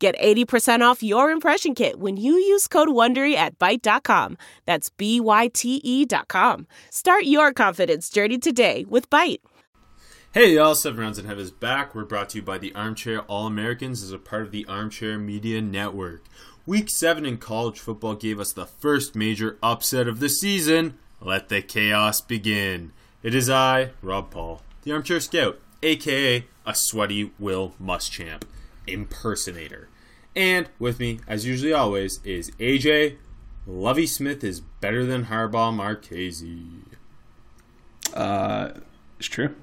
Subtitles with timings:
[0.00, 4.38] Get 80% off your impression kit when you use code WONDERY at Byte.com.
[4.64, 6.66] That's B-Y-T-E dot com.
[6.88, 9.40] Start your confidence journey today with Byte.
[10.32, 11.94] Hey y'all, Seven Rounds in Heaven is back.
[11.94, 15.60] We're brought to you by the Armchair All-Americans as a part of the Armchair Media
[15.60, 16.24] Network.
[16.64, 20.96] Week 7 in college football gave us the first major upset of the season.
[21.20, 22.92] Let the chaos begin.
[23.22, 28.44] It is I, Rob Paul, the Armchair Scout, aka a sweaty Will Muschamp
[28.90, 29.88] impersonator.
[30.34, 33.16] And with me, as usually always, is AJ.
[33.66, 36.66] Lovie Smith is better than Harbaugh Marchese.
[38.14, 38.70] Uh,
[39.18, 39.54] it's true.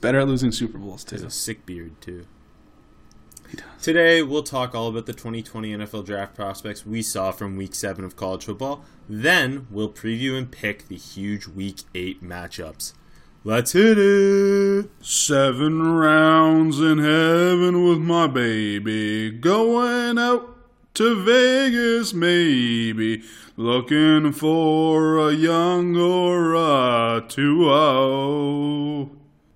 [0.00, 1.16] Better at losing Super Bowls too.
[1.16, 2.26] He has a sick beard too.
[3.48, 3.66] He does.
[3.82, 8.04] Today we'll talk all about the 2020 NFL draft prospects we saw from Week Seven
[8.04, 8.84] of college football.
[9.08, 12.92] Then we'll preview and pick the huge Week Eight matchups.
[13.46, 14.88] Let's hit it.
[15.04, 19.30] Seven rounds in heaven with my baby.
[19.32, 20.56] Going out
[20.94, 23.22] to Vegas, maybe.
[23.58, 29.10] Looking for a young or a 2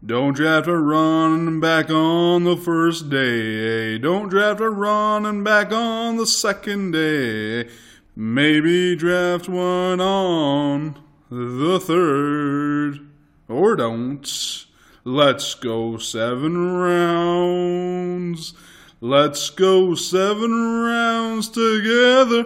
[0.04, 3.96] Don't draft a running back on the first day.
[3.96, 7.70] Don't draft a running back on the second day.
[8.14, 13.07] Maybe draft one on the third
[13.48, 14.66] or don't.
[15.04, 18.52] Let's go seven rounds.
[19.00, 22.44] Let's go seven rounds together.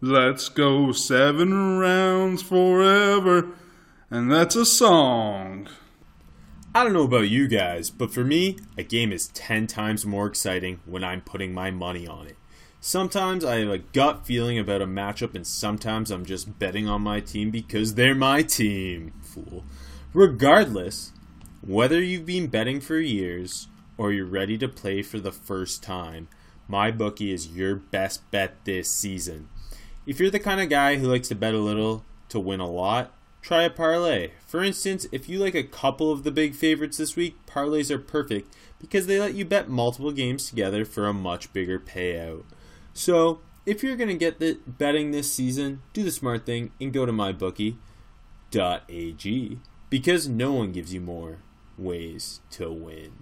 [0.00, 3.48] Let's go seven rounds forever.
[4.10, 5.68] And that's a song.
[6.74, 10.26] I don't know about you guys, but for me, a game is 10 times more
[10.26, 12.36] exciting when I'm putting my money on it.
[12.80, 17.00] Sometimes I have a gut feeling about a matchup, and sometimes I'm just betting on
[17.02, 19.12] my team because they're my team.
[19.22, 19.64] Fool.
[20.14, 21.12] Regardless,
[21.62, 26.28] whether you've been betting for years or you're ready to play for the first time,
[26.68, 29.48] my bookie is your best bet this season.
[30.04, 32.68] If you're the kind of guy who likes to bet a little to win a
[32.68, 34.32] lot, try a parlay.
[34.46, 37.98] For instance, if you like a couple of the big favorites this week, parlays are
[37.98, 42.44] perfect because they let you bet multiple games together for a much bigger payout.
[42.92, 46.92] So, if you're going to get the betting this season, do the smart thing and
[46.92, 47.78] go to mybookie.ag
[49.92, 51.40] because no one gives you more
[51.76, 53.12] ways to win.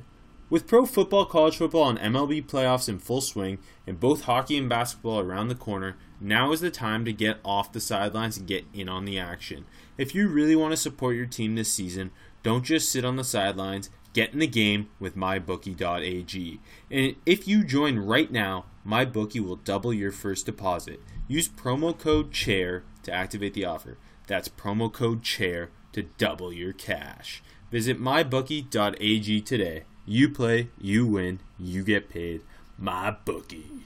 [0.48, 3.58] With pro football, college football, and MLB playoffs in full swing,
[3.88, 7.72] and both hockey and basketball around the corner, now is the time to get off
[7.72, 9.64] the sidelines and get in on the action.
[9.98, 12.12] If you really want to support your team this season,
[12.44, 16.60] don't just sit on the sidelines, get in the game with mybookie.ag.
[16.88, 21.00] And if you join right now, MyBookie will double your first deposit.
[21.26, 23.98] Use promo code CHAIR to activate the offer.
[24.28, 27.42] That's promo code CHAIR to double your cash.
[27.70, 29.84] Visit mybookie.ag today.
[30.06, 32.42] You play, you win, you get paid.
[32.82, 33.82] MyBookie.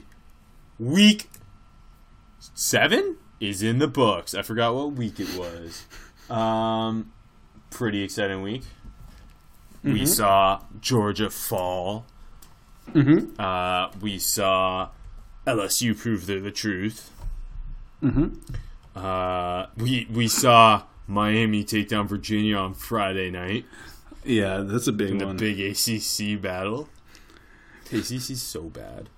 [0.79, 1.29] Week
[2.53, 4.33] 7 is in the books.
[4.33, 5.85] I forgot what week it was.
[6.29, 7.11] Um
[7.69, 8.63] pretty exciting week.
[9.83, 9.93] Mm-hmm.
[9.93, 12.05] We saw Georgia fall.
[12.91, 13.39] Mm-hmm.
[13.39, 14.89] Uh, we saw
[15.45, 17.11] LSU prove they're the truth.
[18.01, 18.35] Mm-hmm.
[18.95, 23.65] Uh, we we saw Miami take down Virginia on Friday night.
[24.23, 25.37] Yeah, that's a big in one.
[25.37, 26.89] the big ACC battle.
[27.91, 29.09] ACC's so bad.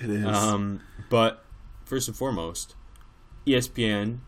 [0.00, 0.24] It is.
[0.24, 1.44] Um, but
[1.84, 2.74] first and foremost,
[3.46, 4.18] ESPN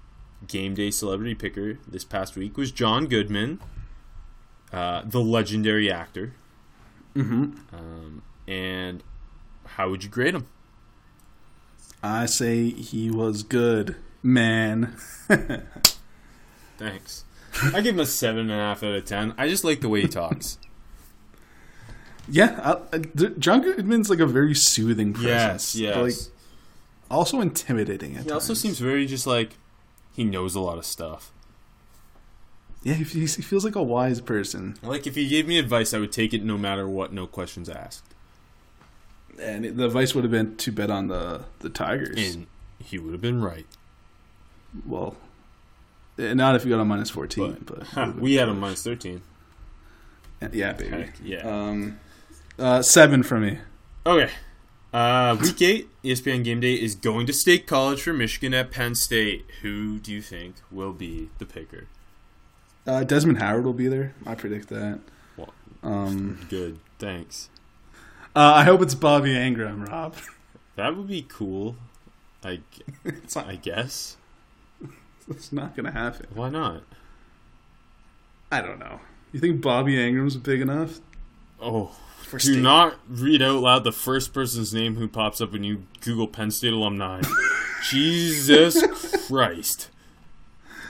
[0.47, 3.60] Game Day Celebrity Picker this past week was John Goodman,
[4.72, 6.34] uh, the legendary actor.
[7.15, 7.53] mm-hmm.
[7.75, 9.04] Um, and
[9.65, 10.47] how would you grade him?
[12.03, 14.97] I say he was good, man.
[16.82, 17.24] Thanks.
[17.74, 19.34] I give him a seven and a half out of ten.
[19.36, 20.58] I just like the way he talks.
[22.28, 22.98] yeah, I, I,
[23.38, 25.74] John Goodman's like a very soothing yes, presence.
[25.76, 25.94] yes.
[25.94, 26.14] but, like
[27.10, 28.16] also intimidating.
[28.16, 29.56] At he also seems very just like
[30.12, 31.30] he knows a lot of stuff.
[32.82, 36.00] Yeah, he, he feels like a wise person, Like if he gave me advice, I
[36.00, 38.02] would take it no matter what, no questions asked.
[39.40, 42.34] and the advice would have been to bet on the the Tigers.
[42.34, 42.46] And
[42.82, 43.66] he would have been right.
[44.84, 45.16] well,
[46.18, 49.22] not if you got a minus fourteen, But, but, huh, we had a minus thirteen.
[50.53, 50.91] yeah, baby.
[50.91, 51.38] Heck, yeah.
[51.48, 51.98] Um,
[52.59, 53.59] uh, seven for me.
[54.04, 54.30] Okay.
[54.92, 58.94] Uh, week eight, ESPN Game Day is going to State College for Michigan at Penn
[58.94, 59.47] State.
[59.62, 61.86] Who do you think will be the picker?
[62.86, 64.12] Uh, Desmond Howard will be there.
[64.26, 64.98] I predict that.
[65.36, 66.78] Well, Um, good.
[66.98, 67.48] Thanks.
[68.36, 70.15] uh, I hope it's Bobby Ingram, Rob.
[70.76, 71.76] That would be cool.
[72.44, 74.16] I, g- it's, not, I guess.
[75.30, 76.27] it's not going to happen.
[76.34, 76.83] Why not?
[78.51, 79.01] I don't know.
[79.33, 81.01] You think Bobby Ingram's big enough
[81.60, 82.60] Oh, for do State?
[82.63, 86.51] not read out loud the first person's name who pops up when you Google Penn
[86.51, 87.22] State alumni.
[87.89, 89.89] Jesus Christ.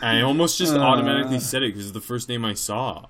[0.00, 0.78] I almost just Uh.
[0.80, 3.06] automatically said it because it's the first name I saw.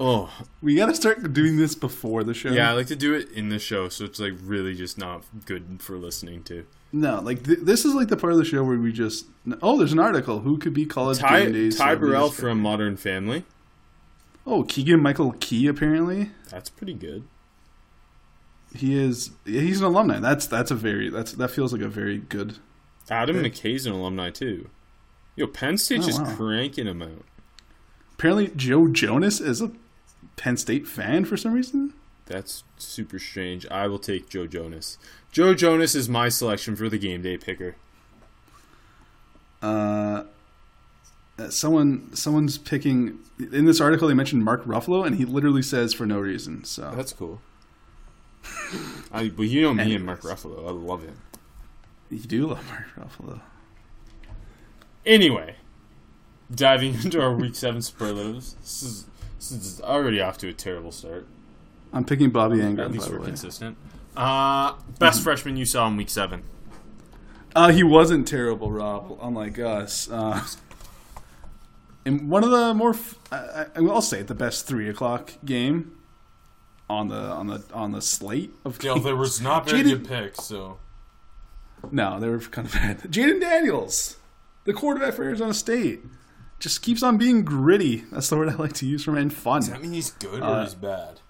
[0.00, 0.30] Oh,
[0.62, 2.50] We got to start doing this before the show.
[2.50, 5.24] yeah, I like to do it in the show, so it's like really just not
[5.44, 6.66] good for listening to.
[6.90, 9.26] No, like th- this is like the part of the show where we just
[9.62, 10.40] oh, there's an article.
[10.40, 11.76] Who could be college Ty, game days?
[11.76, 13.44] Ty Burrell from Modern Family.
[14.46, 15.66] Oh, Keegan Michael Key.
[15.66, 17.24] Apparently, That's pretty good.
[18.74, 19.30] he is.
[19.44, 20.18] He's an alumni.
[20.20, 22.56] That's that's a very that's that feels like a very good.
[23.10, 23.50] Adam Okay.
[23.50, 24.70] McKay's an alumni too.
[25.36, 26.34] Yo, Penn State's Oh, just wow.
[26.36, 27.24] cranking him out.
[28.14, 29.70] Apparently, Joe Jonas is a
[30.36, 31.92] Penn State fan for some reason.
[32.26, 33.66] That's super strange.
[33.70, 34.98] I will take Joe Jonas.
[35.32, 37.76] Joe Jonas is my selection for the game day picker.
[39.62, 40.24] Uh,
[41.38, 43.18] uh, someone someone's picking
[43.52, 44.08] in this article.
[44.08, 46.64] They mentioned Mark Ruffalo, and he literally says for no reason.
[46.64, 47.40] So That's cool.
[49.12, 50.66] I, but you know me and Mark Ruffalo.
[50.66, 51.16] I love him.
[52.10, 53.40] you do love Mark Ruffalo.
[55.04, 55.56] Anyway,
[56.54, 58.54] diving into our week seven superlatives.
[58.60, 59.06] This is,
[59.38, 61.26] this is already off to a terrible start.
[61.92, 62.92] I'm picking Bobby At Ingram.
[62.92, 63.26] least we're way.
[63.26, 63.76] consistent.
[64.16, 66.42] Uh, best freshman you saw in week seven.
[67.54, 69.18] Uh, he wasn't terrible, Rob.
[69.22, 70.10] Unlike us.
[70.10, 70.44] Uh,
[72.04, 75.32] in one of the more, f- I, I, will say it, the best three o'clock
[75.44, 75.98] game
[76.88, 80.08] on the on the on the slate of Yeah, there was not very very good
[80.08, 80.78] good picks, so
[81.90, 83.00] No, they were kind of bad.
[83.02, 84.16] Jayden Daniels,
[84.64, 86.00] the quarterback for Arizona State,
[86.58, 88.04] just keeps on being gritty.
[88.10, 89.60] That's the word I like to use for him, and fun.
[89.60, 91.20] does that mean he's good or Uh, he's bad?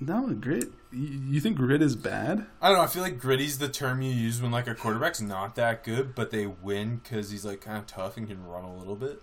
[0.00, 0.72] No, grit.
[0.92, 2.46] You, think grit is bad?
[2.62, 2.82] I don't know.
[2.84, 6.14] I feel like gritty's the term you use when like a quarterback's not that good,
[6.14, 9.20] but they win because he's like kind of tough and can run a little bit.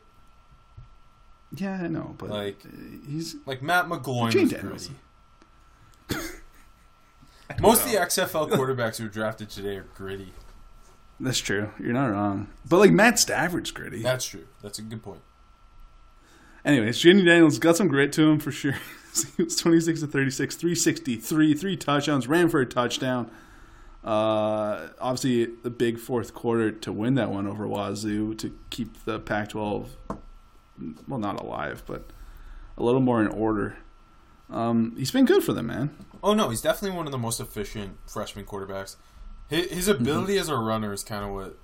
[1.55, 2.69] Yeah, I know, but Like- uh,
[3.09, 4.89] he's Like Matt McGloin Jane Daniels.
[6.09, 6.25] gritty.
[7.59, 10.33] Most of the XFL quarterbacks who drafted today are gritty.
[11.19, 11.71] that's true.
[11.79, 12.49] You're not wrong.
[12.69, 14.03] But like Matt Stafford's gritty.
[14.03, 14.45] That's true.
[14.61, 15.21] That's a good point.
[16.63, 18.75] Anyways, Jayden Daniels got some grit to him for sure.
[19.35, 23.29] he was 26 to 36, 363, three touchdowns, ran for a touchdown.
[24.03, 29.19] Uh, obviously, the big fourth quarter to win that one over Wazoo to keep the
[29.19, 29.97] Pac 12,
[31.07, 32.09] well, not alive, but
[32.77, 33.77] a little more in order.
[34.49, 35.95] Um, he's been good for them, man.
[36.23, 38.95] Oh no, he's definitely one of the most efficient freshman quarterbacks.
[39.49, 41.57] His, his ability as a runner is kind of what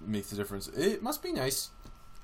[0.00, 0.68] makes the difference.
[0.68, 1.70] It must be nice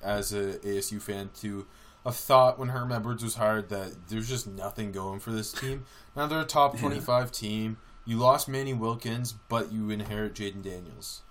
[0.01, 1.65] as a ASU fan to
[2.05, 5.85] have thought when Herm Edwards was hired that there's just nothing going for this team.
[6.15, 7.77] Now they're a top twenty-five team.
[8.05, 11.21] You lost Manny Wilkins, but you inherit Jayden Daniels,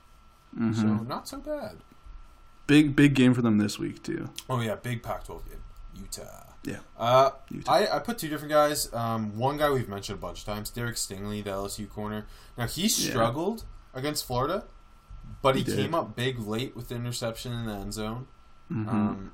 [0.57, 1.79] so not so bad.
[2.69, 4.29] Big, big game for them this week, too.
[4.49, 5.63] Oh yeah, big Pac-12 game,
[5.95, 6.45] Utah.
[6.65, 6.81] Yeah.
[6.99, 7.73] Uh, Utah.
[7.73, 8.93] I, I put two different guys.
[8.93, 12.27] Um, one guy we've mentioned a bunch of times, Derek Stingley, the LSU corner.
[12.59, 13.65] Now he struggled
[13.95, 14.65] against Florida,
[15.41, 18.27] but he, He came up big late with the interception in the end zone.
[18.71, 18.89] Mm-hmm.
[18.89, 19.33] Um,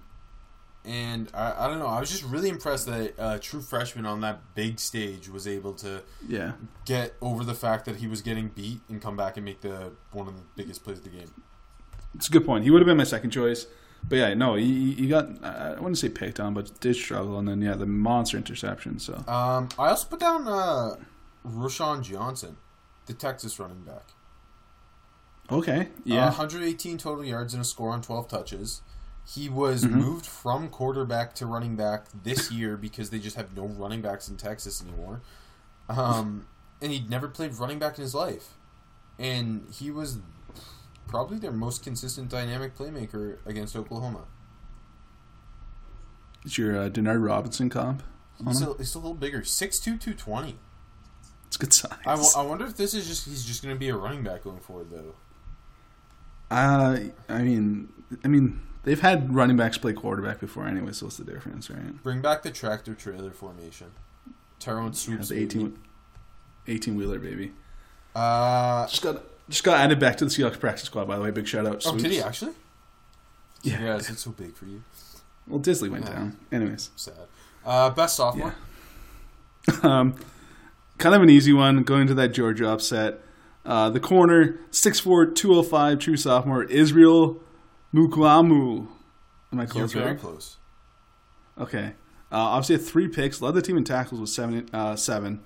[0.84, 1.86] and I, I don't know.
[1.86, 5.72] I was just really impressed that a true freshman on that big stage was able
[5.74, 6.52] to Yeah.
[6.84, 9.92] get over the fact that he was getting beat and come back and make the
[10.12, 11.32] one of the biggest plays of the game.
[12.14, 12.64] It's a good point.
[12.64, 13.66] He would have been my second choice.
[14.06, 17.38] But yeah, no, he, he got, I wouldn't say picked on, but did struggle.
[17.38, 18.98] And then, yeah, the monster interception.
[18.98, 20.96] So, Um, I also put down uh,
[22.02, 22.56] Johnson,
[23.06, 24.08] the Texas running back.
[25.50, 25.80] okay.
[25.80, 26.24] Uh, Yeah.
[26.26, 28.82] 118 total yards and a score on 12 touches.
[29.26, 29.98] He was Mm-hmm.
[29.98, 34.28] moved from quarterback to running back this year because they just have no running backs
[34.28, 35.22] in Texas anymore.
[35.88, 36.46] Um,
[36.82, 38.54] and he'd never played running back in his life.
[39.18, 40.18] And he was
[41.06, 44.24] probably their most consistent dynamic playmaker against Oklahoma.
[46.44, 48.02] It's your uh, Denard Robinson comp.
[48.46, 49.40] He's, a, he's a little bigger.
[49.40, 50.58] 6'2", 220.
[51.46, 51.92] It's good size.
[52.04, 54.22] I, w- I wonder if this is just he's just going to be a running
[54.24, 55.14] back going forward though.
[56.50, 57.88] Uh, I mean,
[58.24, 62.02] I mean, they've had running backs play quarterback before anyway, so what's the difference, right?
[62.02, 63.88] Bring back the tractor trailer formation.
[64.60, 65.28] Tyrone Yeah, swoops.
[65.28, 65.78] the 18,
[66.68, 67.52] 18 wheeler baby.
[68.14, 71.06] Uh, Just got just got added back to the Seahawks practice squad.
[71.06, 71.76] By the way, big shout out.
[71.76, 72.02] oh, Swoopes.
[72.02, 72.52] did he actually?
[73.62, 73.82] Yeah.
[73.82, 74.82] Yeah, is it so big for you?
[75.46, 76.12] Well, Dissly went Yeah.
[76.14, 76.36] down.
[76.52, 77.14] Anyways, Sad.
[77.66, 78.54] Uh, best sophomore.
[79.82, 80.14] um,
[80.98, 83.20] kind of an easy one going to that Georgia upset.
[83.66, 87.40] Uh, the corner, 6'4", 205, true sophomore, Israel
[87.94, 88.88] Mukuamu.
[89.52, 89.94] Am I close?
[89.94, 90.56] You're very close.
[91.58, 91.92] Okay.
[92.32, 94.68] Uh, obviously, had three picks, led the team in tackles with seven.
[94.72, 95.40] Uh, seven.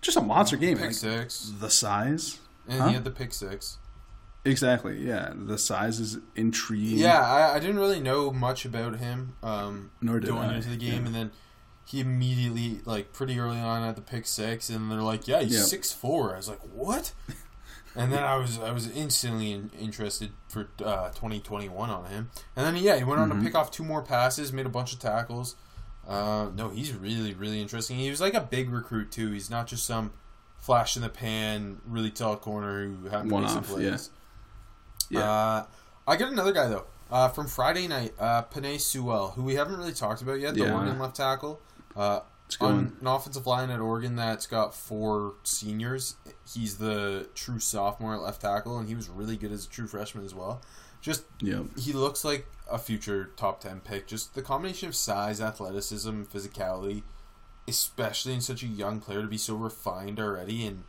[0.00, 0.76] Just a monster game.
[0.76, 2.38] Pick Like, six, the size.
[2.68, 2.88] and Huh?
[2.88, 3.78] he had the pick six.
[4.44, 5.02] Exactly.
[5.04, 6.98] Yeah, the size is intriguing.
[6.98, 10.68] Yeah, I, I didn't really know much about him um, Nor did going I, into
[10.68, 11.06] the game, yeah.
[11.06, 11.30] and then
[11.86, 15.54] he immediately, like, pretty early on, had the pick six, and they're like, "Yeah, he's
[15.54, 15.62] Yeah.
[15.62, 16.34] six four.
[16.34, 17.12] I was like, "What?"
[17.96, 22.66] And then I was I was instantly in, interested for uh, 2021 on him, and
[22.66, 23.38] then yeah, he went on Mm-hmm.
[23.40, 25.54] to pick off two more passes, made a bunch of tackles.
[26.06, 27.96] Uh, no, he's really really interesting.
[27.96, 29.30] He was like a big recruit too.
[29.30, 30.12] He's not just some
[30.58, 34.10] flash in the pan, really tall corner who happened to make some plays.
[35.10, 35.20] yeah.
[35.20, 35.30] Yeah.
[35.30, 35.66] Uh,
[36.08, 36.86] I got another guy though.
[37.10, 40.60] Uh, from Friday night, uh, Penei Sewell, who we haven't really talked about yet, the
[40.64, 40.74] Yeah.
[40.74, 41.60] Oregon left tackle.
[41.94, 42.20] Uh,
[42.54, 42.74] It's going.
[42.76, 46.16] on an offensive line at Oregon that's got four seniors.
[46.52, 49.86] He's the true sophomore at left tackle, and he was really good as a true
[49.88, 50.62] freshman as well.
[51.00, 51.78] Just Yep.
[51.78, 54.06] he looks like a future top ten pick.
[54.06, 57.02] Just the combination of size, athleticism, physicality,
[57.66, 60.84] especially in such a young player to be so refined already, and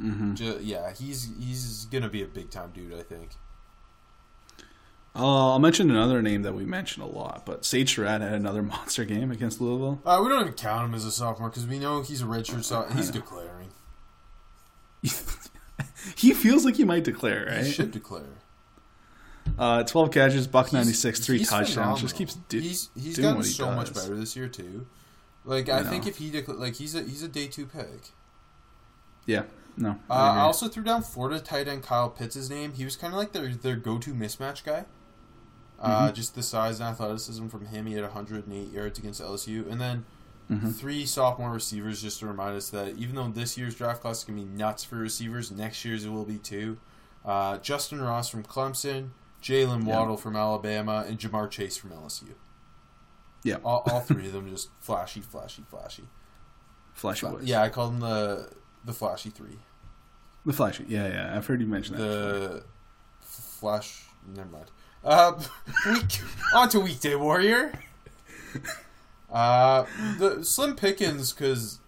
[0.00, 0.34] Mm-hmm.
[0.34, 2.94] ju- yeah, he's he's gonna be a big time dude.
[2.94, 3.32] I think.
[5.14, 8.62] Uh, I'll mention another name that we mentioned a lot, but Sage Surratt had another
[8.74, 10.00] monster game against Louisville.
[10.04, 12.62] Uh, we don't even count him as a sophomore because we know he's a redshirt.
[12.64, 13.70] So he's declaring.
[16.16, 17.64] he feels like he might declare, right?
[17.64, 18.24] He should declare.
[19.58, 21.72] Uh, 12 catches, buck 96, He's- three he's touchdowns.
[21.74, 21.96] phenomenal.
[21.98, 24.86] Just keeps do- he's he's doing gotten so much better this year too.
[25.44, 28.10] Like I, I think if he decla- like he's a he's a day two pick.
[29.26, 29.44] Yeah,
[29.76, 29.90] no.
[30.08, 32.74] Uh, I I also threw down Florida tight end Kyle Pitts' name.
[32.74, 34.84] He was kind of like their their go to mismatch guy.
[35.80, 36.14] Uh, Mm-hmm.
[36.14, 37.86] just the size and athleticism from him.
[37.86, 40.04] He had 108 yards against LSU, and then
[40.50, 40.70] Mm-hmm.
[40.70, 42.02] three sophomore receivers.
[42.02, 44.82] Just to remind us that even though this year's draft class is gonna be nuts
[44.84, 46.76] for receivers, next year's it will be too.
[47.24, 49.10] Uh, Justyn Ross from Clemson,
[49.42, 49.96] Jaylen Yeah.
[49.96, 52.34] Waddle from Alabama, and Ja'Marr Chase from LSU.
[53.44, 56.04] yeah, All, all three of them just flashy, flashy, flashy.
[56.94, 57.44] flashy boys.
[57.44, 58.50] Yeah, I call them the
[58.84, 59.58] the flashy three.
[60.44, 60.84] the flashy.
[60.88, 61.36] Yeah, yeah.
[61.36, 62.02] I've heard you mention that.
[62.02, 62.64] The
[63.22, 63.26] f-
[63.60, 64.04] flash.
[64.34, 64.70] Never mind.
[65.04, 65.40] Uh,
[65.86, 66.20] week
[66.54, 67.72] on to weekday warrior.
[69.32, 69.86] Uh,
[70.18, 71.78] the Slim Pickens because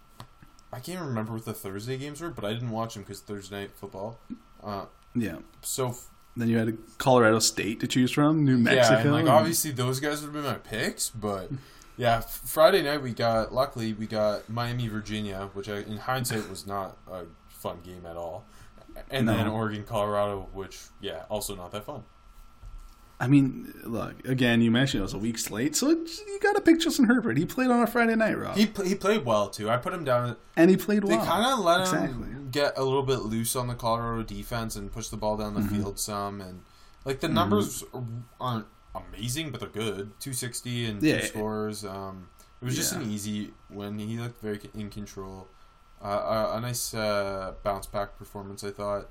[0.71, 3.19] I can't even remember what the Thursday games were, but I didn't watch them because
[3.19, 4.19] Thursday night football.
[4.63, 5.37] Uh, Yeah.
[5.61, 8.95] so f- Then you had Colorado State to choose from, New Mexico.
[8.95, 11.51] yeah, and like obviously those guys would have been my picks, but
[11.97, 16.49] yeah, f- Friday night we got luckily we got Miami Virginia, which I, in hindsight
[16.49, 18.45] was not a fun game at all,
[19.11, 19.35] and No.
[19.35, 22.03] then Oregon Colorado, which yeah, also not that fun.
[23.19, 24.61] I mean, look again.
[24.61, 27.37] You mentioned it was a week late, so you got to pick Justin Herbert.
[27.37, 29.69] He played on a Friday night, Rob, He he played well too.
[29.69, 30.35] I put him down.
[30.57, 31.25] and he played They well.
[31.25, 35.07] kind of let him get a little bit loose on the Colorado defense and push
[35.07, 35.75] the ball down the Mm-hmm.
[35.81, 36.63] field some, and
[37.05, 37.83] like the numbers
[38.41, 40.11] aren't amazing, but they're good.
[40.19, 41.21] Two sixty and Yeah.
[41.21, 41.85] two scores.
[41.85, 42.27] Um,
[42.61, 42.99] it was just Yeah.
[43.01, 43.99] an easy win.
[43.99, 45.47] He looked very in control.
[46.03, 49.07] Uh, a, a nice uh, bounce back performance, I thought.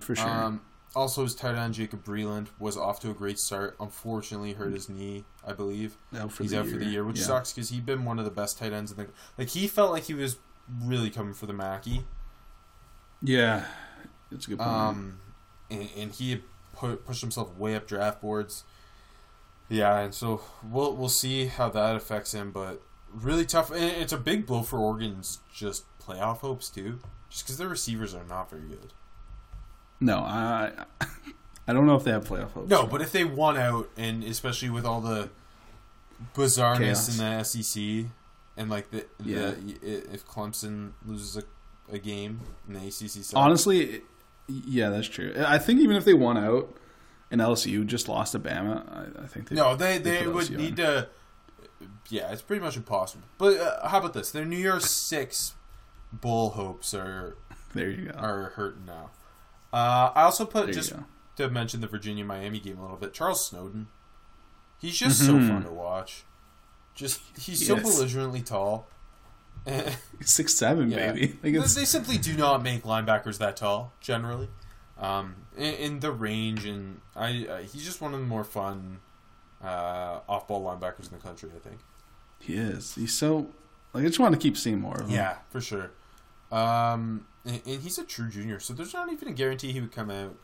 [0.00, 0.28] for sure.
[0.28, 0.62] Um,
[0.94, 3.76] also, his tight end Jacob Breeland was off to a great start.
[3.78, 5.96] Unfortunately, hurt his knee, I believe.
[6.16, 6.72] out for He's out year.
[6.74, 7.26] for the year, which Yeah.
[7.26, 9.06] sucks because he'd been one of the best tight ends in the
[9.38, 9.48] like.
[9.48, 10.38] He felt like he was
[10.82, 12.04] really coming for the Mackey,
[13.22, 13.64] Yeah,
[14.30, 14.70] it's a good point.
[14.70, 15.20] um,
[15.70, 16.42] and, and he had
[16.72, 18.64] pu- pushed himself way up draft boards.
[19.68, 22.82] Yeah, and so we'll we'll see how that affects him, but
[23.12, 23.70] really tough.
[23.70, 28.14] And it's a big blow for Oregon's just playoff hopes too, just because their receivers
[28.14, 28.92] are not very good.
[30.00, 30.72] No, I
[31.68, 32.70] I don't know if they have playoff hopes.
[32.70, 35.28] No, but if they won out, and especially with all the
[36.34, 37.18] bizarreness Chaos.
[37.18, 38.10] in the SEC,
[38.56, 39.52] and like the, Yeah.
[39.52, 41.44] the if Clemson loses a,
[41.94, 44.02] a game in the ACC, side, honestly,
[44.48, 45.34] yeah, that's true.
[45.46, 46.74] I think even if they won out
[47.30, 48.84] and LSU just lost to Bama,
[49.20, 51.08] I, I think they no, they they put would need to.
[52.08, 53.24] Yeah, it's pretty much impossible.
[53.38, 54.30] But uh, how about this?
[54.32, 55.54] Their New Year's Six
[56.12, 57.36] bowl hopes are
[57.74, 58.18] There you go.
[58.18, 59.10] are hurting now.
[59.72, 60.92] Uh, I also put There just
[61.36, 63.12] to mention the Virginia Miami game a little bit.
[63.12, 63.88] Charles Snowden,
[64.78, 65.48] he's just so Mhm.
[65.48, 66.24] fun to watch.
[66.94, 67.82] Just he's so Yes.
[67.84, 68.88] belligerently tall.
[70.22, 71.12] Six seven, yeah.
[71.12, 71.38] baby.
[71.42, 74.48] Like they simply do not make linebackers that tall generally.
[74.98, 79.00] Um, in, in the range, and I uh, he's just one of the more fun
[79.62, 81.50] uh, off-ball linebackers in the country.
[81.54, 81.80] I think.
[82.38, 82.94] he is.
[82.94, 83.50] He's so
[83.92, 85.10] like I just want to keep seeing more of him.
[85.14, 85.90] Yeah, for sure.
[86.50, 89.92] Um, and, and he's a true junior, so there's not even a guarantee he would
[89.92, 90.34] come out.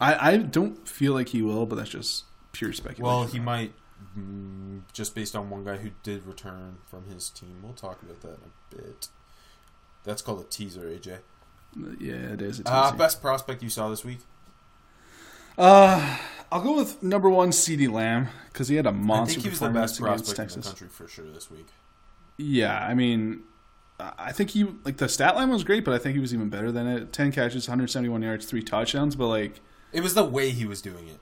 [0.00, 3.04] I I don't feel like he will, but that's just pure speculation.
[3.04, 3.72] Well, he might,
[4.18, 7.60] mm, just based on one guy who did return from his team.
[7.62, 9.08] We'll talk about that in a bit.
[10.04, 11.18] That's called a teaser, AJ.
[12.00, 12.60] Yeah, it is.
[12.60, 14.20] It's Uh, best prospect you saw this week?
[15.56, 16.18] Uh,
[16.50, 19.50] I'll go with number one, CeeDee Lamb, because he had a I monster think he
[19.50, 21.68] was the best against prospect in the country for sure this week.
[22.38, 23.42] Yeah, I mean,
[24.18, 26.48] I think he like the stat line was great, but I think he was even
[26.48, 27.12] better than it.
[27.12, 29.16] Ten catches, 171 yards, three touchdowns.
[29.16, 29.60] But like,
[29.92, 31.20] It was the way he was doing it.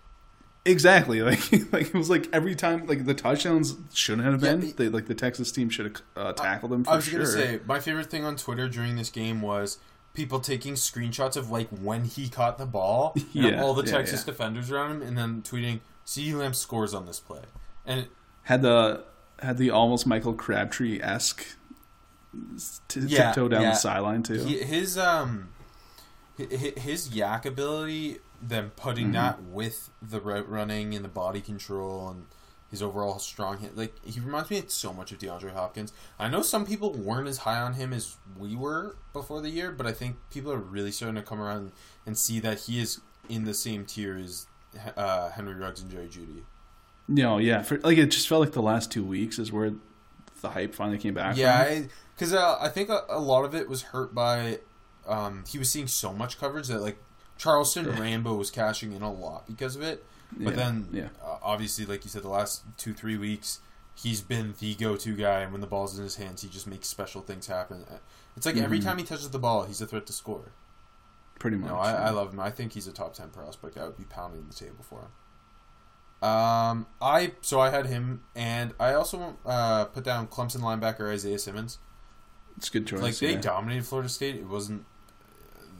[0.65, 1.41] exactly, like
[1.73, 4.63] like it was like every time like the touchdowns shouldn't have been.
[4.63, 7.21] he- they, like the Texas team should have uh, tackled him for I was sure.
[7.21, 9.79] gonna say my favorite thing on Twitter during this game was
[10.13, 13.93] people taking screenshots of like when he caught the ball, and Yeah, all the yeah,
[13.99, 14.33] Texas yeah.
[14.33, 17.43] defenders around him, and then tweeting "CeeDee Lamb scores on this play,"
[17.87, 18.09] and
[18.45, 19.05] had the
[19.41, 21.47] had the almost Michael Crabtree esque
[22.89, 23.71] t- Yeah, tiptoe down yeah.
[23.71, 24.43] the sideline too.
[24.45, 25.49] he, his um
[26.39, 29.13] hi- hi- his YAC ability, then putting Mm-hmm.
[29.15, 32.27] that with the route running and the body control and
[32.71, 35.93] his overall strong hit, like he reminds me so much of DeAndre Hopkins.
[36.21, 39.73] I know some people weren't as high on him as we were before the year,
[39.73, 41.73] but I think people are really starting to come around
[42.07, 44.47] and see that he is in the same tier as
[44.97, 46.43] uh, Henry Ruggs and Jerry Jeudy.
[47.09, 49.73] No, yeah, for, like it just felt like the last two weeks is where
[50.41, 51.37] the hype finally came back.
[51.37, 51.89] Yeah, from.
[52.21, 54.59] Because uh, I think a, a lot of it was hurt by
[55.09, 56.99] um, he was seeing so much coverage that like
[57.39, 60.05] Charleston Rambo was cashing in a lot because of it.
[60.33, 61.09] But Yeah, then, yeah.
[61.25, 63.61] uh, obviously, like you said, the last two three weeks,
[63.95, 66.87] he's been the go-to guy, and when the ball's in his hands, he just makes
[66.89, 67.85] special things happen.
[67.91, 67.97] Uh,
[68.37, 68.87] It's like every Mm-hmm.
[68.89, 70.53] time he touches the ball, he's a threat to score.
[71.41, 71.71] pretty much.
[71.71, 72.39] No, I, I love him.
[72.41, 73.77] I think he's a top ten prospect.
[73.79, 76.29] I would be pounding the table for him.
[76.29, 81.39] Um, I so I had him, and I also uh, put down Clemson linebacker Isaiah
[81.39, 81.79] Simmons.
[82.57, 83.01] It's good choice.
[83.01, 83.41] Like they yeah.
[83.41, 84.37] dominated Florida State.
[84.37, 84.85] It wasn't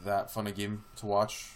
[0.05, 1.51] that fun a game to watch,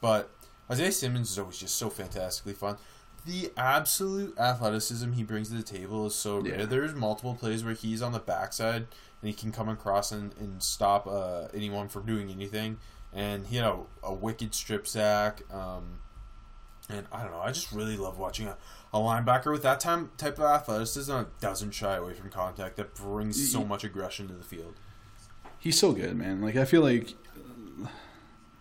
[0.00, 0.30] but
[0.70, 2.76] Isaiah Simmons is always just so fantastically fun.
[3.24, 6.66] The absolute athleticism he brings to the table is so rare.
[6.66, 8.86] There's multiple plays where he's on the backside
[9.22, 12.78] and he can come across and, and stop uh, anyone from doing anything.
[13.12, 15.42] And he had a, a wicked strip sack.
[15.52, 16.00] Um,
[16.88, 17.40] and I don't know.
[17.40, 18.56] I just really love watching a,
[18.92, 22.76] a linebacker with that time type of athleticism doesn't shy away from contact.
[22.76, 24.74] That brings so much aggression to the field.
[25.58, 26.40] He's so good, man.
[26.40, 27.14] Like I feel like,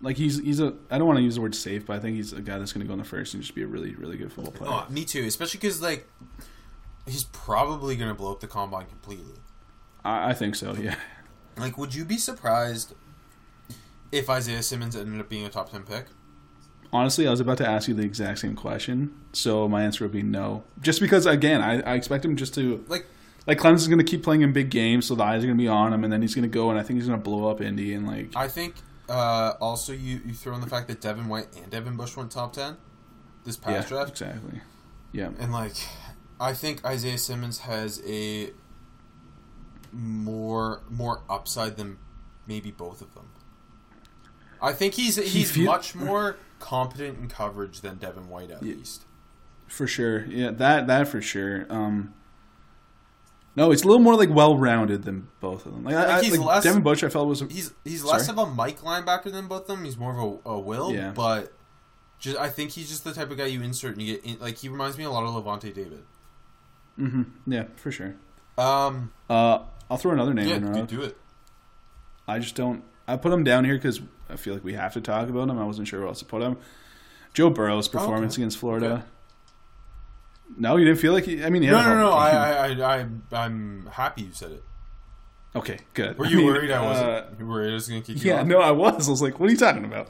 [0.01, 0.75] like he's he's a.
[0.89, 2.71] I don't want to use the word safe, but I think he's a guy that's
[2.71, 4.71] going to go in the first and just be a really really good football player.
[4.71, 5.25] Oh, me too.
[5.25, 6.07] Especially because like
[7.07, 9.35] he's probably going to blow up the combine completely.
[10.05, 10.73] I, I think so.
[10.73, 10.95] Yeah.
[11.57, 12.93] Like, would you be surprised
[14.11, 16.05] if Isaiah Simmons ended up being a top ten pick?
[16.93, 20.11] Honestly, I was about to ask you the exact same question, so my answer would
[20.11, 20.63] be no.
[20.81, 23.05] Just because, again, I, I expect him just to Like,
[23.47, 25.61] like Clemson's going to keep playing in big games, so the eyes are going to
[25.61, 27.23] be on him, and then he's going to go, and I think he's going to
[27.23, 28.75] blow up Indy, and like I think
[29.09, 32.31] uh, also you you throw in the fact that Devin White and Devin Bush went
[32.31, 32.77] top ten
[33.45, 34.61] this yeah, past draft, exactly.
[35.11, 35.75] Yeah, and like
[36.39, 38.51] I think Isaiah Simmons has a
[39.91, 41.97] more more upside than
[42.47, 43.29] maybe both of them.
[44.61, 48.75] I think he's he's feel- much more competent in coverage than Devin White at Yeah.
[48.75, 49.03] least.
[49.67, 50.25] for sure.
[50.25, 51.65] Yeah, that that for sure.
[51.69, 52.13] Um,
[53.55, 55.83] no, it's a little more like well rounded than both of them.
[55.83, 58.45] Like, I, he's like less- Devin Bush, I felt was He's he's less of a
[58.45, 59.83] Mike linebacker than both of them.
[59.85, 61.11] He's more of a, a Will, Yeah.
[61.11, 61.51] but
[62.19, 64.39] just I think he's just the type of guy you insert and you get in,
[64.39, 66.03] like he reminds me a lot of Lavonte David.
[66.97, 68.15] hmm yeah for sure.
[68.57, 70.65] Um, Uh, I'll throw another name yeah, in.
[70.73, 70.87] Rob.
[70.87, 71.17] do it.
[72.27, 72.83] I just don't.
[73.07, 73.99] I put him down here because
[74.31, 75.59] I feel like we have to talk about him.
[75.59, 76.57] I wasn't sure where else to put him.
[77.33, 78.41] Joe Burrow's performance okay.
[78.41, 78.85] against Florida.
[78.93, 79.03] Okay.
[80.57, 81.43] No, you didn't feel like he.
[81.43, 82.11] I mean, he No, no, no.
[82.11, 82.29] I.
[82.29, 83.05] I, I, I,
[83.45, 84.63] I'm happy you said it.
[85.55, 86.17] okay, good.
[86.17, 87.09] Were I you mean, worried I wasn't?
[87.09, 88.47] uh, you were worried I was going to kick you yeah, off?
[88.47, 89.07] no, I was.
[89.07, 90.09] I was like, what are you talking about?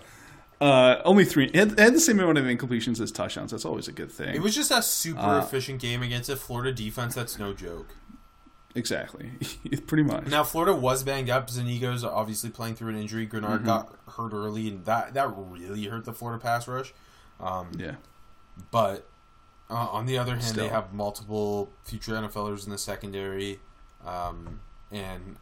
[0.59, 1.45] Uh, only three.
[1.45, 3.51] It had, it had the same amount of incompletions as touchdowns.
[3.51, 4.35] That's always a good thing.
[4.35, 7.15] It was just a super Uh, efficient game against a Florida defense.
[7.15, 7.95] That's no joke.
[8.75, 9.31] Exactly,
[9.87, 10.27] pretty much.
[10.27, 11.49] Now Florida was banged up.
[11.49, 13.27] Zuniga's obviously playing through an injury.
[13.27, 13.65] Greenard Mm-hmm.
[13.65, 16.93] got hurt early, and that that really hurt the Florida pass rush.
[17.39, 17.95] Um, yeah,
[18.71, 19.07] But
[19.69, 20.63] uh, on the other hand, Still.
[20.63, 23.59] they have multiple future NFLers in the secondary,
[24.05, 24.59] um,
[24.91, 25.37] and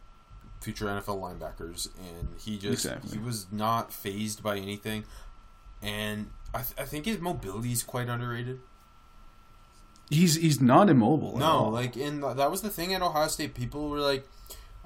[0.60, 3.12] future NFL linebackers, and he just Exactly.
[3.12, 5.04] he was not fazed by anything,
[5.82, 8.60] and I, th- I think his mobility is quite underrated.
[10.10, 11.38] He's he's not immobile.
[11.38, 13.54] No, like and that was the thing at Ohio State.
[13.54, 14.26] People were like,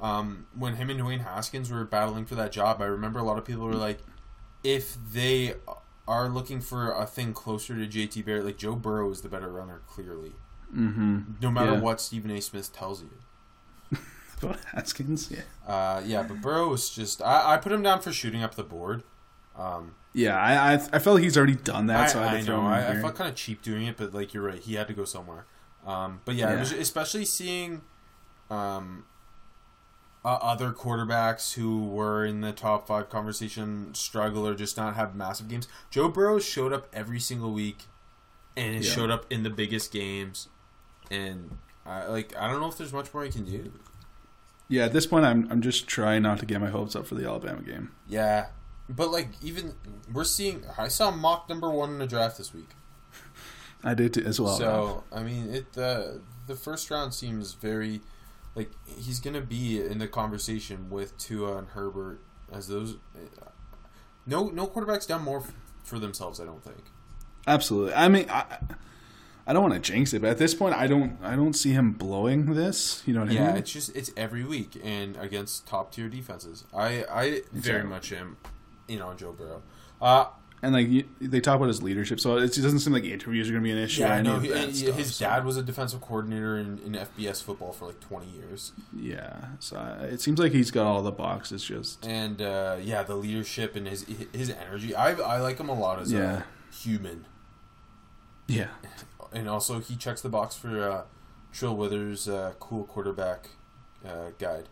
[0.00, 2.80] um, when him and Dwayne Haskins were battling for that job.
[2.80, 3.98] I remember a lot of people were like,
[4.62, 5.54] if they
[6.06, 9.50] are looking for a thing closer to JT Barrett, like Joe Burrow is the better
[9.50, 10.32] runner, clearly.
[10.74, 11.20] mm-hmm.
[11.40, 11.80] No matter Yeah.
[11.80, 12.40] what Stephen A.
[12.42, 13.10] Smith tells you.
[14.72, 15.30] Haskins.
[15.30, 17.22] Yeah, Uh, yeah, but Burrow is just.
[17.22, 19.02] I, I put him down for shooting up the board.
[19.56, 20.36] Um, yeah.
[20.38, 22.00] I I, I felt like he's already done that.
[22.00, 22.66] I, so I, had I to throw know.
[22.68, 24.86] him I, I felt kind of cheap doing it, but like you're right, he had
[24.88, 25.44] to go somewhere.
[25.86, 26.60] Um, but yeah, Yeah.
[26.60, 27.82] was, especially seeing,
[28.50, 29.04] um,
[30.24, 35.14] uh, other quarterbacks who were in the top five conversation struggle or just not have
[35.14, 35.68] massive games.
[35.90, 37.82] Joe Burrow showed up every single week,
[38.56, 38.90] and it Yeah.
[38.92, 40.48] showed up in the biggest games,
[41.10, 43.70] and I like I don't know if there's much more he can do.
[44.68, 47.14] Yeah, at this point, I'm I'm just trying not to get my hopes up for
[47.16, 47.90] the Alabama game.
[48.08, 48.46] Yeah,
[48.88, 49.74] but like even
[50.12, 50.64] we're seeing.
[50.78, 52.70] I saw mock number one in the draft this week.
[53.82, 54.56] I did too, as well.
[54.56, 58.00] So I mean, it the the first round seems very
[58.54, 62.20] like he's gonna be in the conversation with Tua and Herbert
[62.52, 62.96] as those.
[63.14, 63.48] Uh,
[64.26, 66.40] no, no quarterbacks done more f- for themselves.
[66.40, 66.84] I don't think.
[67.46, 67.92] Absolutely.
[67.92, 68.44] I mean, I,
[69.46, 71.72] I don't want to jinx it, but at this point, I don't I don't see
[71.72, 73.02] him blowing this.
[73.06, 73.42] You know what I mean?
[73.42, 76.64] Yeah, it's just it's every week and against top tier defenses.
[76.74, 78.38] I I very much am,
[78.88, 79.62] you know, Joe Burrow.
[80.00, 80.26] Uh,
[80.62, 83.52] And like you, they talk about his leadership, so it doesn't seem like interviews are
[83.52, 84.00] going to be an issue.
[84.00, 84.38] yeah, I know.
[84.38, 88.00] He, stuff, his so- dad was a defensive coordinator in, in FBS football for like
[88.00, 88.72] twenty years.
[88.96, 91.62] Yeah, so uh, it seems like he's got all the boxes.
[91.64, 94.94] Just and uh, yeah, the leadership and his his energy.
[94.94, 96.42] I I like him a lot as Yeah.
[96.70, 97.26] a human,
[98.46, 98.68] yeah,
[99.32, 101.02] and also he checks the box for uh,
[101.52, 103.50] Trill Withers' uh, cool quarterback
[104.02, 104.68] uh, guide.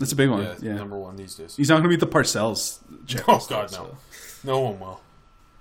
[0.00, 0.42] That's a big one.
[0.42, 1.54] Yeah, Yeah, number one these days.
[1.56, 2.80] he's not going to beat the Parcells.
[3.28, 3.96] Oh God, no, so.
[4.42, 5.00] no one will.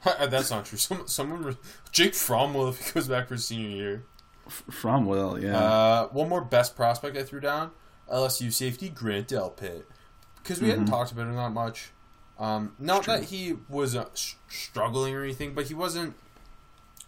[0.04, 0.78] That's not true.
[0.88, 1.58] Some someone
[1.92, 4.04] Jake Fromm will if he goes back for senior year.
[4.48, 7.70] F- From Will, yeah, Uh, one more best prospect I threw down:
[8.12, 9.84] LSU safety Grant Delpit,
[10.42, 11.92] because we hadn't talked about him that much.
[12.40, 13.12] Um, not Mm-hmm.
[13.12, 16.16] That he was uh, s- struggling or anything, but he wasn't.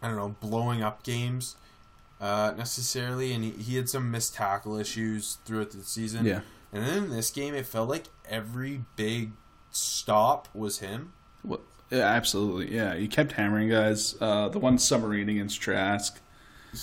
[0.04, 1.56] I don't know, blowing up games
[2.20, 6.26] uh, necessarily, and he, he had some missed tackle issues throughout the season.
[6.26, 6.42] yeah.
[6.74, 9.32] And then in this game, it felt like every big
[9.72, 11.14] stop was him.
[11.44, 12.74] Well, yeah, absolutely.
[12.74, 14.16] Yeah, he kept hammering guys.
[14.22, 16.20] Uh, the one submarine against Trask.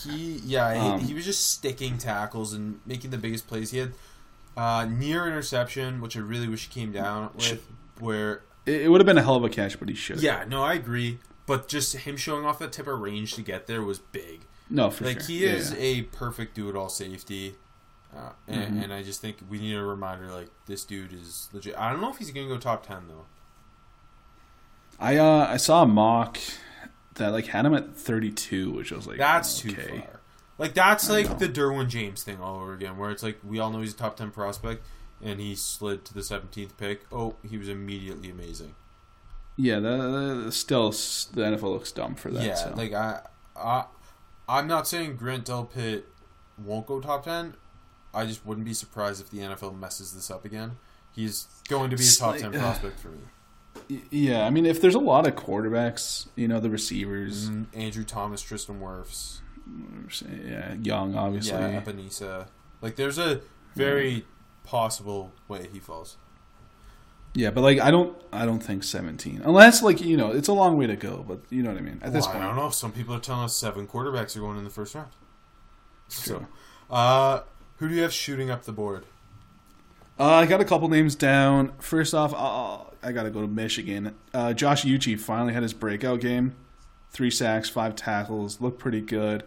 [0.05, 3.71] He yeah, Um, he, he was just sticking tackles and making the biggest plays.
[3.71, 3.93] He had
[4.57, 7.65] uh, near interception, which I really wish he came down with.
[7.99, 10.21] Where It, it would have been a hell of a catch, but he should.
[10.21, 11.19] yeah, no, I agree.
[11.47, 14.43] But just him showing off that type of range to get there was big.
[14.69, 15.27] no, for like sure.
[15.29, 15.79] he Yeah, is yeah.
[15.79, 17.55] a perfect do-it-all safety.
[18.17, 18.83] Uh, and, Mm-hmm.
[18.85, 21.77] and I just think we need a reminder, like this dude is legit.
[21.79, 23.27] I don't know if he's gonna go top ten though.
[24.99, 26.39] I uh, I saw a mock
[27.15, 29.75] that like had him at 32, which I was like, That's okay.
[29.75, 30.21] too far.
[30.57, 33.71] Like that's like the Derwin James thing all over again, where it's like we all
[33.71, 34.85] know he's a top ten prospect,
[35.23, 37.03] and he slid to the seventeenth pick.
[37.13, 38.75] Oh, he was immediately amazing.
[39.57, 42.43] Yeah, the, the, still the NFL looks dumb for that.
[42.45, 42.73] yeah, so.
[42.77, 43.21] like I,
[43.57, 43.85] I,
[44.49, 46.03] I'm not saying Grant Delpit
[46.57, 47.55] won't go top ten.
[48.15, 50.73] I just wouldn't be surprised if the NFL messes this up again.
[51.15, 54.01] He's going to be a top like, ten uh, prospect for me.
[54.11, 58.05] Yeah, I mean, if there's a lot of quarterbacks, you know, the receivers, Mm, Andrew
[58.05, 59.41] Thomas, Tristan Wirfs,
[60.45, 61.53] yeah, Young, obviously.
[61.59, 62.47] yeah, Ebenezer.
[62.81, 63.41] Like there's a
[63.75, 64.25] very
[64.65, 66.17] possible way he falls.
[67.35, 69.43] Yeah, but like I don't I don't think 17.
[69.45, 71.83] Unless like, you know, it's a long way to go, but you know what I
[71.83, 72.01] mean.
[72.03, 72.71] At this Well, I don't know.
[72.71, 75.11] Some people are telling us seven quarterbacks are going in the first round.
[76.09, 76.47] So,
[76.91, 77.41] Uh,
[77.79, 79.05] who do you have shooting up the board?
[80.21, 81.73] uh, I got a couple names down.
[81.79, 84.15] First off, I'll, I got to go to Michigan.
[84.35, 86.57] Uh, Josh Uche finally had his breakout game.
[87.11, 89.43] 3 sacks, 5 tackles, looked pretty good.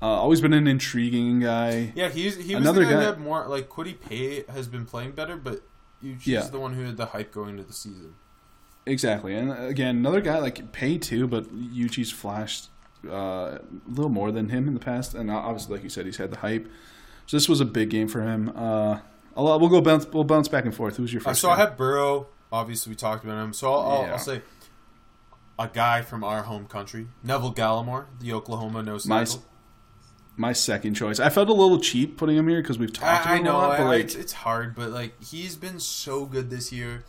[0.00, 1.92] Uh, always been an intriguing guy.
[1.94, 4.84] Yeah, he's he was Another the guy, guy- that more like Kwity Paye has been
[4.86, 5.62] playing better, but
[6.02, 6.40] Uche's Yeah.
[6.42, 8.14] the one who had the hype going into the season.
[8.86, 9.34] Exactly.
[9.36, 12.68] And again, another guy like Paye too, but Uche's flashed
[13.08, 16.16] uh, a little more than him in the past, and obviously, like you said, he's
[16.16, 16.68] had the hype.
[17.26, 18.52] So this was a big game for him.
[18.54, 18.98] Uh,
[19.36, 20.06] I'll, we'll go bounce.
[20.06, 20.96] We'll bounce back and forth.
[20.96, 21.40] Who's your Uh, first?
[21.40, 22.26] so I have Burrow.
[22.50, 23.52] Obviously, we talked about him.
[23.52, 24.12] So I'll, I'll, Yeah.
[24.12, 24.42] I'll say
[25.58, 29.44] a guy from our home country, Neville Gallimore, the Oklahoma nose My- tackle.
[30.36, 31.20] my second choice.
[31.20, 33.78] I felt a little cheap putting him here because we've talked I, I know lot,
[33.78, 37.04] but like, it's, it's hard, but like he's been so good this year,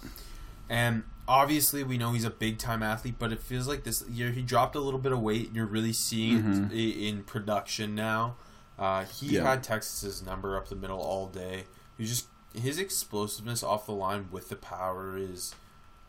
[0.69, 3.15] and obviously we know he's a big time athlete.
[3.17, 5.65] But it feels like this year he dropped a little bit of weight, and you're
[5.65, 8.35] really seeing it in production now.
[8.77, 9.35] Uh, he.
[9.35, 9.43] Yeah.
[9.43, 11.65] had Texas's number up the middle all day.
[11.97, 15.55] He just his explosiveness off the line with the power is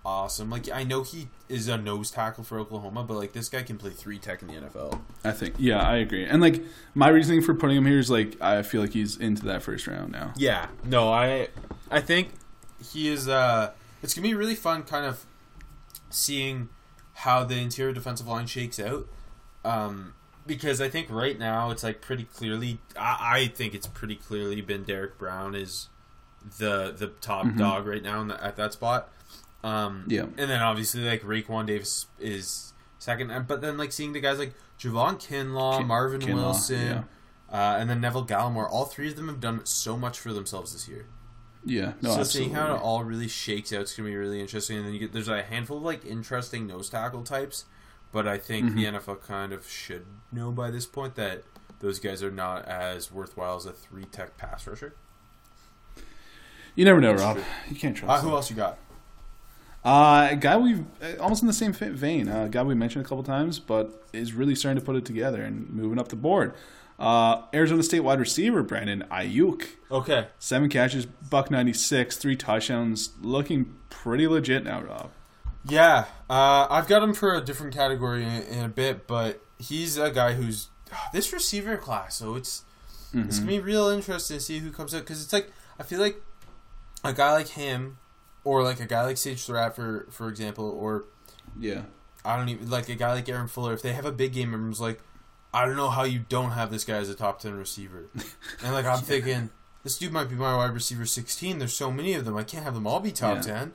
[0.04, 0.50] awesome.
[0.50, 3.78] Like I know he is a nose tackle for Oklahoma, but like this guy can
[3.78, 5.00] play three tech in the NFL.
[5.24, 6.24] I think yeah, I agree.
[6.24, 6.62] And like
[6.94, 9.86] my reasoning for putting him here is like I feel like he's into that first
[9.86, 10.32] round now.
[10.36, 11.48] Yeah, no, I
[11.90, 12.28] I think
[12.92, 13.28] he is.
[13.28, 13.72] Uh,
[14.02, 15.24] it's gonna be really fun, kind of
[16.10, 16.68] seeing
[17.14, 19.08] how the interior defensive line shakes out.
[19.64, 20.14] Um,
[20.46, 22.78] because I think right now it's like pretty clearly.
[22.98, 25.88] I, I think it's pretty clearly been Derrick Brown is
[26.58, 29.10] the the top dog right now in the, at that spot.
[29.62, 30.22] Um, Yeah.
[30.22, 34.52] and then obviously like Raekwon Davis is second, but then like seeing the guys like
[34.78, 37.02] Javon Kinlaw, Kin- Marvin Kinlaw, Wilson, yeah.
[37.50, 38.68] uh, and then Neville Gallimore.
[38.70, 41.06] All three of them have done so much for themselves this year.
[41.64, 42.26] Yeah, no, so absolutely.
[42.26, 44.76] seeing how it all really shakes out is gonna be really interesting.
[44.76, 47.64] And then you get there's a handful of like interesting nose tackle types,
[48.14, 48.76] but I think Mm-hmm.
[48.78, 51.42] the NFL kind of should know by this point that
[51.80, 54.94] those guys are not as worthwhile as a three tech pass rusher.
[56.74, 57.38] you never know, Rob.
[57.68, 58.10] You can't trust.
[58.10, 58.30] Uh, them.
[58.30, 58.78] who else you got?
[59.84, 62.28] Uh, a guy we've uh, almost in the same vein.
[62.28, 65.04] Uh, a guy we mentioned a couple times, but is really starting to put it
[65.04, 66.54] together and moving up the board.
[66.98, 73.10] Uh, Arizona State wide receiver Brandon Aiyuk, Okay, seven catches, buck ninety six, three touchdowns,
[73.20, 75.10] looking pretty legit now, Rob.
[75.66, 79.96] Yeah, uh, I've got him for a different category in, in a bit, but he's
[79.96, 80.68] a guy who's
[81.12, 82.16] this receiver class.
[82.16, 82.64] So it's
[83.14, 86.00] it's gonna be real interesting to see who comes out because it's like I feel
[86.00, 86.20] like
[87.02, 87.98] a guy like him,
[88.44, 91.04] or like a guy like Sage Surratt for for example, or
[91.58, 91.82] Yeah,
[92.24, 93.72] I don't even like a guy like Aaron Fuller.
[93.72, 95.00] If they have a big game, everyone's like,
[95.54, 98.06] I don't know how you don't have this guy as a top ten receiver.
[98.62, 99.48] and like I'm thinking,
[99.82, 101.58] this dude might be my wide receiver sixteen.
[101.58, 102.36] There's so many of them.
[102.36, 103.42] I can't have them all be top Yeah.
[103.42, 103.72] ten.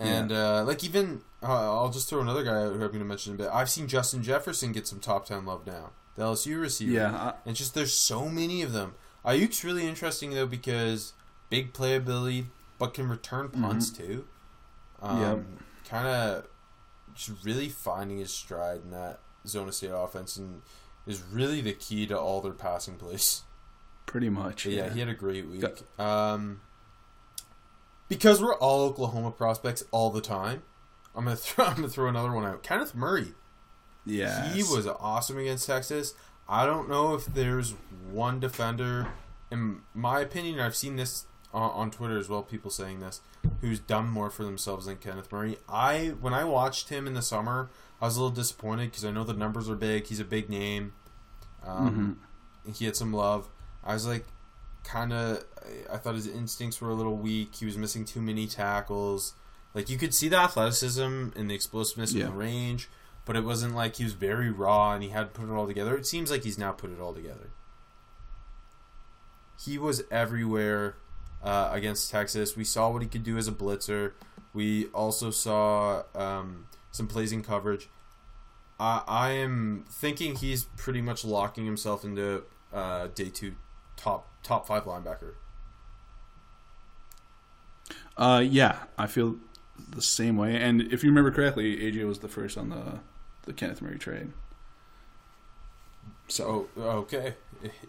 [0.00, 3.04] And uh, like even uh, I'll just throw another guy out who I'm going to
[3.04, 3.48] mention a bit.
[3.52, 5.90] I've seen Justin Jefferson get some top ten love now.
[6.16, 6.92] The LSU receiver.
[6.92, 7.14] yeah.
[7.14, 8.94] I, And just there's so many of them.
[9.24, 11.12] Aiyuk's really interesting though because
[11.50, 12.46] big playability,
[12.78, 14.26] but can return punts too.
[15.02, 15.44] Um, Yep.
[15.88, 16.46] Kind of
[17.14, 20.62] just really finding his stride in that zone of state offense and
[21.06, 23.42] is really the key to all their passing plays.
[24.06, 24.64] pretty much.
[24.66, 25.60] Yeah, Yeah, he had a great week.
[25.60, 25.82] Got-
[26.32, 26.60] Um,
[28.08, 30.62] because we're all Oklahoma prospects all the time.
[31.14, 32.62] I'm gonna throw I'm gonna throw another one out.
[32.62, 33.34] Kenneth Murray.
[34.06, 34.52] yeah.
[34.52, 36.14] He was awesome against Texas.
[36.48, 37.74] I don't know if there's
[38.10, 39.08] one defender,
[39.50, 43.20] in my opinion, I've seen this on, on Twitter as well, people saying this,
[43.60, 45.58] who's done more for themselves than Kenneth Murray.
[45.68, 47.68] I when I watched him in the summer,
[48.00, 50.06] I was a little disappointed because I know the numbers are big.
[50.06, 50.92] He's a big name.
[51.66, 52.20] Um,
[52.74, 53.48] He had some love.
[53.84, 54.24] I was like,
[54.84, 55.44] kind of.
[55.92, 57.56] I thought his instincts were a little weak.
[57.56, 59.34] He was missing too many tackles.
[59.74, 62.24] Like you could see the athleticism and the explosiveness Yeah.
[62.24, 62.88] and the range,
[63.26, 65.66] but it wasn't like he was very raw and he had to put it all
[65.66, 65.96] together.
[65.96, 67.50] It seems like he's now put it all together.
[69.62, 70.96] He was everywhere
[71.42, 72.56] uh, against Texas.
[72.56, 74.12] We saw what he could do as a blitzer.
[74.54, 77.88] We also saw um, some plays in coverage.
[78.80, 83.56] I, I am thinking he's pretty much locking himself into uh, day two
[83.96, 85.34] top top five linebacker.
[88.16, 89.36] Uh, yeah, I feel
[89.90, 90.56] the same way.
[90.56, 93.00] And if you remember correctly, AJ was the first on the
[93.44, 94.32] the Kenneth Murray trade.
[96.28, 97.34] So Oh, okay.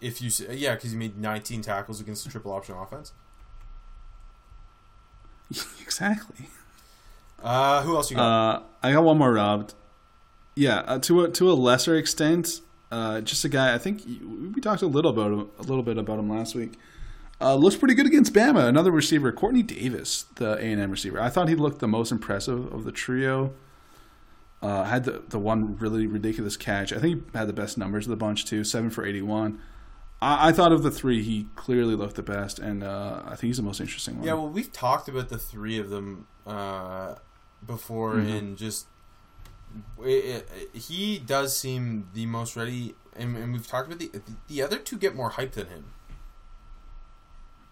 [0.00, 3.12] If you yeah, because you made 19 tackles against the triple option offense.
[5.80, 6.48] exactly.
[7.42, 8.24] Uh, who else you got?
[8.24, 9.70] Uh, I got one more, Rob.
[10.54, 12.60] Yeah, uh, to a to a lesser extent,
[12.90, 13.74] uh, just a guy.
[13.74, 16.74] I think we talked a little about him, a little bit about him last week.
[17.40, 18.66] Uh, looks pretty good against Bama.
[18.68, 21.20] Another receiver, Quartney Davis, the A and M receiver.
[21.20, 23.52] I thought he looked the most impressive of the trio.
[24.62, 26.92] Uh, had the the one really ridiculous catch.
[26.92, 29.58] I think he had the best numbers of the bunch too, seven for eighty one.
[30.20, 33.42] I, I thought of the three, he clearly looked the best, and uh, I think
[33.44, 34.26] he's the most interesting one.
[34.26, 37.14] yeah, well, we've talked about the three of them uh,
[37.66, 38.28] before, Mm-hmm.
[38.36, 38.86] and just
[40.02, 42.94] it, it, he does seem the most ready.
[43.16, 44.10] And, and we've talked about the
[44.48, 45.84] the other two get more hype than him.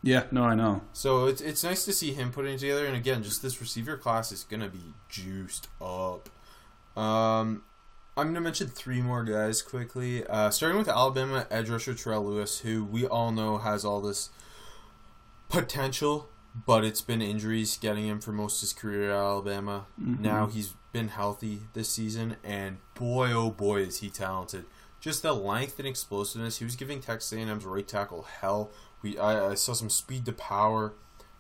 [0.03, 0.83] yeah, no, I know.
[0.93, 2.87] So it's it's nice to see him putting it together.
[2.87, 6.29] And again, just this receiver class is gonna be juiced up.
[6.97, 7.63] Um,
[8.17, 10.27] I'm gonna mention three more guys quickly.
[10.27, 14.31] Uh, starting with Alabama edge rusher Terrell Lewis, who we all know has all this
[15.49, 16.29] potential,
[16.67, 19.87] but it's been injuries getting him for most of his career at Alabama.
[19.97, 24.65] Now he's been healthy this season, and boy, oh boy, is he talented!
[25.01, 26.59] Just the length and explosiveness.
[26.59, 28.71] He was giving Texas A&M's right tackle hell.
[29.03, 30.95] We I, I saw some speed to power.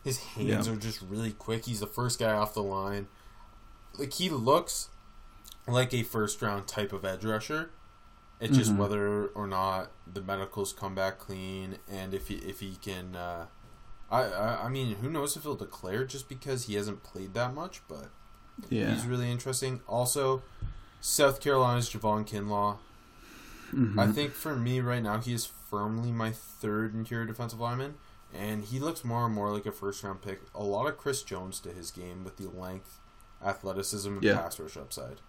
[0.05, 0.73] His hands Yeah.
[0.73, 1.65] are just really quick.
[1.65, 3.09] He's the first guy off the line.
[3.99, 4.91] Like he looks
[5.67, 7.71] like a first round type of edge rusher.
[8.41, 12.77] It's just whether or not the medicals come back clean, and if he if he
[12.81, 13.17] can.
[13.17, 13.47] Uh,
[14.11, 17.55] I, I I mean, who knows if he'll declare just because he hasn't played that
[17.55, 18.07] much, but
[18.71, 19.81] Yeah, he's really interesting.
[19.87, 20.42] Also,
[21.01, 22.79] South Carolina's Javon Kinlaw.
[23.75, 23.99] Mm-hmm.
[23.99, 27.94] I think for me right now, he is firmly my third interior defensive lineman,
[28.35, 30.40] and he looks more and more like a first round pick.
[30.55, 32.99] A lot of Chris Jones to his game with the length,
[33.44, 34.38] athleticism, and Yeah.
[34.38, 35.21] pass rush upside.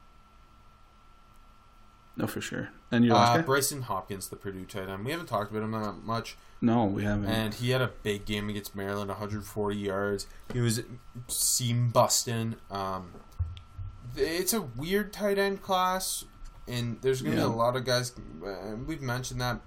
[2.19, 2.69] No, for sure.
[2.91, 3.43] And your last Uh, guy?
[3.47, 5.05] Brycen Hopkins, the Purdue tight end.
[5.05, 7.27] We haven't talked about him that much, No, we haven't.
[7.29, 10.27] and he had a big game against Maryland, 140 yards.
[10.51, 10.82] He was
[11.29, 12.55] seam busting.
[12.69, 13.13] Um,
[14.17, 16.25] it's a weird tight end class,
[16.67, 17.47] and there's going to Yeah.
[17.47, 18.12] be a lot of guys.
[18.45, 19.62] Uh, we've mentioned that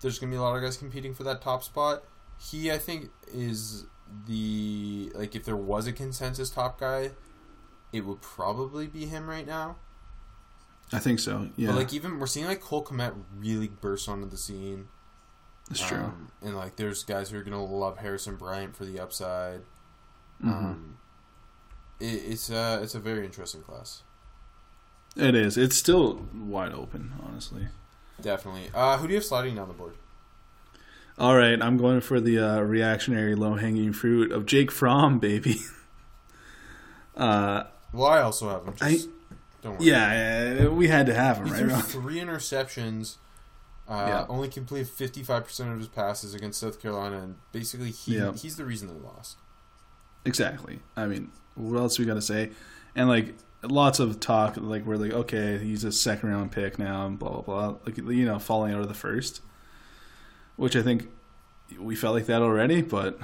[0.00, 2.04] there's going to be a lot of guys competing for that top spot.
[2.38, 3.84] He, I think, is
[4.26, 7.10] the like if there was a consensus top guy,
[7.92, 9.76] it would probably be him right now.
[10.92, 11.48] I think so.
[11.56, 14.88] Yeah, But like even we're seeing like Cole Kmet really burst onto the scene.
[15.68, 15.98] that's true.
[15.98, 19.60] Um, and like there's guys who are gonna love Harrison Bryant for the upside.
[20.44, 20.48] Mm-hmm.
[20.50, 20.98] Um,
[22.00, 24.02] it, it's a it's a very interesting class.
[25.16, 25.56] it is.
[25.56, 27.68] It's still wide open, honestly.
[28.20, 28.70] Definitely.
[28.74, 29.94] Uh, who do you have sliding down the board?
[31.18, 35.56] All right, I'm going for the uh, reactionary low hanging fruit of Jake Fromm, baby.
[37.16, 38.74] uh, Well, I also have him.
[38.76, 39.08] Just,
[39.62, 39.86] don't worry.
[39.88, 41.82] yeah, uh, we had to have him, He right?
[41.84, 43.16] threw three interceptions.
[43.88, 44.26] Uh, Yeah.
[44.28, 48.32] Only completed fifty five percent of his passes against South Carolina, and basically he Yeah.
[48.32, 49.38] he's the reason they lost.
[50.24, 50.80] Exactly.
[50.96, 52.50] I mean, what else we got to say?
[52.94, 57.06] And like lots of talk, like we're like, okay, he's a second round pick now,
[57.06, 57.78] and blah blah blah.
[57.86, 59.40] Like you know, falling out of the first,
[60.56, 61.08] which I think
[61.78, 63.18] we felt like that already, but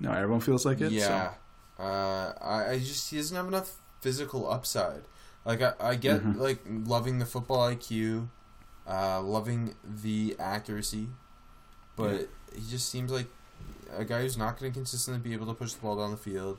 [0.00, 0.90] now everyone feels like it.
[0.92, 1.32] Yeah,
[1.78, 5.02] uh, I, I just he doesn't have enough physical upside.
[5.44, 6.40] Like I, I get Mm-hmm.
[6.40, 8.28] like loving the football IQ,
[8.86, 11.08] uh, loving the accuracy,
[11.96, 13.26] but he just seems like
[13.96, 16.16] a guy who's not going to consistently be able to push the ball down the
[16.16, 16.58] field.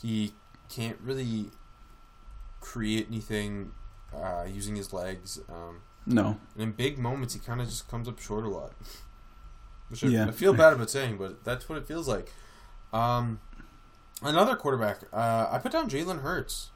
[0.00, 0.32] He
[0.68, 1.50] can't really
[2.60, 3.72] create anything
[4.14, 5.38] uh, using his legs.
[5.48, 8.72] Um, no, and in big moments, he kind of just comes up short a lot.
[9.88, 10.28] Which I, Yeah.
[10.28, 12.32] I feel bad about saying, but that's what it feels like.
[12.92, 13.40] Um,
[14.22, 15.00] another quarterback.
[15.12, 16.70] Uh, I put down Jalen Hurts.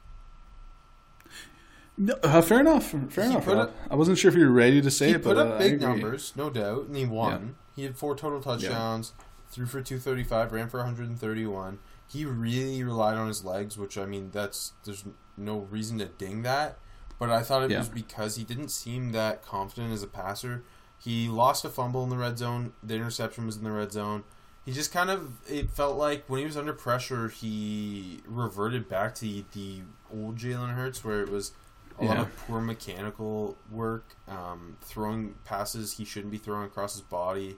[1.99, 2.85] No uh, fair enough.
[3.09, 3.47] Fair He enough.
[3.47, 5.53] up- I wasn't sure if you were ready to say he it, put but up
[5.55, 7.55] uh, big numbers, no doubt, and he won.
[7.75, 9.13] He had four total touchdowns,
[9.51, 11.77] threw for 235, ran for 131.
[12.07, 15.03] He really relied on his legs, which, I mean, that's there's
[15.37, 16.77] no reason to ding that.
[17.19, 17.79] But I thought it Yeah.
[17.79, 20.63] was because he didn't seem that confident as a passer.
[20.97, 22.73] He lost a fumble in the red zone.
[22.81, 24.23] The interception was in the red zone.
[24.65, 29.15] He just kind of it felt like when he was under pressure, he reverted back
[29.15, 29.81] to the
[30.13, 31.51] old Jalen Hurts, where it was
[31.99, 37.01] a lot of poor mechanical work, um, throwing passes he shouldn't be throwing across his
[37.01, 37.57] body,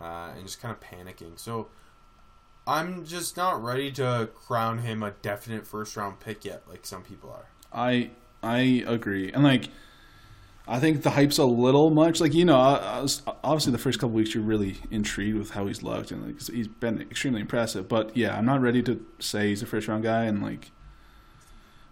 [0.00, 1.38] uh, and just kind of panicking.
[1.38, 1.68] So
[2.66, 7.02] I'm just not ready to crown him a definite first round pick yet, like some
[7.02, 7.48] people are.
[7.72, 8.10] I
[8.42, 9.68] I agree, and like
[10.66, 12.20] I think the hype's a little much.
[12.20, 15.50] Like you know, I, I was, obviously the first couple weeks you're really intrigued with
[15.50, 17.88] how he's looked, and like, he's been extremely impressive.
[17.88, 20.70] But yeah, I'm not ready to say he's a first round guy, and like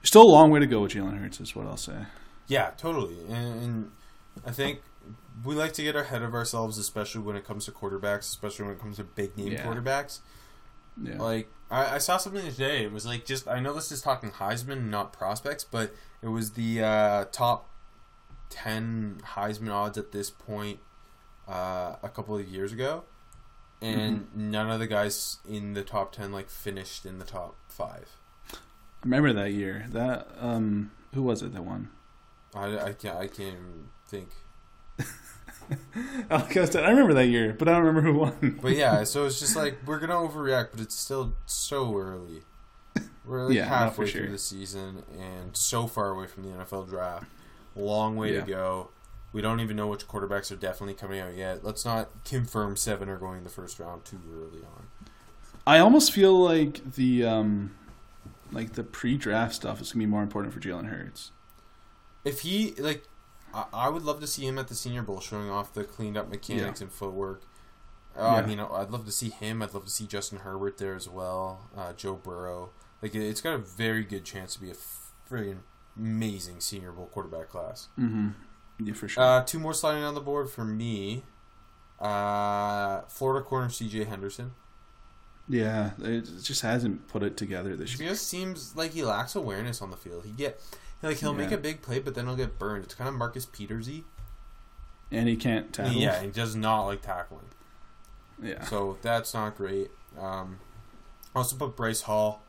[0.03, 1.41] still a long way to go with Jalen Hurts.
[1.41, 2.07] Is what I'll say.
[2.49, 3.19] Yeah, totally.
[3.29, 3.91] And, and
[4.45, 4.81] I think
[5.45, 8.75] we like to get ahead of ourselves, especially when it comes to quarterbacks, especially when
[8.75, 9.65] it comes to big name Yeah.
[9.65, 10.21] quarterbacks.
[11.03, 12.85] Yeah, Like I, I saw something today.
[12.85, 16.51] It was like just I know this is talking Heisman, not prospects, but it was
[16.53, 17.71] the uh, top
[18.51, 20.81] ten Heisman odds at this point
[21.49, 23.05] uh, a couple of years ago,
[23.81, 28.11] and none of the guys in the top ten like finished in the top five.
[29.05, 29.87] Remember that year.
[29.91, 31.91] That um, who was it that won?
[32.55, 34.29] I, I can't I can't even think.
[36.31, 38.59] I remember that year, but I don't remember who won.
[38.63, 42.43] But yeah, so it's just like we're gonna overreact, but it's still so early.
[43.25, 44.23] We're like Yeah, halfway sure.
[44.23, 47.27] through the season and so far away from the NFL draft.
[47.77, 48.41] Long way Yeah.
[48.41, 48.91] to go.
[49.33, 51.65] We don't even know which quarterbacks are definitely coming out yet.
[51.65, 54.87] Let's not confirm seven are going in the first round too early on.
[55.67, 57.75] I almost feel like the um,
[58.53, 61.33] like the pre-draft stuff is gonna be more important for Jalen Hurts.
[62.25, 63.05] If he like,
[63.53, 66.17] I, I would love to see him at the Senior Bowl showing off the cleaned
[66.17, 67.43] up mechanics and footwork.
[68.17, 69.63] Uh, I mean, I'd love to see him.
[69.63, 71.71] I'd love to see Justin Herbert there as well.
[71.77, 72.71] Uh, Joe Burrow.
[73.01, 75.61] Like, it's got a very good chance to be a friggin'
[75.97, 77.89] amazing Senior Bowl quarterback class.
[77.99, 78.29] Mm-hmm.
[78.85, 79.23] Yeah, for sure.
[79.23, 81.25] Uh, two more sliding on the board for me.
[81.99, 84.05] Uh, Florida corner C.J.
[84.05, 84.53] Henderson.
[85.53, 88.13] Yeah, it just hasn't put it together this He year.
[88.13, 90.25] just seems like he lacks awareness on the field.
[90.25, 90.61] He get
[91.03, 92.85] like he'll make a big play, but then he'll get burned.
[92.85, 94.05] It's kind of Marcus Petersy.
[95.11, 95.93] and he can't tackle.
[96.01, 97.47] Yeah, he does not like tackling.
[98.43, 98.65] yeah.
[98.65, 99.91] So that's not great.
[100.19, 100.59] Um,
[101.35, 102.43] also put Bryce Hall,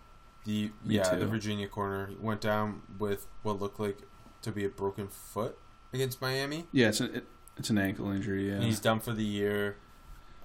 [0.46, 1.20] the Me yeah too.
[1.20, 3.98] the Virginia corner He went down with what looked like
[4.44, 5.58] to be a broken foot
[5.94, 6.66] against Miami.
[6.72, 7.26] Yeah, it's a, it,
[7.58, 8.48] it's an ankle injury.
[8.50, 9.78] Yeah, And he's done for the year.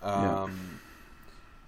[0.03, 0.81] Um,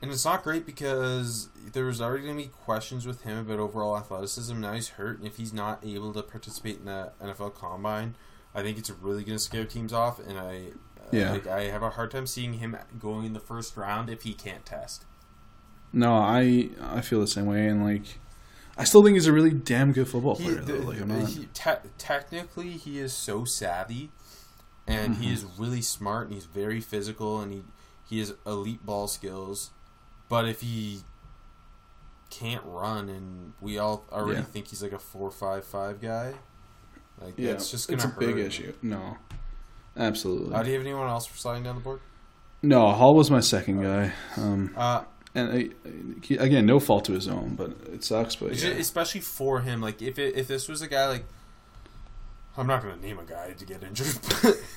[0.03, 3.59] And it's not great because there was already going to be questions with him about
[3.59, 4.59] overall athleticism.
[4.59, 8.15] Now he's hurt, and if he's not able to participate in the NFL Combine,
[8.55, 10.19] I think it's really going to scare teams off.
[10.19, 10.69] And I,
[11.13, 11.33] Yeah.
[11.33, 14.33] like, I have a hard time seeing him going in the first round if he
[14.33, 15.05] can't test.
[15.93, 18.21] no, I I feel the same way, and like
[18.79, 20.61] I still think he's a really damn good football He, player.
[20.63, 20.75] though.
[20.89, 21.29] Like I'm not.
[21.29, 24.13] he- te- technically, he is so savvy,
[24.87, 25.35] and he Mm-hmm.
[25.35, 27.65] is really smart, and he's very physical, and he
[28.09, 29.73] he has elite ball skills.
[30.31, 31.01] But if he
[32.31, 34.47] can't run, and we all already Yeah.
[34.47, 36.33] think he's like a four five five guy.
[37.21, 38.21] Like Yeah, it's just gonna it's a hurt.
[38.21, 38.73] big issue.
[38.81, 39.19] No,
[39.97, 40.55] absolutely.
[40.55, 42.01] Uh, do you have anyone else for sliding down the board?
[42.63, 44.13] no, Hall was my second guy.
[44.37, 45.03] Um, Uh,
[45.35, 45.71] and I,
[46.35, 48.37] again, no fault to his own, but it sucks.
[48.37, 48.71] But yeah.
[48.71, 49.81] especially for him.
[49.81, 51.25] Like if it, if this was a guy like
[52.61, 54.07] I'm not going to name a guy to get injured,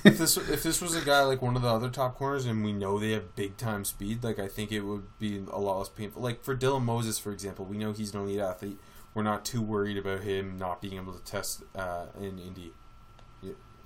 [0.06, 2.64] if this if this was a guy like one of the other top corners and
[2.64, 5.80] we know they have big time speed, like I think it would be a lot
[5.80, 6.22] less painful.
[6.22, 8.80] Like for Dylan Moses, for example, we know he's an elite athlete.
[9.14, 12.72] We're not too worried about him not being able to test uh, in Indy.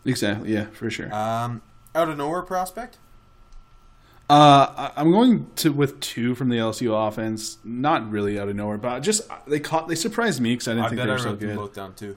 [0.05, 1.13] exactly, yeah, for sure.
[1.13, 1.63] Um,
[1.95, 2.99] out of nowhere prospect.
[4.29, 7.57] Uh, I- I'm going to with two from the LSU offense.
[7.63, 10.85] Not really out of nowhere, but just they caught they surprised me because I didn't
[10.85, 11.55] I think they I were so good.
[11.55, 12.15] both down too.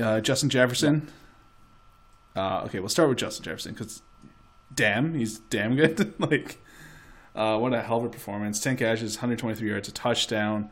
[0.00, 1.10] Uh, Justin Jefferson.
[2.34, 4.02] Uh, okay, we'll start with Justin Jefferson because,
[4.74, 6.14] damn, he's damn good.
[6.18, 6.58] like,
[7.34, 8.60] uh, what a hell of a performance!
[8.60, 10.70] Ten catches, 123 yards, a touchdown.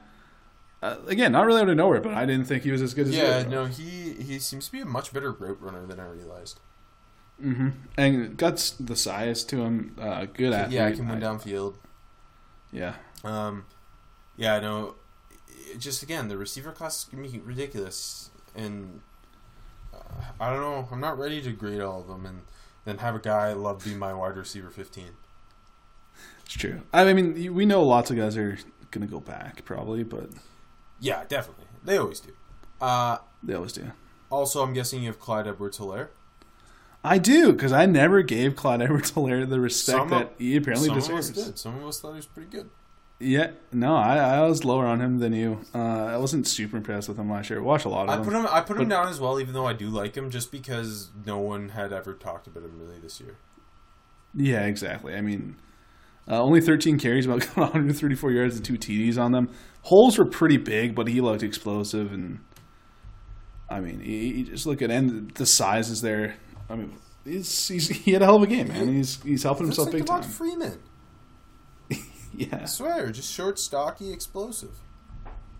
[0.82, 3.08] Uh, again, not really out of nowhere, but I didn't think he was as good
[3.08, 6.06] as Yeah, no, he he seems to be a much better route runner than I
[6.06, 6.58] realized.
[7.38, 7.68] hmm
[7.98, 9.94] and got the size to him.
[10.00, 10.76] Uh, good athlete.
[10.76, 11.74] Yeah, I can win downfield.
[12.72, 12.94] Yeah,
[13.24, 13.66] Um,
[14.36, 14.94] yeah, no.
[15.78, 19.02] Just again, the receiver class is gonna be ridiculous, and
[20.38, 20.88] I don't know.
[20.90, 22.42] I'm not ready to grade all of them, and
[22.84, 25.10] then have a guy I love be my wide receiver 15.
[26.44, 26.82] it's true.
[26.92, 28.58] I mean, we know lots of guys are
[28.90, 30.30] gonna go back probably, but
[30.98, 31.66] Yeah, definitely.
[31.84, 32.32] They always do.
[32.80, 33.92] Uh, they always do.
[34.30, 36.08] also, I'm guessing you have Clyde Edwards-Helaire.
[37.02, 40.88] I do because I never gave Clyde Edwards-Helaire the respect Some of- that he apparently
[40.88, 41.46] Some of us deserves.
[41.48, 41.58] did.
[41.58, 42.68] Some of us thought he was pretty good.
[43.22, 45.60] Yeah, no, I, I was lower on him than you.
[45.74, 47.58] Uh, I wasn't super impressed with him last year.
[47.58, 48.46] I watched a lot of I of put him.
[48.50, 51.36] I put him down as well, even though I do like him, just because no
[51.36, 53.36] one had ever talked about him really this year.
[54.34, 55.14] Yeah, exactly.
[55.14, 55.56] I mean,
[56.28, 59.50] uh, only 13 carries, about 134 yards and two TDs on them.
[59.82, 62.40] Holes were pretty big, but he looked explosive, and
[63.68, 66.36] I mean, he, he just look at and the size is there.
[66.70, 68.94] I mean, he's, he's he had a hell of a game, man.
[68.94, 70.30] He's he's helping himself like big Devonta time.
[70.30, 70.78] Freeman.
[72.48, 74.78] Yeah, I swear, just short, stocky, explosive.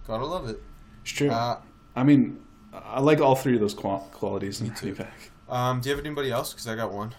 [0.06, 0.62] Gotta love it.
[1.02, 1.28] it's true.
[1.30, 1.60] Uh,
[1.94, 2.40] I mean,
[2.72, 4.92] I like all three of those qualities in Me too.
[4.94, 5.06] running
[5.48, 6.52] um, do you have anybody else?
[6.52, 7.12] Because I got one,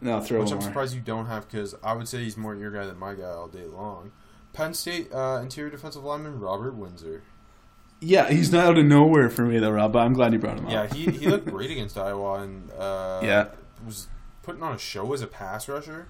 [0.00, 0.68] No, throw which one I'm more.
[0.68, 1.48] surprised you don't have.
[1.50, 4.12] Because I would say he's more your guy than my guy all day long.
[4.52, 7.22] Penn State uh, interior defensive lineman Robert Windsor.
[8.00, 9.92] Yeah, he's not out of nowhere for me though, Rob.
[9.92, 10.72] But I'm glad you brought him up.
[10.72, 13.48] Yeah, he, he looked great against Iowa and uh, Yeah.
[13.84, 14.06] was
[14.42, 16.08] putting on a show as a pass rusher.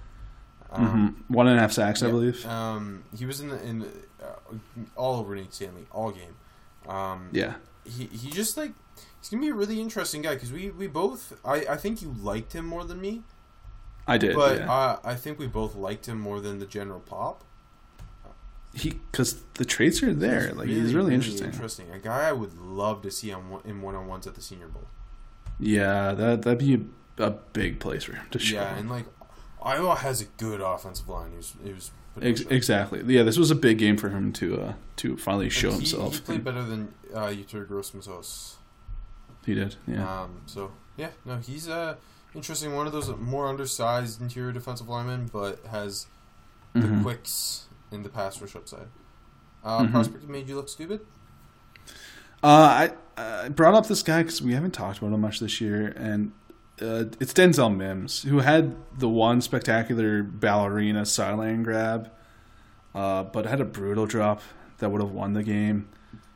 [0.75, 2.45] Um, One and a half sacks, I believe.
[2.45, 3.83] Um, he was in the, in
[4.21, 4.55] uh,
[4.95, 6.35] all over Nate Stanley all game.
[6.87, 7.55] Um, yeah.
[7.83, 8.73] he he just like
[9.19, 12.13] he's gonna be a really interesting guy because we we both I I think you
[12.21, 13.23] liked him more than me,
[14.07, 14.35] I did.
[14.35, 14.71] but yeah.
[14.71, 17.43] uh, I think we both liked him more than the general pop.
[18.73, 20.53] he because the traits are there.
[20.53, 21.47] like he's really, interesting.
[21.47, 24.41] Interesting, a guy I would love to see on in one on ones at the
[24.41, 24.87] Senior Bowl.
[25.59, 28.57] Yeah, that that'd be a, a big place for him to show.
[28.57, 29.05] Yeah, and like
[29.65, 31.31] Iowa has a good offensive line.
[31.31, 31.91] He was he was
[32.21, 33.03] Ex- exactly.
[33.13, 36.15] Yeah, this was a big game for him to uh, to finally show he, himself.
[36.15, 37.33] He played better than uh,
[37.67, 38.55] Gross-Matos.
[39.45, 39.75] He did.
[39.85, 40.21] Yeah.
[40.23, 41.95] Um, so yeah, no, he's uh
[42.33, 42.73] interesting.
[42.73, 46.07] One of those more undersized interior defensive linemen, but has
[46.73, 47.03] the Mhm.
[47.03, 48.87] quicks in the pass rush upside.
[49.63, 49.91] Uh, Mhm.
[49.91, 51.01] Prospect made you look stupid.
[52.43, 55.59] Uh, I I brought up this guy because we haven't talked about him much this
[55.59, 56.31] year, and
[56.81, 62.11] uh, it's Denzel Mims who had the one spectacular ballerina sideline grab,
[62.93, 64.41] uh, but had a brutal drop
[64.79, 65.87] that would have won the game,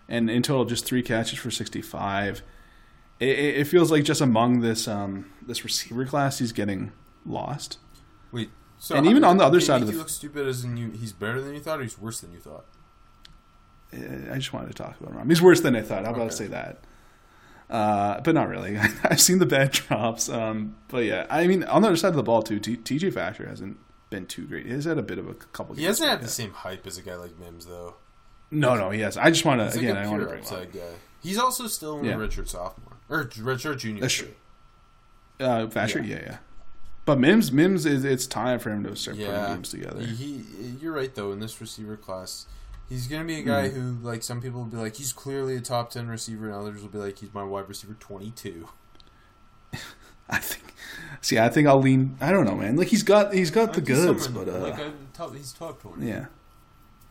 [0.08, 2.42] and in total just three catches for sixty five.
[3.20, 6.94] It, it feels like just among this um this receiver class, he's getting
[7.26, 7.78] lost.
[8.32, 10.78] Wait, so And even on the other side of the you look stupid as in
[10.78, 12.66] you, he's better than you thought, or he's worse than you thought.
[13.94, 15.28] Uh, I just wanted to talk about him.
[15.30, 16.06] He's worse than I thought.
[16.06, 16.84] How about I say that?
[17.70, 18.78] Uh, but not really.
[19.04, 20.28] I've seen the bad drops.
[20.30, 23.14] Um, but yeah, I mean, on the other side of the ball too, T- TJ
[23.14, 23.78] Fasher hasn't
[24.10, 24.66] been too great.
[24.66, 25.76] He's had a bit of a couple.
[25.76, 26.24] He games hasn't had yeah.
[26.26, 27.96] the same hype as a guy like Mims, though.
[28.52, 29.18] No, no, he has.
[29.18, 29.98] I just want to like again.
[29.98, 30.80] a I want to bring upside guy.
[31.22, 32.14] He's also still in Yeah.
[32.14, 34.02] redshirt sophomore or redshirt junior.
[34.02, 34.34] That's true.
[35.40, 36.20] Uh, Fasher, yeah.
[36.22, 36.38] yeah,
[37.06, 40.02] But Mims, Mims is it's time for him to start putting games together.
[40.02, 40.44] He,
[40.82, 41.32] you're right though.
[41.32, 42.46] In this receiver class,
[42.90, 43.80] he's gonna be a guy Hmm.
[44.02, 46.82] who, like, some people will be like, he's clearly a top ten receiver, and others
[46.82, 48.68] will be like, he's my wide receiver twenty two.
[50.30, 50.74] I think.
[51.22, 52.18] See, I think I'll lean.
[52.22, 52.76] I don't know, man.
[52.76, 56.08] Like he's got he's got the goods, but uh, like top, he's top twenty.
[56.08, 56.26] yeah,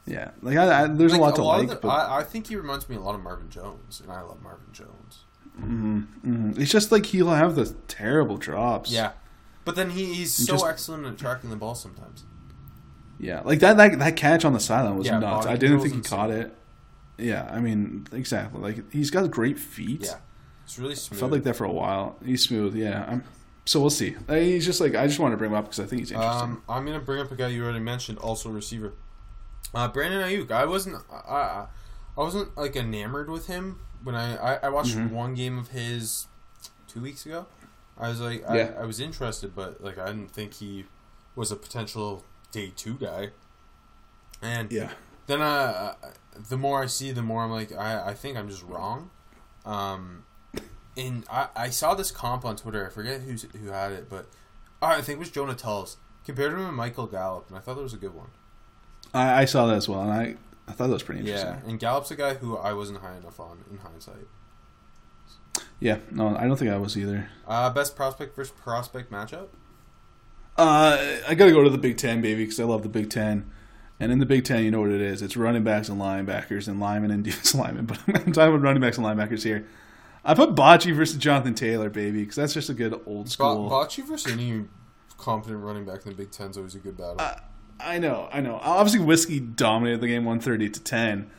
[0.07, 0.31] yeah.
[0.43, 2.47] Like I, I there's Like, a lot to of like, the- but I, I think
[2.49, 5.25] he reminds me a lot of Marvin Jones, and I love Marvin Jones.
[5.61, 6.53] Mm-hmm.
[6.61, 8.93] It's just like he'll have the terrible drops.
[8.93, 9.13] Yeah,
[9.65, 12.25] but then he, he's And so just- excellent at tracking the ball sometimes.
[13.21, 15.47] Yeah, like that that, that catch on the sideline was Yeah, nuts.
[15.47, 16.55] I didn't think he caught it.
[17.17, 18.61] Yeah, I mean, exactly.
[18.61, 20.03] Like he's got great feet.
[20.05, 20.19] Yeah,
[20.65, 21.19] it's really smooth.
[21.19, 22.17] felt like that for a while.
[22.25, 22.77] He's smooth.
[22.77, 23.05] Yeah.
[23.09, 23.25] I'm,
[23.65, 24.17] so we'll see.
[24.29, 26.11] Uh, He's just like I just wanted to bring him up because I think he's
[26.13, 26.43] interesting.
[26.43, 28.95] Um, I'm gonna bring up a guy you already mentioned, also a receiver.
[29.75, 30.51] Uh, Brandon Aiyuk.
[30.51, 31.03] I wasn't.
[31.13, 31.67] I, I,
[32.17, 35.15] I wasn't like enamored with him when I I, I watched Mm-hmm.
[35.15, 36.29] one game of his
[36.87, 37.47] two weeks ago.
[37.99, 38.73] I was like, Yeah.
[38.79, 40.87] I, I was interested, but like I didn't think he
[41.37, 43.31] was a potential day two guy.
[44.41, 44.91] And yeah.
[45.27, 45.95] then uh,
[46.49, 49.11] the more I see, the more I'm like, I, I think I'm just wrong.
[49.67, 50.25] Um,
[50.97, 52.87] and I, I saw this comp on Twitter.
[52.87, 54.27] I forget who's, who had it, but
[54.81, 55.97] uh, I think it was Jonah Tullis.
[56.25, 58.29] Compared him to Michael Gallup, and I thought that was a good one.
[59.15, 60.37] I, I saw that as well, and I
[60.69, 61.49] I thought that was pretty interesting.
[61.49, 64.27] Yeah, and Gallup's a guy who I wasn't high enough on in hindsight.
[65.81, 65.99] Yeah.
[66.11, 67.31] No, I don't think I was either.
[67.47, 69.49] Uh, best prospect versus prospect matchup.
[70.59, 73.11] Uh, I got to go to the Big Ten, baby, because I love the Big
[73.11, 73.49] Ten.
[74.01, 75.23] And in the Big Ten, you know what it is.
[75.23, 77.87] It's running backs and linebackers and linemen and defensive linemen.
[77.87, 79.67] But I'm talking about running backs and linebackers here.
[80.25, 83.71] I put Bachie versus Jonathan Taylor, baby, because that's just a good old school.
[83.71, 84.65] Bachie versus any
[85.17, 87.21] competent running back in the Big Ten is always a good battle.
[87.81, 88.59] I know, I know.
[88.61, 91.31] Obviously, Whiskey dominated the game 130 to 10.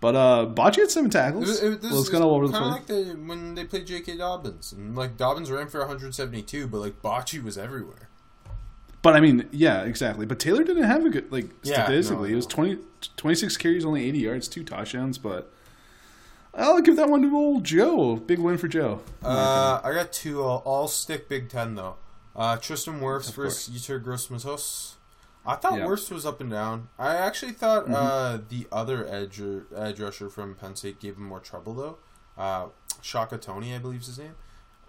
[0.00, 1.46] But uh, Bachie had seven tackles.
[1.46, 2.72] was, it, this well, it's kind of all over the place.
[2.72, 4.16] like the, when they played J.K.
[4.16, 8.09] Dobbins, and like Dobbins ran for 172, but like Bachie was everywhere.
[9.02, 10.26] But I mean, yeah, exactly.
[10.26, 12.28] But Taylor didn't have a good like Yeah, statistically.
[12.30, 12.50] no, It was no.
[12.50, 12.78] 20,
[13.16, 15.16] 26 carries, only eighty yards, two touchdowns.
[15.18, 15.50] But
[16.54, 18.16] I'll give that one to old Joe.
[18.16, 19.00] Big win for Joe.
[19.22, 20.42] Uh, I got two.
[20.44, 21.96] I'll, I'll stick Big Ten though.
[22.36, 24.96] Uh, Tristan Wirfs Of versus Yetur Gross-Matos.
[25.46, 25.86] I thought Yeah.
[25.86, 26.88] Wirfs was up and down.
[26.98, 29.40] I actually thought uh, the other edge
[29.74, 31.98] edge rusher from Penn State gave him more trouble though.
[32.36, 32.66] Uh,
[33.00, 34.34] Shaka Toney, I believe is his name.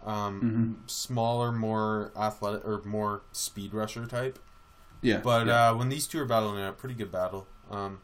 [0.06, 4.40] Um, Smaller, more athletic or more speed rusher type.
[5.02, 5.70] yeah, But yeah.
[5.70, 7.48] uh, when these two are battling it out, pretty good battle.
[7.70, 8.00] Um,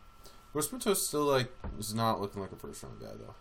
[0.53, 3.35] Gross-Matos still like is not looking like a first round guy though.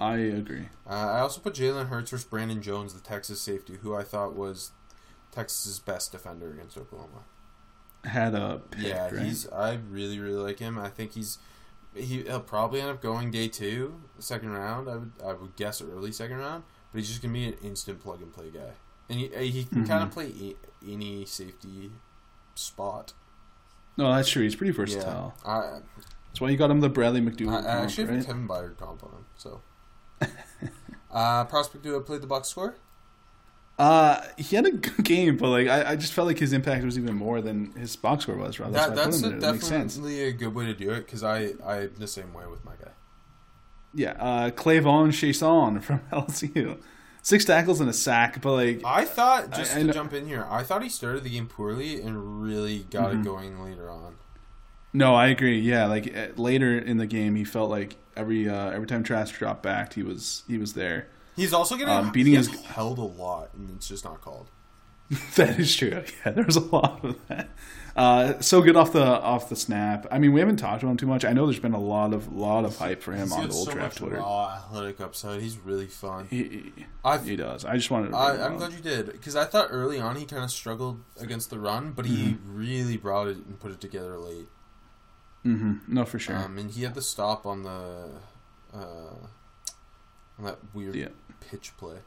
[0.00, 0.68] I agree.
[0.88, 4.34] Uh, I also put Jalen Hurts versus Brandon Jones, the Texas safety, who I thought
[4.34, 4.72] was
[5.30, 7.22] Texas's best defender against Oklahoma.
[8.04, 9.24] Had a pick, yeah, right?
[9.24, 9.48] he's.
[9.48, 10.78] I really, really like him.
[10.78, 11.38] I think he's.
[11.94, 14.88] He, he'll probably end up going day two, second round.
[14.90, 16.64] I would, I would guess early second round,
[16.94, 18.70] but he's just gonna be an instant plug and play guy,
[19.10, 19.88] and he, he can Mhm.
[19.88, 20.56] kind of play e-
[20.88, 21.90] any safety
[22.54, 23.12] spot.
[23.98, 24.44] no, that's true.
[24.44, 25.34] He's pretty versatile.
[25.44, 25.80] Yeah, I,
[26.28, 27.48] That's why you got him the Bradley I, McDougal.
[27.48, 28.22] I comp, actually have right?
[28.22, 29.24] a Kevin Byard comp on him.
[29.36, 29.60] So,
[31.12, 32.76] uh, prospect who played the box score.
[33.76, 36.84] Uh, he had a good game, but like I, I just felt like his impact
[36.84, 38.60] was even more than his box score was.
[38.60, 39.48] Rather, That, I that's him a, in there.
[39.50, 39.94] It makes sense.
[39.94, 42.72] definitely a good way to do it because I I'm the same way with my
[42.80, 42.92] guy.
[43.94, 46.78] Yeah, uh, K'Lavon Chaisson from LSU,
[47.22, 50.12] six tackles and a sack, but like I thought just I- I to know- jump
[50.12, 53.20] in here, I thought he started the game poorly and really got Mm-hmm.
[53.20, 54.16] it going later on.
[54.92, 55.58] No, I agree.
[55.60, 59.34] Yeah, like uh, later in the game, he felt like every uh, every time Trask
[59.36, 61.08] dropped back, he was he was there.
[61.36, 64.50] He's also getting Um, beating his- held a lot, and it's just not called.
[65.36, 66.02] that is true.
[66.24, 67.48] Yeah, there was a lot of that.
[67.96, 70.06] Uh, so good off the off the snap.
[70.10, 71.24] I mean, we haven't talked about him too much.
[71.24, 73.54] I know there's been a lot of lot of hype for him He's on the
[73.54, 74.16] old so draft Twitter.
[74.16, 75.40] raw athletic upside.
[75.40, 76.26] He's really fun.
[76.28, 76.72] He, he,
[77.04, 77.64] I've, he does.
[77.64, 78.10] I just wanted.
[78.10, 81.02] To I, I'm glad you did because I thought early on he kind of struggled
[81.20, 82.56] against the run, but he Mm-hmm.
[82.58, 84.48] really brought it and put it together late.
[85.46, 85.94] Mm-hmm.
[85.94, 86.36] No, for sure.
[86.36, 88.10] Um, and he had the stop on the
[88.72, 88.76] uh,
[90.38, 91.08] on that weird Yeah.
[91.48, 91.98] pitch play.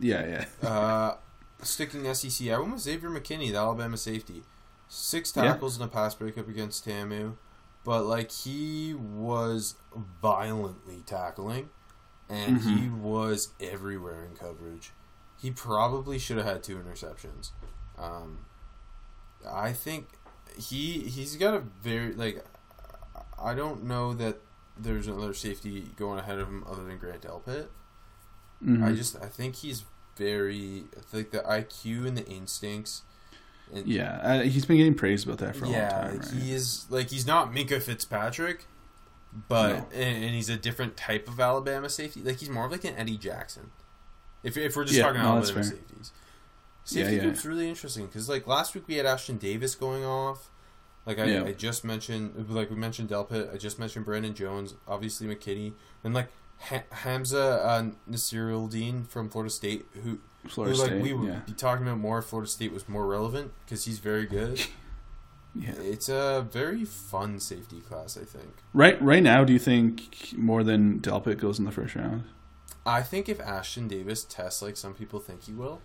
[0.00, 0.68] yeah, yeah.
[0.68, 1.16] Uh,
[1.62, 4.42] sticking SEC, I went with Xavier McKinney, the Alabama safety.
[4.88, 5.44] Six Yeah.
[5.44, 7.36] tackles in a pass breakup against Tamu,
[7.84, 9.74] but like he was
[10.22, 11.70] violently tackling,
[12.28, 13.02] and he Mm-hmm.
[13.02, 14.92] was everywhere in coverage.
[15.38, 17.50] He probably should have had two interceptions.
[17.98, 18.46] Um,
[19.46, 20.08] I think
[20.58, 22.44] he he's got a very like
[23.38, 24.38] I don't know that
[24.78, 27.68] there's another safety going ahead of him other than Grant Delpit.
[28.64, 28.82] Mhm.
[28.84, 29.84] I just I think he's
[30.16, 33.02] very I think the IQ and the instincts.
[33.72, 36.18] Yeah, uh, he's been getting praised about that for a yeah, long time.
[36.20, 36.42] Right?
[36.42, 38.66] he is like he's not Minkah Fitzpatrick,
[39.48, 39.86] but No.
[39.92, 42.20] and, and he's a different type of Alabama safety.
[42.22, 43.72] Like he's more of like an Eddie Jackson.
[44.42, 47.22] If if we're just Yeah, talking no, Alabama safeties, Yeah, safety yeah.
[47.22, 50.50] group's really interesting because like last week we had Ashtyn Davis going off.
[51.04, 51.44] Like I, Yeah.
[51.44, 53.52] I just mentioned, like we mentioned Delpit.
[53.52, 55.72] I just mentioned Brandon Jones, obviously McKinney,
[56.04, 61.02] and like ha- Hamsah uh, Nasirildeen from Florida State, who Florida who, like State.
[61.02, 63.98] we would yeah, be talking about more if Florida State was more relevant because he's
[63.98, 64.60] very good.
[65.54, 65.72] yeah.
[65.78, 68.54] It's a very fun safety class, I think.
[68.72, 72.24] Right, right now, do you think more than Delpit goes in the first round?
[72.84, 75.80] I think if Ashtyn Davis tests like some people think he will,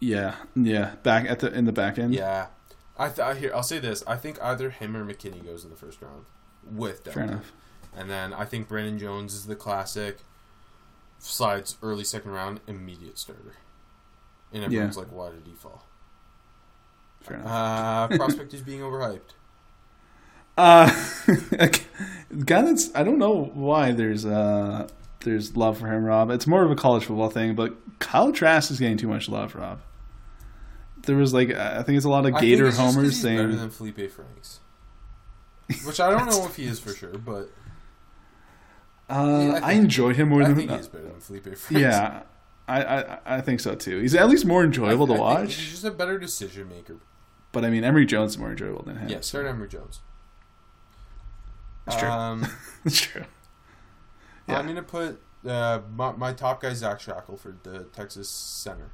[0.00, 0.96] Yeah, yeah.
[1.02, 2.14] Back at the in the back end.
[2.14, 2.46] yeah.
[3.00, 3.52] I th- I hear.
[3.54, 4.02] I'll say this.
[4.08, 6.24] I think either him or McKinney goes in the first round
[6.68, 7.12] with Delpit.
[7.14, 7.52] Fair enough.
[7.96, 10.18] And then I think Brandon Jones is the classic.
[11.20, 13.54] Slides early second round, immediate starter.
[14.52, 15.86] And everyone's like, why did he fall?
[17.20, 17.46] Fair enough.
[17.46, 19.34] Uh, prospect is being overhyped.
[20.56, 20.88] Uh,
[22.44, 24.88] guy that's I don't know why there's uh
[25.20, 26.30] there's love for him, Rob.
[26.30, 29.54] It's more of a college football thing, but Kyle Trask is getting too much love,
[29.54, 29.80] Rob.
[31.06, 33.22] There was like I think it's a lot of Gator it's just 'cause homers he's
[33.22, 34.60] saying better than Felipe Franks.
[35.84, 37.50] Which I don't know if he is for sure, but
[39.10, 41.70] uh, I I, enjoy him more I than think he's better than Felipe Franks.
[41.70, 42.22] yeah.
[42.68, 42.82] I,
[43.14, 43.98] I I think so too.
[44.00, 45.54] He's at least more enjoyable I to think watch.
[45.54, 46.96] He's just a better decision maker.
[47.52, 49.08] But I mean, Emory Jones is more enjoyable than him.
[49.08, 50.00] Yeah, start Emory Jones.
[51.86, 52.08] That's true.
[52.10, 52.46] Um,
[52.84, 53.24] That's true.
[54.46, 54.58] Yeah.
[54.58, 58.90] I'm gonna put uh, my, my top guy Zach Shackelford, the Texas center.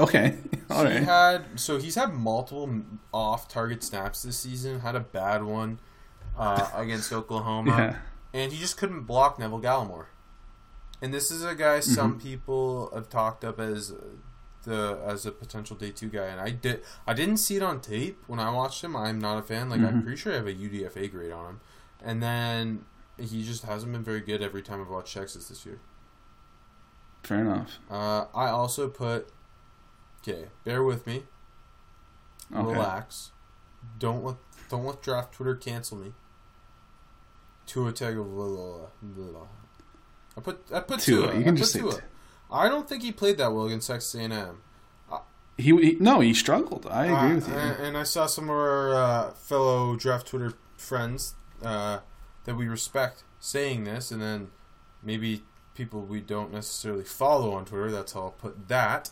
[0.00, 0.38] Okay,
[0.70, 1.02] all He right.
[1.04, 4.80] had so he's had multiple off-target snaps this season.
[4.80, 5.80] Had a bad one
[6.38, 7.96] uh, against Oklahoma, Yeah.
[8.40, 10.06] and he just couldn't block Neville Gallimore.
[11.00, 11.92] And this is a guy Mm-hmm.
[11.94, 13.92] some people have talked up as
[14.64, 17.80] the as a potential day two guy, and I did I didn't see it on
[17.80, 18.96] tape when I watched him.
[18.96, 19.68] I'm not a fan.
[19.70, 19.88] Like Mm-hmm.
[19.96, 21.60] I'm pretty sure I have a UDFA grade on him,
[22.02, 22.84] and then
[23.16, 25.80] he just hasn't been very good every time I've watched Texas this year.
[27.22, 27.78] Fair enough.
[27.90, 29.28] Uh, I also put
[30.22, 30.46] okay.
[30.64, 31.24] Bear with me.
[32.54, 32.72] Okay.
[32.72, 33.30] Relax.
[33.98, 34.36] Don't let
[34.68, 36.12] don't let draft Twitter cancel me.
[37.66, 39.48] Tua Tagovailoa.
[40.38, 41.26] I put I put Tua.
[41.26, 41.36] Tua.
[41.36, 41.92] You can I just say Tua.
[41.92, 42.00] Tua.
[42.50, 44.62] I don't think he played that well against Texas A&M.
[45.56, 46.86] He, he no, he struggled.
[46.88, 47.54] I agree Uh, with you.
[47.54, 51.34] And, and I saw some of our uh, fellow draft Twitter friends
[51.64, 51.98] uh,
[52.44, 54.48] that we respect saying this, and then
[55.02, 55.42] maybe
[55.74, 57.90] people we don't necessarily follow on Twitter.
[57.90, 59.10] That's how I'll put that.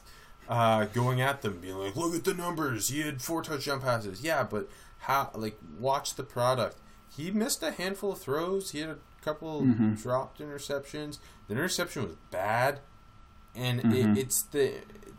[0.48, 2.86] Uh, going at them, being like, "Look at the numbers.
[2.90, 4.22] He had four touchdown passes.
[4.22, 4.68] Yeah, but
[4.98, 5.30] how?
[5.34, 6.76] Like, watch the product.
[7.08, 8.70] He missed a handful of throws.
[8.70, 9.94] He had a couple Mm-hmm.
[9.94, 11.18] dropped interceptions.
[11.48, 12.80] The interception was bad,
[13.54, 14.12] and Mm-hmm.
[14.16, 14.72] it, it's the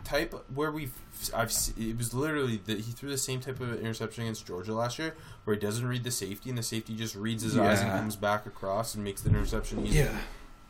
[0.03, 0.93] type where we've
[1.35, 4.97] I've it was literally that he threw the same type of interception against Georgia last
[4.99, 7.91] year, where he doesn't read the safety, and the safety just reads his eyes and
[7.91, 10.07] comes back across and makes the interception easy.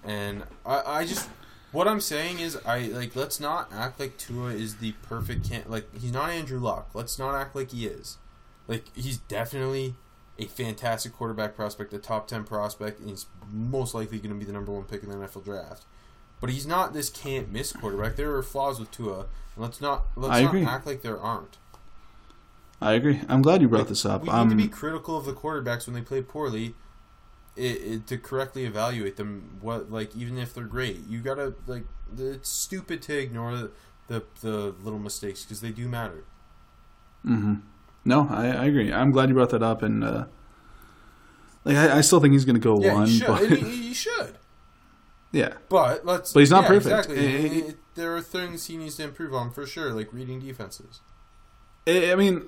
[0.04, 1.30] And I, I just
[1.74, 5.64] what I'm saying is I like let's not act like Tua is the perfect can
[5.68, 6.90] like he's not Andrew Luck.
[6.94, 8.18] Let's not act like he is.
[8.68, 9.96] Like he's definitely
[10.40, 14.46] a fantastic quarterback prospect, a top ten prospect, and he's most likely going to be
[14.46, 15.86] the number one pick in the NFL draft.
[16.40, 18.16] But he's not this can't miss quarterback.
[18.16, 19.28] There are flaws with Tua, and
[19.58, 20.64] let's not let's I not agree.
[20.64, 21.58] act like there aren't.
[22.80, 23.22] I agree.
[23.28, 24.24] I'm glad you brought this up.
[24.24, 26.76] We Um, need to be critical of the quarterbacks when they play poorly,
[27.56, 29.58] it, it, to correctly evaluate them.
[29.62, 31.86] What like even if they're great, you gotta like
[32.18, 33.72] it's stupid to ignore the
[34.08, 36.24] the, the little mistakes because they do matter.
[38.08, 38.92] No, I, I agree.
[38.92, 40.26] I'm glad you brought that up, and uh,
[41.64, 43.28] like I, I still think he's going to go Yeah, one, should.
[43.28, 43.56] but he,
[43.88, 44.36] he should.
[45.32, 46.34] yeah, But let's.
[46.34, 46.86] But he's not yeah, perfect.
[46.86, 47.18] Exactly.
[47.18, 51.00] Eh, It- there are things he needs to improve on for sure, like reading defenses.
[51.88, 52.44] I I mean,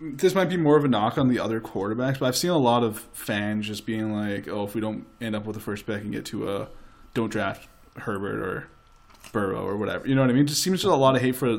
[0.00, 2.56] this might be more of a knock on the other quarterbacks, but I've seen a
[2.56, 5.84] lot of fans just being like, "Oh, if we don't end up with the first
[5.86, 6.68] pick and get to a,
[7.12, 7.68] don't draft
[7.98, 8.68] Herbert or
[9.32, 10.46] Burrow or whatever." You know what I mean?
[10.46, 11.58] Just seems just a lot of hate for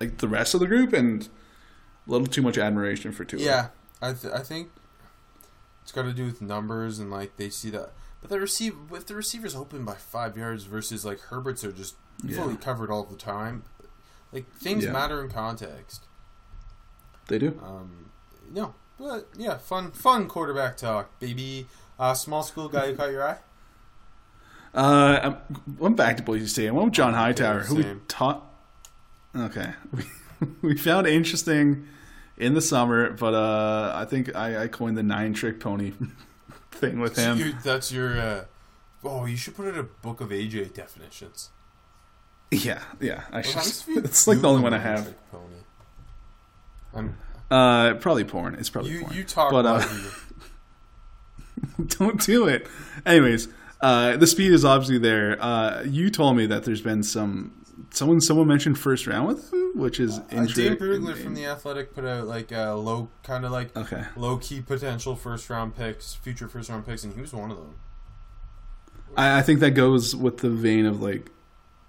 [0.00, 1.28] like the rest of the group and
[2.06, 3.40] a little too much admiration for Tua.
[3.40, 3.68] Yeah,
[4.02, 4.70] I th- I think
[5.82, 7.92] it's got to do with numbers and like they see that.
[8.20, 11.94] But the receive if the receivers open by five yards versus like Herbert's are just
[12.22, 12.36] Yeah.
[12.36, 13.64] fully covered all the time.
[14.32, 14.92] Like things Yeah.
[14.92, 16.04] matter in context.
[17.28, 17.58] they do.
[17.64, 18.10] Um,
[18.52, 21.66] no, but yeah, fun fun quarterback talk, baby.
[21.98, 23.38] Uh, small school guy who caught your eye.
[24.74, 26.68] Uh, I'm, went back to Boise State.
[26.68, 28.44] I went with John Hightower, who we taught.
[29.36, 30.02] Okay, we,
[30.62, 31.86] we found interesting
[32.36, 35.92] in the summer, but uh, I think I, I coined the nine trick pony
[36.70, 37.38] thing with him.
[37.38, 38.18] You- that's your.
[38.18, 38.44] Uh,
[39.04, 41.50] oh, you should put it in a book of AJ definitions.
[42.50, 43.24] Yeah, yeah.
[43.32, 45.14] I What should, happens if you it's like the only one I have.
[45.32, 45.54] Pony?
[46.94, 47.16] I'm,
[47.50, 48.54] Uh, probably porn.
[48.54, 49.16] It's probably you porn.
[49.16, 49.84] you talk but, uh,
[51.98, 52.66] don't do it.
[53.04, 53.48] Anyways,
[53.80, 55.36] uh, the speed is obviously there.
[55.42, 57.63] Uh, you told me that there's been some.
[57.90, 60.76] Someone, someone mentioned first round with him, which is Uh, interesting.
[60.76, 64.04] Brugler from the Athletic put out like a low, kind of like Okay.
[64.16, 67.56] low key potential first round picks, future first round picks, and he was one of
[67.56, 67.74] them.
[69.16, 71.30] I, I think that goes with the vein of like,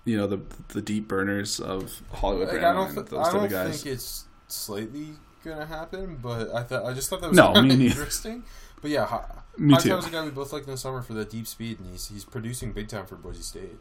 [0.06, 3.46] you know, the the deep burners of Hollywood Like, I don't, th- those I don't
[3.46, 3.82] of guys.
[3.84, 5.14] think it's slightly
[5.44, 7.92] gonna happen, but I thought I just thought that was No, kind me of neither.
[7.96, 8.44] interesting.
[8.82, 9.26] But yeah, Hi-
[9.58, 9.90] Me too.
[9.90, 12.08] Hightower's a guy we both liked in the summer for the deep speed, and he's
[12.08, 13.80] he's producing big time for Boise State.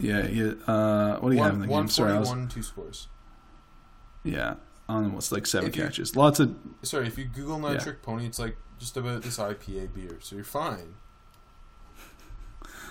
[0.00, 0.52] Yeah, yeah.
[0.66, 1.88] Uh, what do you have in the One, game?
[1.90, 3.08] Sorry, I was two scores.
[4.24, 4.54] Yeah,
[4.88, 6.16] on what's like seven If you- catches.
[6.16, 7.78] Lots of Sorry, if you Google Nine Yeah.
[7.80, 10.94] Trick Pony, it's like just about this IPA beer, so you're fine.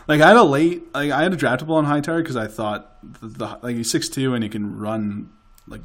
[0.07, 2.97] like I had a late like I had a draftable on Hightower because I thought
[3.22, 5.30] the, the like he's six two and he can run
[5.68, 5.82] like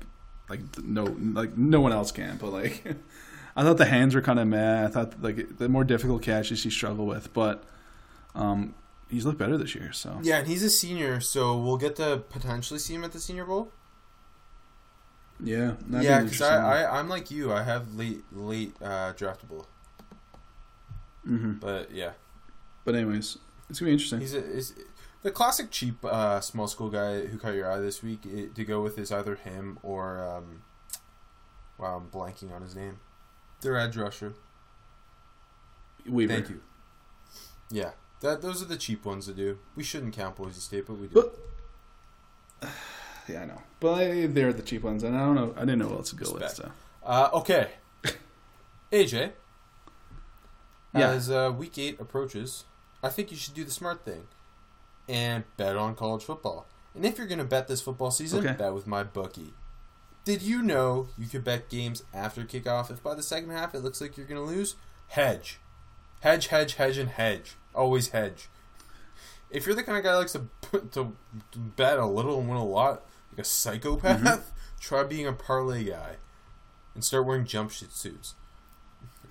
[0.49, 2.37] like no like no one else can.
[2.39, 2.85] But like
[3.57, 4.85] I thought the hands were kind of meh.
[4.85, 7.65] I thought like the more difficult catches he struggled with, but
[8.35, 8.75] um
[9.15, 9.93] he's looked better this year.
[9.93, 13.21] So Yeah, and he's a senior, so we'll get to potentially see him at the
[13.21, 13.73] Senior Bowl.
[15.43, 16.41] yeah, yeah, because.
[16.43, 19.67] I, I I'm like you, I have late late uh, draftable,
[21.27, 21.61] Mhm.
[21.61, 22.13] but yeah,
[22.85, 23.39] But anyways,
[23.69, 24.21] it's gonna be interesting.
[24.21, 24.75] he's a, is
[25.23, 28.25] the classic cheap uh, small school guy who caught your eye this week.
[28.27, 30.63] It, to go with is either him or um,
[31.79, 32.99] wow, I'm blanking on his name.
[33.63, 34.35] Their edge rusher.
[36.07, 36.35] Weaver.
[36.35, 36.61] Thank you.
[37.71, 37.93] Yeah,
[38.25, 39.59] that those are the cheap ones to do.
[39.77, 41.31] We shouldn't count Boise State, but we do.
[42.61, 42.71] But
[43.29, 43.63] yeah, I know.
[43.81, 45.55] But they're the cheap ones, and I don't know.
[45.57, 46.43] I didn't know what else to go with.
[46.43, 46.57] Respect.
[46.57, 46.73] So
[47.07, 47.71] Uh, okay,
[48.93, 49.33] AJ.
[50.95, 51.11] Yeah.
[51.11, 52.65] As uh, week eight approaches,
[53.03, 54.29] I think you should do the smart thing
[55.09, 56.67] and bet on college football.
[56.95, 58.57] And if you're going to bet this football season, Okay.
[58.57, 59.55] bet with my bookie.
[60.25, 63.81] Did you know you could bet games after kickoff if by the second half it
[63.81, 64.77] looks like you're going to lose?
[65.09, 65.59] Hedge.
[66.21, 67.57] Hedge, hedge, hedge, and hedge.
[67.75, 68.49] Always hedge.
[69.51, 71.17] If you're the kind of guy that likes to, to,
[71.53, 74.41] to bet a little and win a lot, like a psychopath, mm-hmm.
[74.81, 76.17] try being a parlay guy
[76.95, 78.35] and start wearing jump suits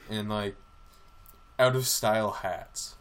[0.10, 0.56] and like
[1.60, 2.96] out of style hats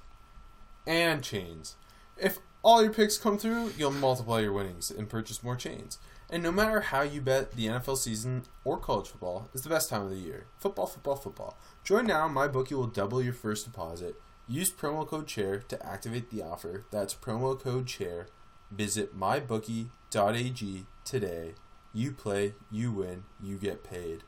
[0.86, 1.76] and chains.
[2.16, 5.99] If all your picks come through, you'll multiply your winnings and purchase more chains.
[6.30, 9.90] And no matter how you bet, the NFL season or college football is the best
[9.90, 10.47] time of the year.
[10.59, 11.59] Football, football, football.
[11.84, 12.26] Join now.
[12.28, 14.14] My bookie will double your first deposit.
[14.49, 16.84] Use promo code chair to activate the offer.
[16.90, 18.26] That's promo code chair.
[18.70, 21.55] Visit mybookie.ag today.
[21.95, 24.24] You play, you win, you get paid.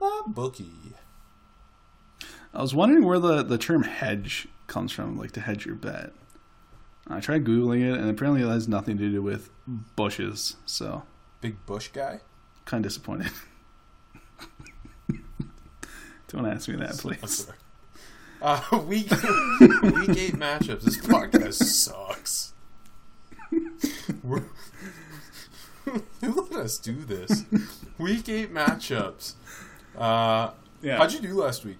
[0.00, 0.94] My bookie.
[2.52, 6.12] I was wondering where the the term hedge comes from, like to hedge your bet.
[7.08, 9.50] I tried googling it, and apparently it has nothing to do with
[9.96, 10.56] bushes.
[10.66, 11.02] So
[11.40, 12.20] Big Bush guy.
[12.64, 13.30] kind of disappointed.
[16.28, 17.48] Don't ask me that, please.
[18.40, 18.60] Sorry.
[18.72, 20.82] Uh, week week eight matchups.
[20.82, 22.52] This podcast sucks.
[24.22, 24.44] We're-
[26.20, 27.44] Who let us do this?
[27.98, 29.34] Week eight matchups.
[29.98, 30.50] Uh,
[30.82, 31.78] Yeah, How'd you do last week?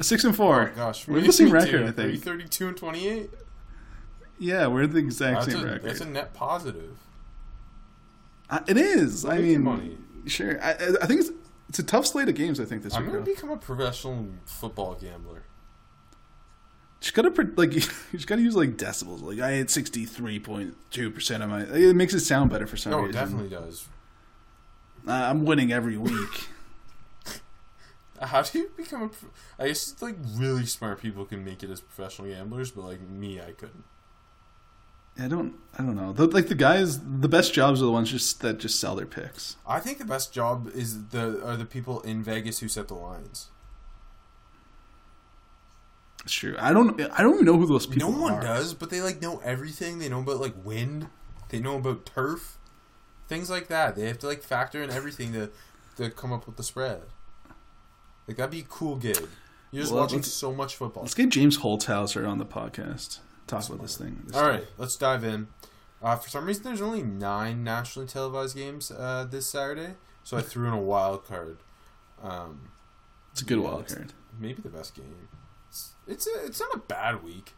[0.00, 0.70] six and four.
[0.72, 1.76] Oh gosh, we're me- the same record, too.
[2.02, 2.24] I Are you think.
[2.24, 3.30] thirty-two and twenty-eight?
[4.38, 5.90] Yeah, we're the exact That's same a, record.
[5.90, 6.96] that's a net positive.
[8.50, 9.24] Uh, it is.
[9.24, 9.98] I mean, money.
[10.26, 10.62] sure.
[10.62, 11.30] I, I- I think it's
[11.68, 12.58] it's a tough slate of games.
[12.60, 13.00] I think this year.
[13.00, 13.12] I'm week.
[13.14, 13.34] gonna though.
[13.34, 15.42] become a professional football gambler.
[17.00, 17.80] Just gotta like you
[18.12, 19.22] just gotta use like decibels.
[19.22, 21.60] Like I had sixty three point two percent of my.
[21.62, 23.20] It makes it sound better for some No, it reason.
[23.20, 23.86] definitely does.
[25.06, 26.48] Uh, I'm winning every week.
[28.20, 29.08] How do you become a?
[29.08, 29.28] Pro-
[29.60, 33.40] I guess like really smart people can make it as professional gamblers, but like me,
[33.40, 33.84] I couldn't.
[35.18, 35.54] I don't.
[35.78, 36.12] I don't know.
[36.12, 39.06] The, like the guys, the best jobs are the ones just that just sell their
[39.06, 39.56] picks.
[39.66, 42.94] I think the best job is the are the people in Vegas who set the
[42.94, 43.48] lines.
[46.24, 46.56] It's true.
[46.58, 47.00] I don't.
[47.12, 48.40] I don't even know who those people no one are.
[48.42, 49.98] does, but they like know everything.
[49.98, 51.08] They know about like wind.
[51.48, 52.58] They know about turf,
[53.28, 53.96] things like that.
[53.96, 55.50] They have to like factor in everything to
[55.96, 57.02] to come up with the spread.
[58.26, 59.26] Like that'd be a cool gig.
[59.70, 61.02] You're just Well, watching so much football.
[61.04, 63.18] Let's get James Holzhauer on the podcast.
[63.48, 64.22] Talk about this thing.
[64.26, 64.50] this All thing.
[64.60, 65.48] right, let's dive in.
[66.02, 70.42] Uh, for some reason, there's only nine nationally televised games uh, this Saturday, so I
[70.42, 71.58] threw in a wild card.
[72.22, 72.68] Um,
[73.32, 74.12] It's a good yeah, wild card.
[74.38, 75.28] maybe the best game.
[75.68, 77.54] It's it's, a, it's not a bad week.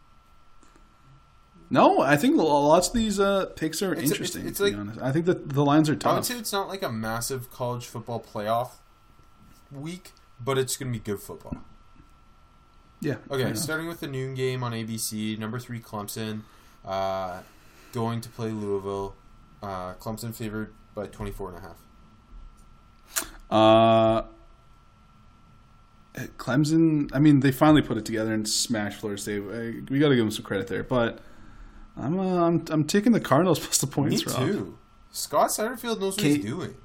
[1.69, 4.47] No, I think lots of these uh, picks are It's- it's- interesting.
[4.47, 6.11] it's to like- be honest, I think that the lines are tough.
[6.11, 6.25] I would tough.
[6.27, 8.71] say it's not like a massive college football playoff
[9.71, 10.11] week,
[10.43, 11.57] but it's going to be good football.
[13.01, 13.15] Yeah.
[13.31, 16.41] Okay, starting with the noon game on ABC, number three Clemson,
[16.85, 17.39] uh,
[17.93, 19.15] going to play Louisville.
[19.61, 21.77] Uh, Clemson favored by 24 and a half.
[23.49, 24.23] Uh,
[26.37, 27.09] Clemson.
[27.13, 29.39] I mean, they finally put it together and smashed Florida State.
[29.89, 30.83] We got to give them some credit there.
[30.83, 31.19] But
[31.97, 34.25] I'm uh, I'm I'm taking the Cardinals plus the points.
[34.25, 34.45] Me Rob.
[34.45, 34.77] too.
[35.11, 36.35] Scott Satterfield knows what Okay.
[36.35, 36.75] he's doing.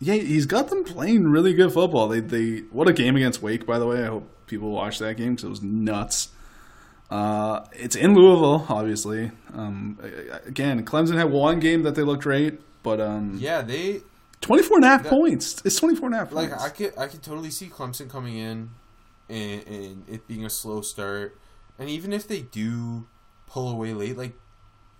[0.00, 2.08] Yeah, he's got them playing really good football.
[2.08, 4.02] They they what a game against Wake, by the way.
[4.04, 6.28] I hope people watch that game because it was nuts.
[7.10, 9.30] Uh, it's in Louisville, obviously.
[9.52, 9.98] Um,
[10.46, 14.02] again, Clemson had one game that they looked great, but um, Yeah, they
[14.40, 15.62] 24 and a half That- points.
[15.64, 16.64] It's 24 and a half like points.
[16.64, 18.70] I could I could totally see Clemson coming in
[19.28, 21.38] and, and it being a slow start,
[21.78, 23.06] and even if they do
[23.46, 24.34] pull away late, like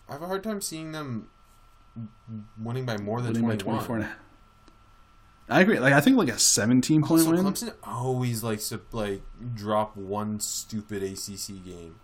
[0.09, 1.29] I have a hard time seeing them
[2.61, 4.17] winning by more than Winning by 24 and a half.
[5.49, 5.79] I agree.
[5.79, 7.45] Like I think like a 17 point Also, win.
[7.45, 9.23] Clemson always likes to like
[9.55, 11.97] drop one stupid ACC game,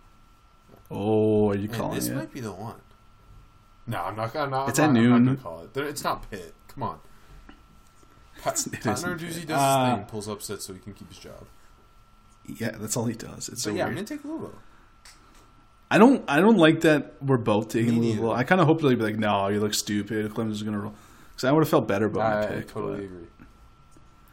[0.91, 2.15] Oh, are you and calling this it?
[2.15, 2.75] might be the one.
[3.87, 4.35] No, I'm not.
[4.35, 4.69] I'm not.
[4.69, 5.37] It's I'm at not, noon.
[5.37, 5.75] call it.
[5.75, 6.53] It's not Pitt.
[6.67, 6.99] Come on.
[8.43, 11.17] Pat, it Pat Narduzzi does Uh, his thing, pulls upsets so he can keep his
[11.17, 11.45] job.
[12.45, 13.49] Yeah, that's all he does.
[13.49, 14.53] It's so yeah, I'm gonna take Louisville.
[15.89, 16.23] I don't.
[16.27, 18.31] I don't like that we're both taking Louisville.
[18.31, 20.31] I kind of hope they'd be like, "No, you look stupid.
[20.31, 20.93] Clemson's gonna roll."
[21.41, 22.67] Because I would have felt better about my I pick.
[22.67, 23.27] totally but- agree.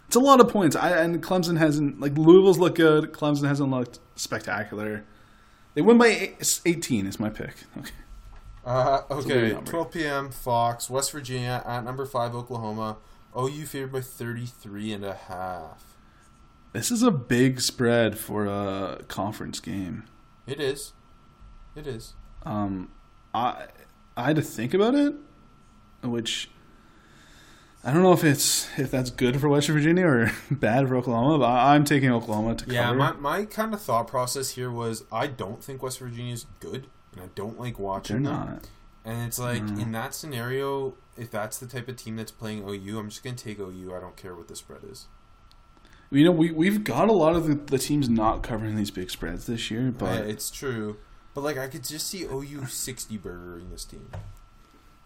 [0.09, 0.77] It's a lot of points.
[0.77, 3.13] I and Clemson hasn't like Louisville's look good.
[3.13, 5.05] Clemson hasn't looked spectacular.
[5.75, 6.33] They win by
[6.67, 7.55] 18 is my pick.
[7.79, 7.91] Okay.
[8.65, 10.31] Uh, okay, 12 p.m.
[10.31, 12.99] Fox, West Virginia at number five Oklahoma.
[13.39, 15.97] OU favored by 33 and a half.
[16.75, 20.05] This is a big spread for a conference game.
[20.47, 20.93] It is.
[21.75, 22.13] It is.
[22.43, 22.91] Um,
[23.33, 23.69] I
[24.19, 25.15] I had to think about it,
[26.03, 26.51] which
[27.89, 31.39] I don't know if it's if that's good for West Virginia or bad for Oklahoma.
[31.39, 32.99] But I'm taking Oklahoma to Yeah, cover.
[32.99, 36.87] my, my kind of thought process here was I don't think West Virginia is good,
[37.13, 38.35] and I don't like They're watching them.
[38.35, 38.69] not.
[39.05, 39.81] And it's like Mm.
[39.81, 43.37] in that scenario, if that's the type of team that's playing OU, I'm just gonna
[43.37, 43.95] take OU.
[43.97, 45.07] I don't care what the spread is.
[46.11, 49.11] You know, we we've got a lot of the, the teams not covering these big
[49.11, 50.97] spreads this year, But it's true.
[51.35, 54.11] But like I could just see OU 60 burgering this team.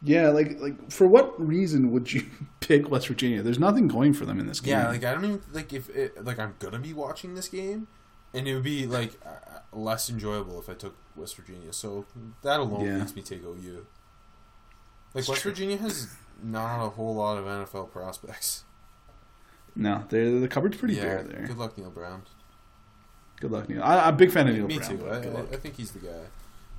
[0.04, 2.24] Yeah, like like for what reason would you
[2.60, 3.42] pick West Virginia?
[3.42, 4.72] There's nothing going for them in this game.
[4.72, 7.86] Yeah, like I don't even like if it, like I'm gonna be watching this game,
[8.34, 11.72] and it would be like uh, less enjoyable if I took West Virginia.
[11.72, 12.06] So
[12.42, 12.98] that alone Yeah.
[12.98, 13.86] makes me take OU.
[15.14, 15.52] Like It's West true.
[15.52, 16.08] Virginia has
[16.42, 18.64] not a whole lot of NFL prospects.
[19.76, 21.46] no, they're, the cupboard's pretty yeah, bare there.
[21.46, 22.22] good luck Neal Brown.
[23.40, 23.82] Good luck, Neal.
[23.82, 24.98] I, I'm a big fan of Neal me Brown.
[24.98, 25.08] too.
[25.08, 26.26] I, I, think he's the guy.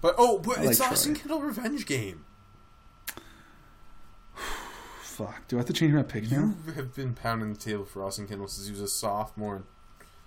[0.01, 1.13] But oh, but I it's like Austin.
[1.15, 2.26] Kittle revenge game.
[5.14, 6.55] Fuck, do I have to change my pick now?
[6.66, 9.57] You have been pounding the table for Austin Kendall since he was a sophomore,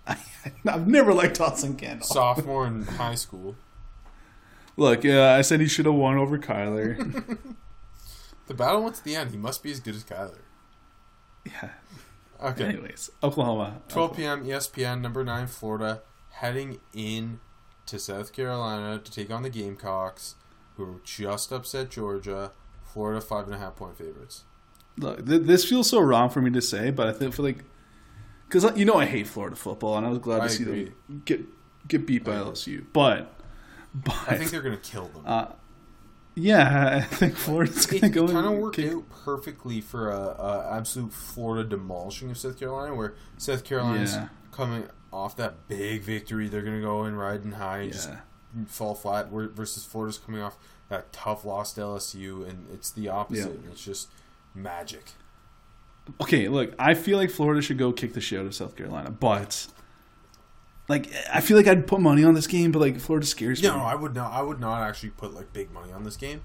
[0.07, 0.17] in,
[0.69, 2.07] I've never liked Dawson Kendall.
[2.07, 3.57] sophomore in high school.
[4.77, 7.39] Look, uh, I said he should have won over Kyler.
[8.47, 9.33] The battle went to the end.
[9.33, 10.39] He must be as good as Kyler.
[11.45, 11.71] yeah.
[12.41, 12.67] Okay.
[12.67, 13.83] Anyways, Oklahoma.
[13.89, 14.45] 12 p.m.
[14.45, 17.41] ESPN, number 9, Florida, heading in
[17.87, 20.37] to South Carolina to take on the Gamecocks,
[20.77, 22.53] who just upset Georgia.
[22.85, 24.45] Florida, 5.5 point favorites.
[24.99, 27.65] Look, th- this feels so wrong for me to say, but I think for like,
[28.49, 30.85] because you know I hate Florida football, and I was glad I to see agree.
[31.09, 31.41] them get
[31.89, 32.85] get beat by LSU.
[32.93, 33.33] But,
[33.95, 35.23] but I think they're going to kill them.
[35.27, 35.47] uh,
[36.35, 40.69] yeah, I think Florida's gonna go kind of worked kick- out perfectly for a, a
[40.77, 44.29] absolute Florida demolishing of South Carolina, where South Carolina's Yeah.
[44.53, 46.49] coming off that big victory.
[46.49, 48.11] They're going to go in riding high and just
[48.67, 49.29] fall flat.
[49.31, 50.59] Versus Florida's coming off
[50.91, 53.61] that tough loss to LSU, and it's the opposite.
[53.65, 53.71] Yeah.
[53.73, 54.09] It's just
[54.57, 55.13] magic.
[56.21, 59.11] Okay, look, I feel like Florida should go kick the shit out of South Carolina,
[59.11, 59.67] but
[60.89, 63.69] like I feel like I'd put money on this game, but like Florida scares me.
[63.69, 64.33] No, I would not.
[64.33, 66.43] I would not actually put like big money on this game,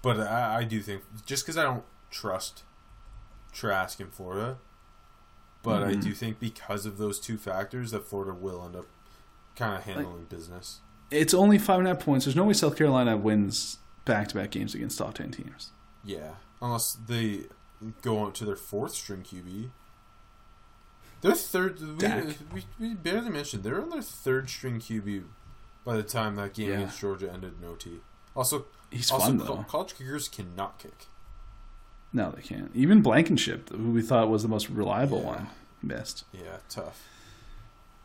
[0.00, 2.62] but I, I do think just because I don't trust
[3.52, 4.56] Trask in Florida,
[5.62, 6.02] but I Mhm.
[6.02, 8.86] do think because of those two factors that Florida will end up
[9.56, 10.80] kind of handling business.
[11.10, 12.24] It's only five and a half points.
[12.24, 15.72] There's no way South Carolina wins back to back games against top ten teams.
[16.02, 17.40] Yeah, unless they
[18.00, 19.68] go on to their fourth string QB.
[21.20, 21.80] Their third.
[21.80, 25.24] We, we, we barely mentioned they're on their third string QB
[25.84, 26.74] by the time that game Yeah.
[26.76, 28.00] against Georgia ended in OT.
[28.34, 29.64] Also, He's also fun though.
[29.68, 31.06] college kickers cannot kick.
[32.12, 32.70] No, they can't.
[32.74, 35.26] Even Blankenship, who we thought was the most reliable Yeah.
[35.26, 35.46] one,
[35.82, 36.24] missed.
[36.32, 37.08] Yeah, tough.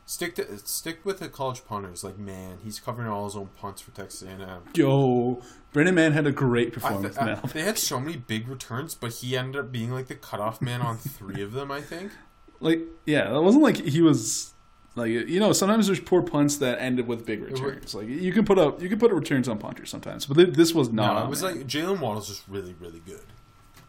[0.09, 2.01] Stick to stick with the college punters.
[2.01, 4.61] Like man, he's covering all his own punts for Texas A&M.
[4.73, 5.41] Yo,
[5.73, 7.15] Braden Mann had a great I performance.
[7.17, 7.41] th- I- now.
[7.41, 10.81] they had so many big returns, but he ended up being like the cutoff man
[10.81, 11.71] on three of them.
[11.73, 12.13] I think.
[12.61, 14.53] like, yeah, it wasn't like he was
[14.95, 15.51] like you know.
[15.51, 17.93] Sometimes there's poor punts that ended with big returns.
[17.93, 20.73] Like you can put up you can put returns on punters sometimes, but th- this
[20.73, 21.15] was not.
[21.19, 21.51] No, it was there.
[21.53, 23.25] like Jaylen Waddle's just really, really good.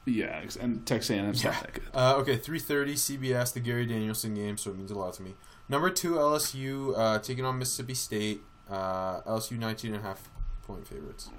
[0.04, 1.50] yeah, and Texas A&M's Yeah.
[1.52, 1.84] not that good.
[1.94, 5.22] Uh, okay, three thirty CBS, the Gary Danielson game, so it means a lot to
[5.22, 5.36] me.
[5.68, 8.42] Number two LSU uh, taking on Mississippi State.
[8.70, 10.28] Uh, LSU 19 and a half
[10.66, 11.30] point favorites.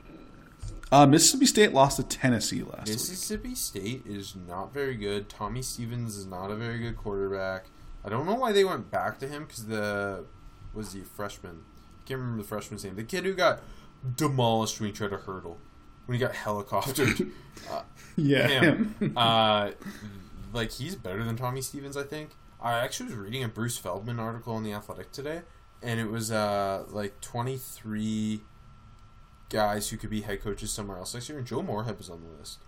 [0.92, 2.96] Uh, Mississippi State lost to Tennessee last week.
[2.96, 5.30] Mississippi State is not very good.
[5.30, 7.66] Tommy Stevens is not a very good quarterback.
[8.04, 10.26] I don't know why they went back to him because the
[10.74, 11.62] was the freshman?
[12.04, 12.96] I can't remember the freshman's name.
[12.96, 13.62] The kid who got
[14.16, 15.60] demolished when he tried to hurdle,
[16.06, 17.30] when he got helicoptered.
[17.72, 17.82] uh,
[18.16, 19.14] Yeah, him.
[19.16, 19.72] uh,
[20.54, 22.32] like he's better than Tommy Stevens, I think.
[22.62, 25.42] I actually was reading a Bruce Feldman article in the Athletic today,
[25.82, 28.42] and it was uh like twenty three
[29.50, 32.22] guys who could be head coaches somewhere else next year, and Joe Moorhead was on
[32.22, 32.60] the list.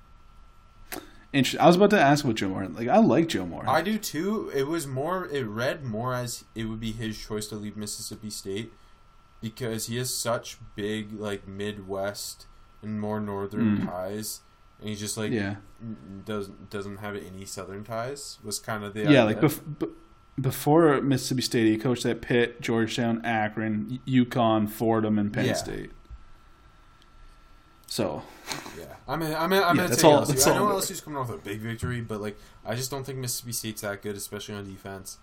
[1.33, 1.61] Interesting.
[1.61, 2.67] I was about to ask about Joe Moore.
[2.67, 3.63] Like I like Joe Moore.
[3.67, 4.51] I do too.
[4.53, 5.27] It was more.
[5.27, 8.73] It read more as it would be his choice to leave Mississippi State
[9.41, 12.47] because he has such big like Midwest
[12.81, 14.41] and more northern ties,
[14.81, 15.55] and he just like yeah,
[16.25, 18.39] doesn't doesn't have any southern ties.
[18.43, 19.23] Was kind of the yeah.
[19.23, 19.25] idea.
[19.25, 19.87] Like bef- b-
[20.39, 25.53] before Mississippi State, he coached at Pitt, Georgetown, Akron, UConn, Fordham, and Penn Yeah.
[25.53, 25.91] State.
[27.87, 28.23] So
[28.79, 30.27] Yeah, I mean, I mean, I'm Yeah, gonna that's all- LSU.
[30.29, 32.89] that's I all know I'm LSU's coming off a big victory, but like, I just
[32.89, 35.17] don't think Mississippi State's that good, especially on defense.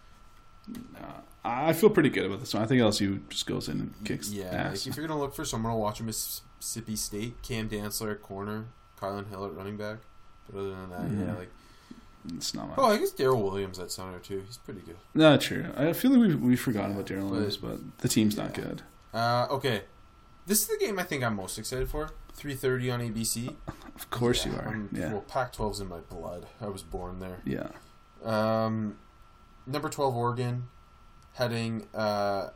[1.45, 2.63] I feel pretty good about this one.
[2.63, 4.71] I think LSU just goes in and kicks Yeah, ass.
[4.85, 8.67] like if you're gonna look for someone to watch Mississippi State, Cam Dantzler corner,
[9.01, 9.99] Kylan Hill at running back.
[10.51, 11.27] But other than that, Mm-hmm.
[11.29, 11.51] yeah, like,
[12.37, 12.79] it's not much.
[12.79, 14.43] oh, I guess Daryl Williams at center too.
[14.47, 14.97] He's pretty good.
[15.15, 15.67] No, true.
[15.77, 18.83] I feel like we've, we've forgotten about Daryl but- Williams, but the team's not good.
[19.15, 19.83] Uh, okay,
[20.47, 22.11] this is the game I think I'm most excited for.
[22.39, 23.55] 3:30 on ABC.
[23.99, 24.69] Of course Yeah, you are.
[24.69, 25.13] I'm- yeah.
[25.13, 26.47] Well, Pac-12's in my blood.
[26.61, 27.41] I was born there.
[27.45, 27.67] Yeah.
[28.25, 28.97] Um,
[29.67, 30.65] number 12 Oregon
[31.35, 32.51] heading uh,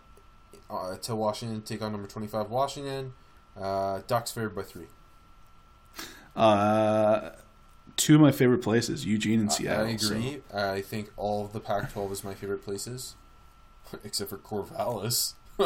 [0.70, 3.12] uh, to Washington to take on number 25 Washington.
[3.60, 4.86] Uh, Ducks favored by three.
[6.34, 7.30] Uh,
[7.96, 9.86] two of my favorite places, Eugene and Seattle.
[9.86, 10.42] I so- agree.
[10.52, 13.16] I think all of the Pac-12 is my favorite places,
[14.04, 15.34] except for Corvallis.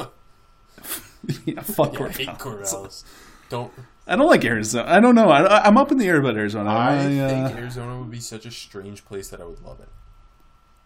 [1.44, 2.72] yeah, fuck Yeah, I hate Corvallis.
[2.72, 3.04] Corvallis.
[3.48, 3.72] Don't.
[4.08, 4.88] I don't like Arizona.
[4.90, 5.28] I don't know.
[5.30, 6.70] I, I'm up in the air about Arizona.
[6.70, 9.80] I I, uh, think Arizona would be such a strange place that I would love
[9.80, 9.88] it.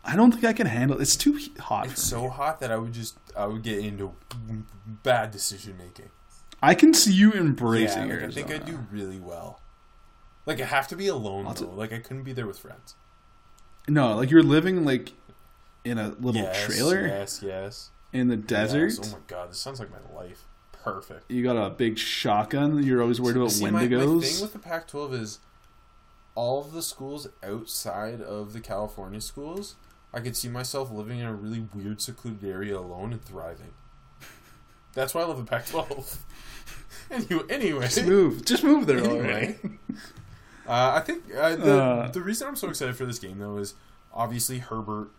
[0.04, 0.98] I don't think I can handle.
[0.98, 1.02] It.
[1.02, 1.86] It's too hot.
[1.86, 2.22] It's for me.
[2.24, 4.14] so hot that I would just I would get into
[4.86, 6.10] bad decision making.
[6.62, 9.60] I can see you Yeah, embracing like, I think I do really well.
[10.46, 11.70] Like I have to be alone though.
[11.70, 12.94] like I couldn't be there with friends.
[13.88, 15.12] No, like you're living like
[15.84, 17.90] in a little yes, trailer Yes, yes.
[18.12, 18.94] in the desert.
[18.98, 19.12] Yes.
[19.12, 20.44] Oh my god, this sounds like my life.
[20.72, 21.30] Perfect.
[21.30, 22.82] You got a big shotgun.
[22.82, 25.38] You're always worried about See, my, my thing with the Pac-12 is
[26.34, 29.76] all of the schools outside of the California schools.
[30.12, 33.74] I could see myself living in a really weird, secluded area alone and thriving.
[34.94, 36.16] That's why I love the Pac-12.
[37.10, 38.44] anyway, anyway, just move.
[38.44, 38.98] Just move there.
[38.98, 39.18] Anyway.
[39.18, 39.56] already.
[40.66, 42.08] Uh, I think uh, the Uh.
[42.10, 43.74] the reason I'm so excited for this game though is
[44.12, 45.10] obviously Herbert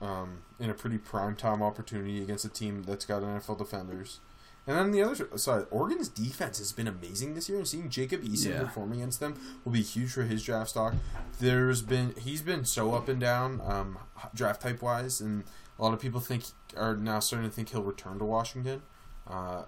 [0.00, 4.20] um, in a pretty prime time opportunity against a team that's got NFL defenders.
[4.68, 8.22] And on the other side, Oregon's defense has been amazing this year, and seeing Jacob
[8.24, 8.62] Eason Yeah.
[8.64, 9.34] perform against them
[9.64, 10.94] will be huge for his draft stock.
[11.38, 13.98] There's been he's been so up and down um,
[14.34, 15.44] draft type wise, and
[15.78, 16.44] a lot of people think
[16.76, 18.82] are now starting to think he'll return to Washington.
[19.28, 19.62] Uh,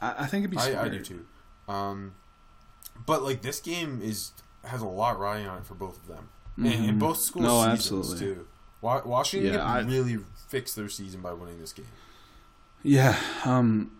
[0.00, 0.56] I, I think it'd be.
[0.58, 0.76] Smart.
[0.76, 1.26] I, I do too.
[1.68, 2.14] Um,
[3.06, 4.30] but like this game is
[4.66, 7.60] has a lot riding on it for both of them, and, and both schools' No,
[7.76, 8.18] seasons absolutely.
[8.36, 8.46] too.
[8.80, 11.86] Wa- Washington Yeah, really fix their season by winning this game.
[12.82, 13.18] Yeah.
[13.44, 13.90] Um,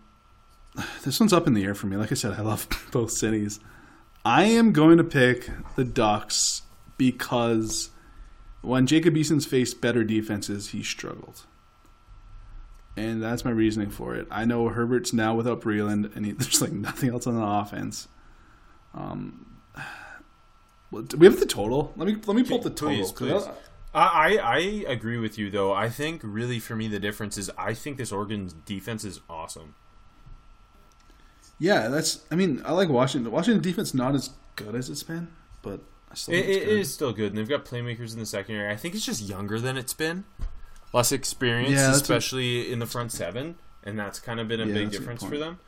[1.05, 1.97] this one's up in the air for me.
[1.97, 3.61] Like I said, I love both cities.
[4.25, 6.63] I am going to pick the Ducks
[6.99, 7.91] because
[8.63, 11.45] when Jacob Eason's faced better defenses, he struggled.
[12.97, 14.27] And that's my reasoning for it.
[14.31, 18.07] I know Herbert's now without Breeland, and he, there's like nothing else on the offense.
[18.95, 19.54] Um,
[20.93, 21.93] do we have the total?
[21.97, 22.97] Let me let me pull up the total.
[22.97, 23.47] Please, 'cause please.
[23.47, 23.53] I-
[23.97, 24.01] I,
[24.39, 24.59] I I
[24.93, 25.73] agree with you though.
[25.73, 29.77] I think really for me the difference is I think this Oregon defense is awesome.
[31.61, 32.25] yeah, that's.
[32.31, 33.31] I mean, I like Washington.
[33.31, 35.29] Washington defense not as good as it's been,
[35.63, 35.81] but
[36.11, 36.79] I still It, it's good.
[36.81, 38.69] is still good, and they've got playmakers in the secondary.
[38.73, 40.25] I think it's just younger than it's been,
[40.93, 43.55] less experience, Yeah, that's a- especially in the front seven,
[43.85, 45.39] and that's kind of been a Yeah, big that's a difference for them.
[45.39, 45.59] It's a good point.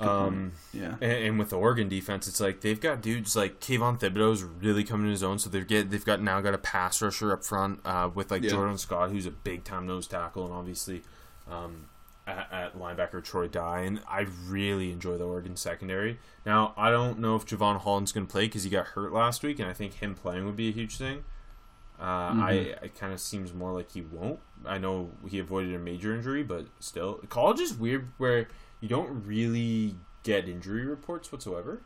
[0.00, 0.94] Um, Yeah.
[1.00, 4.84] and, and with the Oregon defense, it's like they've got dudes like Kayvon Thibodeaux's really
[4.84, 5.38] coming to his own.
[5.38, 8.42] So they've get they've got now got a pass rusher up front uh, with like
[8.42, 8.50] Yeah.
[8.50, 11.02] Jordan Scott, who's a big time nose tackle, and obviously
[11.50, 11.86] um,
[12.26, 13.80] at, at linebacker Troy Dye.
[13.80, 16.18] And I really enjoy the Oregon secondary.
[16.46, 19.42] Now I don't know if Jevon Holland's going to play because he got hurt last
[19.42, 21.24] week, and I think him playing would be a huge thing.
[22.00, 22.42] Uh, Mm-hmm.
[22.42, 24.40] I it kind of seems more like he won't.
[24.64, 28.48] I know he avoided a major injury, but still, college is weird where
[28.82, 31.80] you don't really get injury reports whatsoever.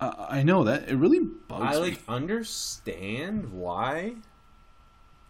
[0.00, 1.68] I, I know that it really bugs me.
[1.68, 2.00] I like me.
[2.08, 4.14] understand why,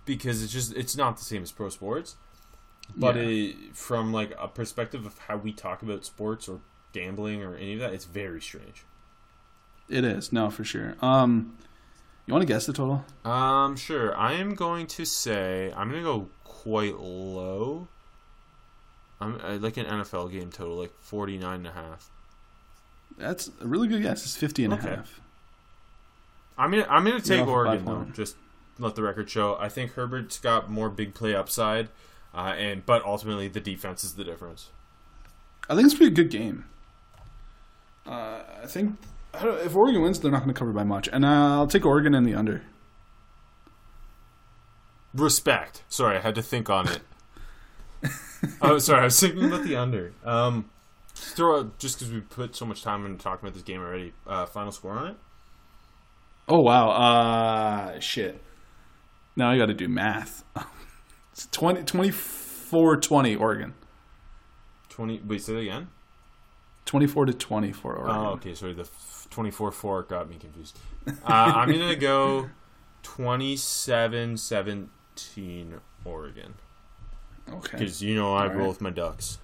[0.07, 2.17] because it's just it's not the same as pro sports.
[2.97, 3.23] But Yeah.
[3.23, 6.61] it, from like a perspective of how we talk about sports or
[6.93, 8.85] gambling or any of that, it's very strange.
[9.89, 10.95] It is no for sure.
[11.03, 11.57] Um,
[12.27, 13.05] you want to guess the total?
[13.25, 14.17] Um, sure.
[14.17, 17.89] I am going to say I'm going to go quite low.
[19.21, 22.11] I'm I like an NFL game total, like 49 and a half.
[23.19, 24.25] That's a really good guess.
[24.25, 25.21] It's 50 and a half.
[26.57, 28.07] I'm gonna I'm gonna take Oregon though.
[28.13, 28.37] Just
[28.79, 29.57] let the record show.
[29.61, 31.89] I think Herbert's got more big play upside,
[32.35, 34.69] uh, and but ultimately the defense is the difference.
[35.69, 36.65] I think it's a pretty good game.
[38.07, 38.99] Uh, I think
[39.35, 41.67] I don't- if Oregon wins, they're not going to cover by much, and uh, I'll
[41.67, 42.63] take Oregon in the under.
[45.15, 45.83] Respect.
[45.89, 47.01] Sorry, I had to think on it.
[48.63, 50.13] oh, sorry, I was thinking about the under.
[50.25, 50.71] Um,
[51.15, 54.13] throw out just because we put so much time into talking about this game already.
[54.27, 55.17] Uh, final score on it?
[56.49, 58.43] Oh wow, uh, shit.
[59.37, 60.43] Now I got to do math.
[61.33, 63.75] it's 20, 24-20 Oregon.
[64.89, 65.21] Twenty.
[65.25, 65.89] Wait, say that again.
[66.85, 68.17] Twenty-four to twenty for Oregon.
[68.17, 68.55] Oh, okay.
[68.55, 68.89] Sorry, the
[69.31, 70.77] twenty-four four got me confused.
[71.07, 72.51] Uh, I'm gonna go
[73.03, 74.89] 27-17
[76.05, 76.55] Oregon
[77.53, 77.79] okay.
[77.79, 78.69] because you know I All roll right.
[78.69, 79.39] with my ducks,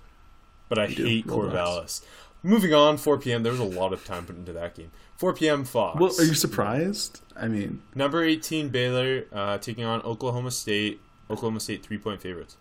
[0.68, 1.04] but I do.
[1.04, 2.02] hate Roll Corvallis.
[2.42, 3.42] Moving on, 4 p.m.
[3.42, 4.90] There was a lot of time put into that game.
[5.16, 5.64] 4 p.m.
[5.64, 5.98] Fox.
[5.98, 7.20] Well, are you surprised?
[7.34, 11.00] I mean, Number 18 Baylor uh, taking on Oklahoma State.
[11.30, 12.56] Oklahoma State three point favorites.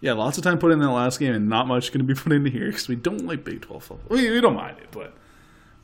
[0.00, 2.14] yeah, lots of time put in the last game, and not much going to be
[2.20, 4.16] put into here because we don't like Big Twelve football.
[4.16, 5.12] We, we don't mind it, but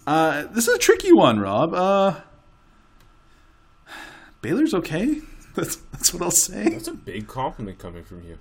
[0.06, 1.74] uh, this is a tricky one, Rob.
[1.74, 2.20] Uh,
[4.40, 5.20] Baylor's okay.
[5.54, 6.70] That's that's what I'll say.
[6.70, 8.38] That's a big compliment coming from you.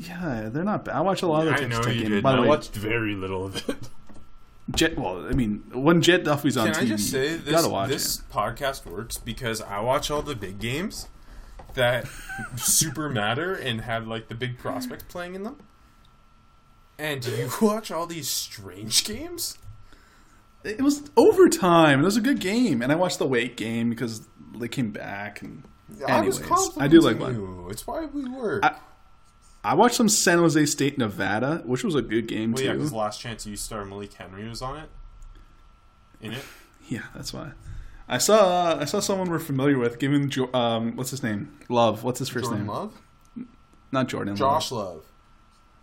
[0.00, 0.96] Yeah, they're not bad.
[0.96, 2.10] I watch a lot of the I know Tech you game.
[2.12, 2.22] did.
[2.22, 3.88] By the I way, watched very little of it.
[4.74, 4.96] Jett.
[4.98, 7.54] Well, I mean, when Jett Duffey's on Can TV, I just say you this?
[7.54, 8.22] gotta watch This it.
[8.32, 11.08] podcast works because I watch all the big games
[11.74, 12.06] that
[12.56, 15.56] super matter and have like the big prospects playing in them.
[16.98, 19.58] And do you watch all these strange games.
[20.64, 22.00] It was overtime.
[22.00, 24.26] It was a good game, and I watched the Wake game because
[24.56, 25.40] they came back.
[25.42, 25.62] And
[26.06, 27.70] I was anyways, I do like complimenting one.
[27.70, 28.64] It's why we work.
[28.64, 28.76] I-
[29.62, 32.62] I watched some San Jose State Nevada, which was a good game too.
[32.62, 32.78] well, yeah, too.
[32.78, 34.88] because Last Chance U star Malik Henry was on it.
[36.20, 36.44] In it.
[36.88, 37.52] Yeah, that's why.
[38.08, 42.02] I saw I saw someone we're familiar with giving Jo- um what's his name Love.
[42.02, 42.68] What's his first Jordan name?
[42.74, 42.94] Love,
[43.92, 44.34] Not Jordan.
[44.34, 44.94] Josh Love.
[44.96, 45.04] Love.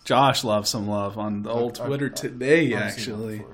[0.04, 2.74] Josh Love some love on the old I've- Twitter I've- today.
[2.76, 3.46] I've actually.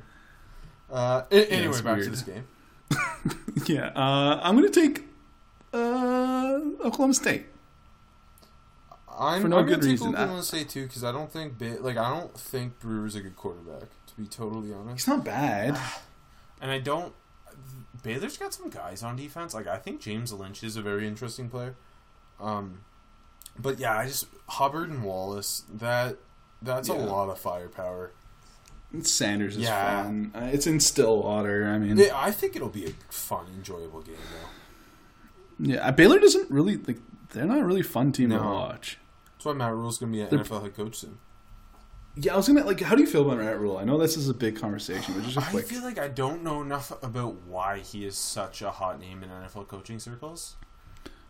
[0.92, 2.46] Uh, a- anyway, it's back to this game.
[3.68, 3.88] yeah.
[3.96, 5.04] Uh, I'm gonna take
[5.74, 7.46] uh, Oklahoma State.
[9.18, 10.10] I'm, For no I'm good gonna take reason.
[10.16, 13.90] Oklahoma State too because I don't think like I don't think Brewer's a good quarterback.
[14.08, 15.78] To be totally honest, He's not bad.
[16.62, 17.14] And I don't.
[18.04, 19.54] Baylor's got some guys on defense.
[19.54, 21.76] Like I think James Lynch is a very interesting player.
[22.40, 22.82] Um,
[23.60, 25.64] but yeah, I just Hubbard and Wallace.
[25.74, 26.18] That
[26.62, 28.12] that's a lot of firepower.
[29.02, 30.04] Sanders is Yeah.
[30.04, 30.32] fun.
[30.34, 31.66] Uh, it's in Stillwater.
[31.68, 34.16] I mean, Yeah, I think it'll be a fun, enjoyable game
[35.60, 35.74] though.
[35.74, 35.92] yeah.
[35.92, 37.00] Baylor doesn't really like.
[37.32, 39.00] They're not a really fun team to watch.
[39.44, 41.20] That's why Matt Rhule's gonna be an They're- NFL head coach soon.
[42.16, 42.80] Yeah, I was gonna like.
[42.80, 43.78] How do you feel about Matt Rhule?
[43.78, 45.66] I know this is a big conversation, but just a I quick.
[45.66, 49.22] I feel like I don't know enough about why he is such a hot name
[49.24, 50.56] in NFL coaching circles.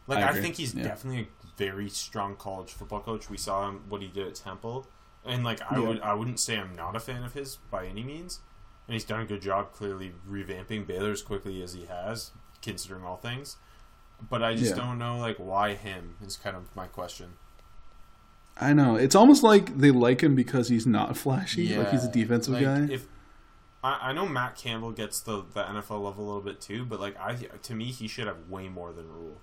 [0.06, 0.84] Like I I, think he's Yeah.
[0.84, 3.30] definitely a very strong college football coach.
[3.32, 4.86] We saw him what he did at Temple,
[5.26, 5.88] and like I Yeah.
[5.88, 8.42] would I wouldn't say I'm not a fan of his by any means.
[8.88, 13.06] And he's done a good job clearly revamping Baylor as quickly as he has, considering
[13.06, 13.56] all things.
[14.22, 14.84] But I just Yeah.
[14.84, 17.38] don't know like why him is kind of my question.
[18.60, 21.76] I know it's almost like they like him because he's not flashy.
[21.76, 22.88] like he's a defensive like, guy.
[22.92, 23.08] If
[23.84, 27.00] I, I know Matt Campbell gets the, the NFL level a little bit too, but
[27.00, 29.42] like I to me he should have way more than Rhule.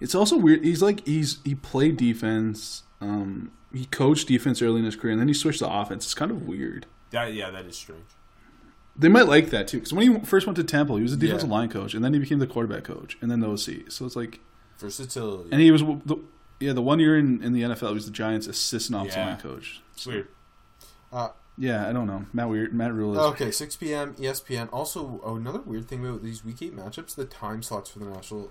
[0.00, 0.64] It's also weird.
[0.64, 2.84] He's like he's he played defense.
[3.00, 6.04] Um, he coached defense early in his career, and then he switched to offense.
[6.06, 6.86] It's kind of weird.
[7.10, 8.04] That yeah, that is strange.
[8.96, 11.16] They might like that too, because when he first went to Temple, he was a
[11.16, 11.54] defensive Yeah.
[11.54, 13.90] line coach, and then he became the quarterback coach, and then the OC.
[13.92, 14.40] So it's like,
[14.78, 15.50] Versatility.
[15.52, 16.16] and he was the
[16.60, 19.26] yeah the one year in, in the NFL, he was the Giants' assistant offensive Yeah.
[19.28, 19.80] line coach.
[19.94, 20.28] It's weird.
[21.12, 22.26] Uh, Yeah, I don't know.
[22.32, 22.72] Matt weird.
[22.72, 24.14] Matt Rhule is okay, 6 p.m.
[24.14, 24.68] ESPN.
[24.72, 28.04] Also, oh, another weird thing about these Week 8 matchups, the time slots for the
[28.06, 28.50] national.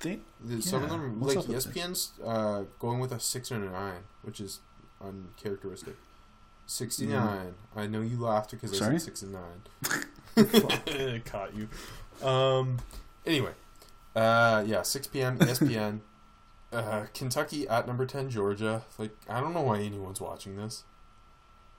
[0.00, 1.66] They- the- Some of them, what's like up with this?
[1.66, 4.60] ESPN's uh, going with a 6 and a 9, which is
[5.00, 5.96] uncharacteristic.
[6.66, 7.54] 69.
[7.74, 11.22] I know you laughed because I said 6 and 9.
[11.24, 11.68] Caught you.
[12.26, 12.78] Um.
[13.26, 13.52] Anyway,
[14.14, 15.38] uh, yeah, 6 p.m.
[15.38, 16.00] ESPN.
[16.72, 18.82] Uh, Kentucky at number 10 Georgia.
[18.98, 20.84] Like, I don't know why anyone's watching this.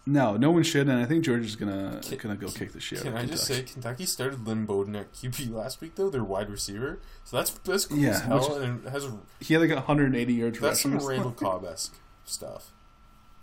[0.06, 3.02] no, no one should, and I think Georgia's gonna Can- gonna go kick the shit.
[3.02, 6.50] Can I just say Kentucky started Lynn Bowden at QB last week though, their wide
[6.50, 7.00] receiver.
[7.26, 9.08] So that's that's cool Yeah, as hell and has
[9.40, 11.32] he had like 180 yards that's some Randall.
[11.40, 11.96] Cobb esque
[12.26, 12.72] stuff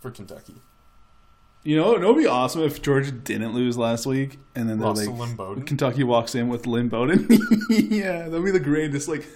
[0.00, 0.56] for Kentucky.
[1.62, 4.86] You know, it would be awesome if Georgia didn't lose last week, and then they're
[4.88, 5.64] Lost like, Lynn Bowden.
[5.64, 7.26] Kentucky walks in with Lynn Bowden.
[7.70, 9.08] yeah, that'd be the greatest.
[9.08, 9.26] Like,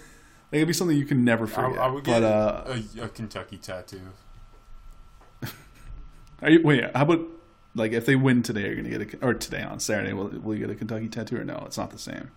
[0.51, 1.79] that could be something you can never forget.
[1.79, 2.63] I would get but uh,
[2.97, 4.01] a, a Kentucky tattoo.
[6.41, 7.21] are you, wait, how about
[7.75, 10.13] like if they win today, are you gonna get a or today on Saturday?
[10.13, 11.63] Will, will you get a Kentucky tattoo or no?
[11.65, 12.31] It's not the same.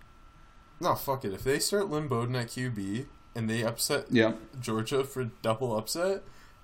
[0.79, 1.33] No, fuck it.
[1.33, 3.05] If they start Lynn Bowden at QB
[3.35, 6.23] and they upset Yeah, Georgia for double upset,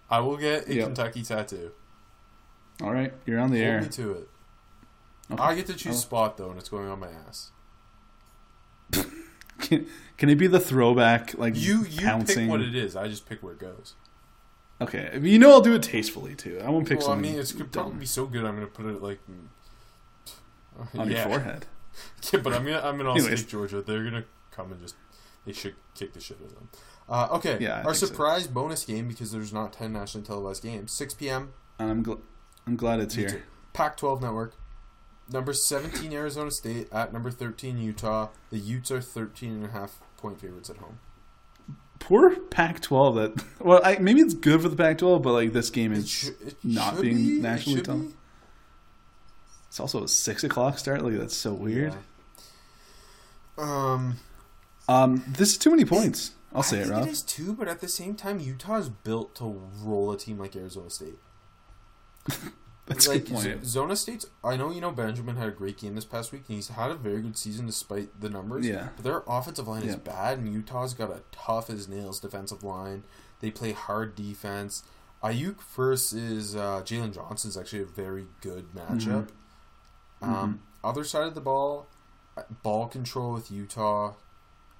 [0.09, 0.85] I will get a Yep.
[0.87, 1.71] Kentucky tattoo.
[2.81, 3.81] all right, you're on the Hold air.
[3.81, 4.29] me to it.
[5.39, 7.51] I get to choose spot though, and it's going on my ass.
[9.61, 12.45] Can, can it be the throwback like You you pouncing?
[12.45, 12.95] pick what it is.
[12.95, 13.93] I just pick where it goes.
[14.81, 16.59] Okay, you know I'll do it tastefully too.
[16.63, 18.43] I won't pick well, I something mean, it's could probably dumb be so good.
[18.45, 19.19] I'm gonna put it like
[20.97, 21.17] on yeah.
[21.17, 21.65] your forehead.
[22.31, 23.41] Yeah, but I'm gonna I'm gonna also Anyways.
[23.41, 23.81] take Georgia.
[23.81, 24.95] They're gonna come and just
[25.45, 26.69] they should kick the shit out of them.
[27.09, 28.05] Uh, okay, Yeah, I our think so.
[28.07, 30.93] surprise bonus game because there's not ten nationally televised games.
[30.93, 31.51] 6 p.m.
[31.79, 32.21] I'm gl-
[32.65, 33.43] I'm glad it's Me here.
[33.73, 34.53] Pac-12 network.
[35.31, 38.29] Number 17 Arizona State at number 13 Utah.
[38.49, 40.99] The Utes are 13 and a half point favorites at home.
[41.99, 43.15] Poor Pac-12.
[43.15, 46.09] That well, I, maybe it's good for the Pac-12, but like this game It is
[46.09, 48.13] sh- it not being be, it nationally be.
[49.67, 51.03] it's also a six o'clock start.
[51.03, 51.93] Like that's so weird.
[51.93, 53.63] Yeah.
[53.93, 54.15] Um,
[54.89, 56.31] Um, this is too many points.
[56.53, 57.07] I'll say I it, Rob.
[57.07, 59.45] it is too, but at the same time, Utah is built to
[59.81, 61.19] roll a team like Arizona State.
[62.87, 63.65] That's a good point.
[63.65, 64.25] Zona State's.
[64.43, 66.91] I know you know Benjamin had a great game this past week, and he's had
[66.91, 68.67] a very good season despite the numbers.
[68.67, 68.89] Yeah.
[68.95, 73.03] but their offensive line is bad, and Utah's got a tough as nails defensive line.
[73.39, 74.83] They play hard defense.
[75.23, 79.27] Aiyuk versus uh, Jaylon Johnson is actually a very good matchup.
[80.21, 80.33] Mm-hmm.
[80.33, 81.87] Um, Other side of the ball,
[82.35, 84.13] uh, ball control with Utah.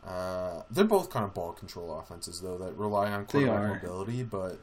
[0.06, 4.58] Uh, they're both kind of ball control offenses though that rely on quarterback mobility, but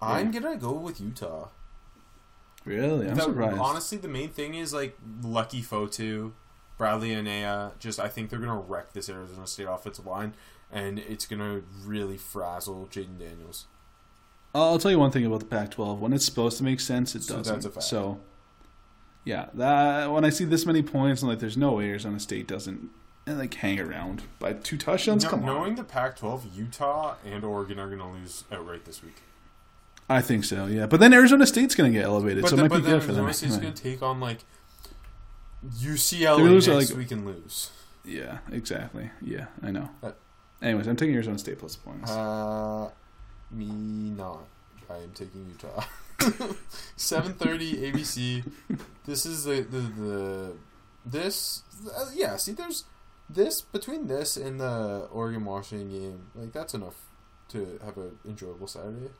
[0.00, 1.48] I'm gonna go with Utah.
[2.64, 3.58] Really, I'm surprised.
[3.58, 6.32] Honestly, the main thing is like Leki Fotu,
[6.78, 7.76] Bradlee Anae.
[7.78, 10.34] Just I think they're gonna wreck this Arizona State offensive line,
[10.70, 13.66] and it's gonna really frazzle Jayden Daniels.
[14.54, 15.98] I'll tell you one thing about the Pac-12.
[15.98, 17.54] When it's supposed to make sense, it So doesn't.
[17.54, 17.84] that's a fact.
[17.84, 18.20] So,
[19.24, 22.46] yeah, that when I see this many points, I'm like, there's no way Arizona State
[22.48, 22.90] doesn't
[23.26, 25.24] and like hang around by two touchdowns.
[25.24, 29.22] No- Come on, knowing the Pac-12, Utah and Oregon are gonna lose outright this week.
[30.08, 30.66] I think so.
[30.66, 32.82] Yeah, but then Arizona State's going to get elevated, But, so the, it might be
[32.82, 33.24] good for them.
[33.24, 33.62] Arizona State's Right.
[33.62, 34.38] gonna take on like
[35.80, 37.70] UCLA next like- week and lose.
[38.04, 39.10] Yeah, exactly.
[39.20, 39.90] Yeah, I know.
[40.00, 40.18] But-
[40.60, 42.10] Anyways, I'm taking Arizona State plus points.
[42.10, 42.88] Uh,
[43.50, 44.44] me not.
[44.88, 45.82] I am taking Utah.
[46.96, 48.44] 7:30 ABC.
[49.06, 50.52] This is the the, the
[51.04, 51.62] this
[51.96, 52.36] uh, yeah.
[52.36, 52.84] See, there's
[53.28, 56.26] this between this and the Oregon Washington game.
[56.36, 56.94] Like that's enough
[57.48, 59.10] to have an enjoyable Saturday.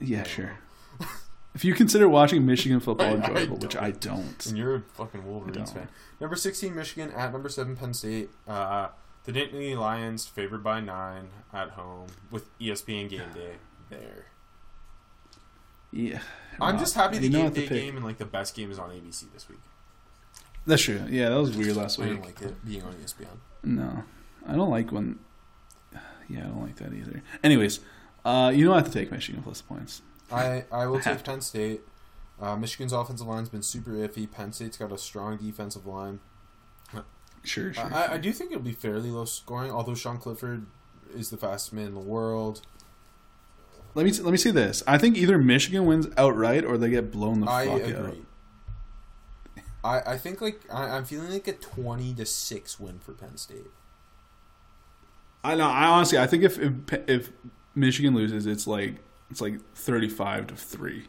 [0.00, 0.58] Yeah, sure.
[1.54, 3.76] if you consider watching Michigan football I- I enjoyable, which.
[3.76, 5.88] I don't, And you're a fucking Wolverines fan.
[6.20, 8.30] Number 16 Michigan at number 7 Penn State.
[8.48, 8.88] Uh,
[9.24, 13.52] the Nittany Lions favored by 9 at home with ESPN game day
[13.90, 14.26] there.
[15.92, 16.20] yeah.
[16.60, 17.70] I'm Rob, just happy the game day pick.
[17.70, 19.58] game and like the best game is on ABC this week.
[20.66, 21.00] That's true.
[21.08, 22.10] Yeah, that was weird last I week.
[22.12, 23.26] didn't like it being on ESPN.
[23.64, 24.04] No,
[24.46, 25.18] I don't like when.
[26.28, 27.22] Yeah, I don't like that either.
[27.42, 27.80] Anyways,
[28.24, 30.02] uh, you don't have to take Michigan plus points.
[30.30, 31.80] I, I will take Penn State.
[32.40, 34.30] Uh, Michigan's offensive line's been super iffy.
[34.30, 36.20] Penn State's got a strong defensive line.
[37.42, 37.94] Sure, sure.
[37.94, 40.66] I, I do think it'll be fairly low scoring, although Sean Clifford
[41.14, 42.60] is the fastest man in the world.
[43.94, 44.82] let me let me see this.
[44.86, 47.94] I think either Michigan wins outright or they get blown the I fuck agree.
[47.94, 48.16] out.
[49.82, 53.38] I, I think like I, I'm feeling like a twenty to six win for Penn
[53.38, 53.70] State.
[55.42, 55.66] I know.
[55.66, 56.72] I honestly, I think if if,
[57.08, 57.30] if
[57.74, 58.96] Michigan loses, it's like
[59.30, 61.04] it's like thirty-five to three.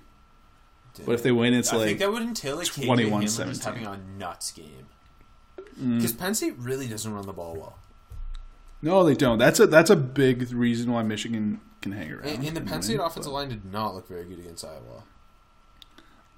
[1.06, 3.10] But if they win, it's like I like think that would entail like 21-17.
[3.10, 4.88] Hamler just having a nuts game
[5.82, 5.96] Mm.
[5.98, 7.80] because Penn State really doesn't run the ball well.
[8.82, 9.38] no, they don't.
[9.38, 12.28] That's a that's a big reason why Michigan can hang around.
[12.28, 14.66] And, and the Penn win, State offensive but- line did not look very good against
[14.66, 15.04] Iowa.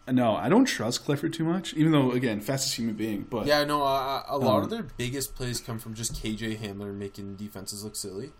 [0.07, 1.73] No, I don't trust Clifford too much.
[1.75, 4.83] Even though, again, fastest human being, but Yeah, no, uh, a lot Um, of their
[4.83, 8.33] biggest plays come from just KJ Hamler making defenses look silly.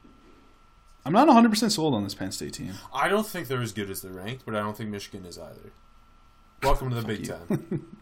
[1.05, 2.73] I'm not 100 percent sold on this Penn State team.
[2.93, 5.37] I don't think they're as good as they're ranked, but I don't think Michigan is
[5.37, 5.73] either.
[6.61, 7.25] Welcome to the Big.
[7.27, 7.85] Ten.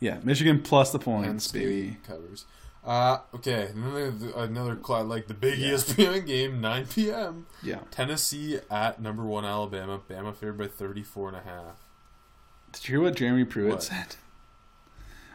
[0.00, 1.96] Yeah, Michigan plus the Penn points, State baby.
[2.06, 2.44] covers.
[2.84, 4.74] Uh, okay, another another
[5.04, 5.70] like the big Yeah.
[5.72, 7.46] ESPN game, 9 p.m.
[7.62, 7.78] Yeah.
[7.90, 9.98] Tennessee at number one Alabama.
[10.10, 11.76] Bama favored by 34 and a half.
[12.72, 13.82] Did you hear what Jeremy Pruitt What?
[13.82, 14.16] said?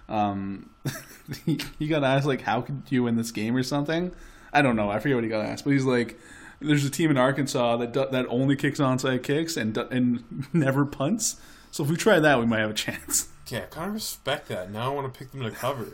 [0.07, 0.69] Um,
[1.45, 4.11] he, he got asked like, "How could you win this game?" or something.
[4.53, 4.89] I don't know.
[4.91, 6.19] I forget what he got asked, but he's like,
[6.59, 10.85] "There's a team in Arkansas that do, that only kicks onside kicks and and never
[10.85, 11.35] punts.
[11.71, 14.47] So if we try that, we might have a chance." Okay, I kind of respect
[14.47, 14.71] that.
[14.71, 15.85] Now I want to pick them to cover.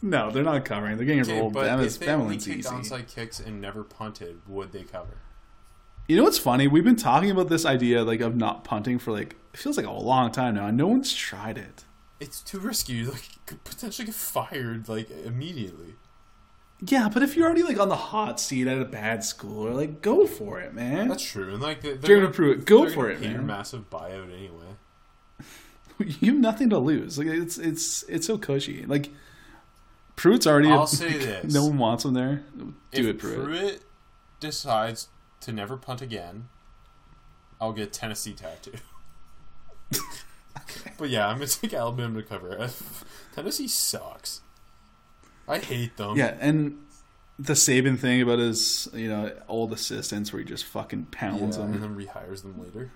[0.00, 0.96] No, they're not covering.
[0.96, 1.54] They're getting Okay, rolled.
[1.54, 2.68] but Bama's, if they only wins kicked easy.
[2.68, 5.18] onside kicks and never punted, would they cover?
[6.06, 6.68] You know what's funny?
[6.68, 9.86] We've been talking about this idea like of not punting for like it feels like
[9.86, 11.84] a long time now, and no one's tried it.
[12.20, 12.92] It's too risky.
[12.92, 15.94] You like could potentially get fired like immediately.
[16.84, 19.70] Yeah, but if you're already like on the hot seat at a bad school, or
[19.72, 21.08] like go for it, man.
[21.08, 21.52] That's true.
[21.54, 22.64] And like they're Jeremy gonna- prove it.
[22.64, 23.46] go for it, pay your man.
[23.46, 24.66] massive buyout anyway.
[26.20, 27.16] You have nothing to lose.
[27.18, 28.84] Like it's it's it's so cushy.
[28.86, 29.10] Like
[30.16, 30.68] Pruitt's already.
[30.68, 31.54] I'll say this.
[31.54, 32.42] No one wants him there.
[32.56, 33.82] Do if it, Pruitt.
[34.40, 35.08] decides
[35.42, 36.48] to never punt again,
[37.60, 38.72] I'll get Tennessee tattoo.
[40.98, 42.68] But yeah, I'm gonna take Alabama to cover.
[43.34, 44.40] Tennessee sucks.
[45.48, 46.16] I hate them.
[46.16, 46.78] Yeah, and
[47.38, 51.64] the Saban thing about his you know old assistants where he just fucking pounds Yeah,
[51.64, 51.72] them.
[51.74, 52.92] and then rehires them later.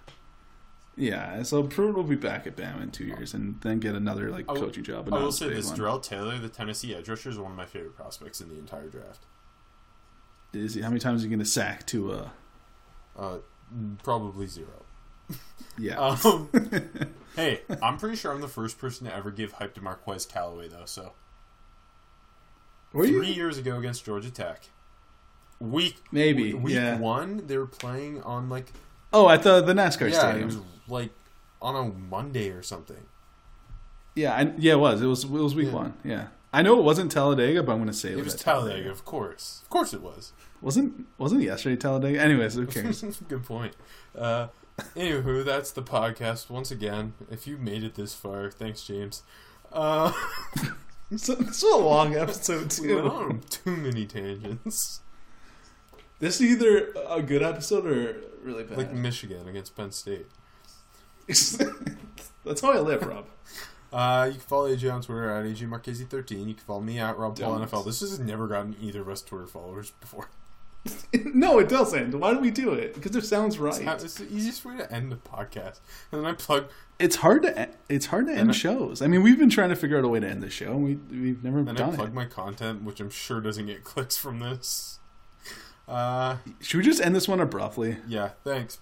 [0.98, 4.31] Yeah, so Pruitt will be back at Bama in two years and then get another
[4.31, 5.12] like will- coaching job.
[5.12, 5.77] I will say this: one.
[5.77, 8.89] Darrell Taylor, the Tennessee edge rusher, is one of my favorite prospects in the entire
[8.89, 9.24] draft.
[10.55, 12.12] Is he, how many times are you going to sack to?
[12.12, 12.28] Uh,
[13.18, 13.39] Uh,
[14.02, 14.85] probably zero.
[15.77, 16.48] yeah, Um,
[17.36, 20.68] hey, I'm pretty sure I'm the first person to ever give hype to Marquez Callaway,
[20.68, 20.85] though.
[20.86, 21.12] So
[22.97, 23.35] were three you?
[23.35, 24.68] years ago against Georgia Tech,
[25.60, 26.98] week Maybe, week yeah.
[26.98, 28.73] one, they were playing on like
[29.12, 30.43] Oh, at the the NASCAR yeah, stadium.
[30.43, 30.59] it was
[30.89, 31.10] like
[31.62, 33.06] on a Monday or something.
[34.14, 35.02] Yeah, I, yeah, it was.
[35.02, 35.24] It was.
[35.24, 35.74] It was week Yeah.
[35.74, 35.94] one.
[36.05, 38.40] Yeah, I know it wasn't Talladega, but I'm going to say it, It was at
[38.40, 39.60] Talladega, of course.
[39.62, 40.32] Of course, it was.
[40.62, 42.20] Wasn't wasn't yesterday Talladega?
[42.20, 43.01] Anyways, who cares?
[43.28, 43.74] Good point.
[44.16, 44.48] Uh,
[44.97, 46.48] anywho, that's the podcast.
[46.51, 49.23] Once again, if you made it this far, thanks, James.
[49.73, 50.12] Uh,
[51.15, 53.41] so, this was a long episode too.
[53.51, 55.01] too many tangents.
[56.19, 58.78] This is either a good episode or really bad.
[58.78, 60.27] Like Michigan against Penn State.
[61.28, 63.27] That's how I live, Rob.
[63.93, 66.49] Uh, you can follow AJ on Twitter at AJMarchese13.
[66.49, 67.85] You can follow me at Rob Paul NFL.
[67.85, 70.28] This has never gotten either of us Twitter followers before.
[71.35, 72.19] no, it doesn't.
[72.19, 72.95] Why do we do it?
[72.95, 73.81] Because it sounds right.
[73.81, 75.81] It's, it's the easiest way to end the podcast.
[76.13, 76.67] And then I plug,
[76.99, 79.03] It's hard to it's hard to end I- shows.
[79.03, 80.85] I mean, we've been trying to figure out a way to end the show, and
[80.85, 82.15] we we've never then I plug it.
[82.15, 84.99] my content, which I'm sure doesn't get clicks from this.
[85.89, 87.99] Uh, Should we just end this one abruptly?
[88.09, 88.79] yeah, thanks.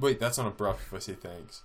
[0.00, 1.62] Wait, that's not abrupt if I say thanks.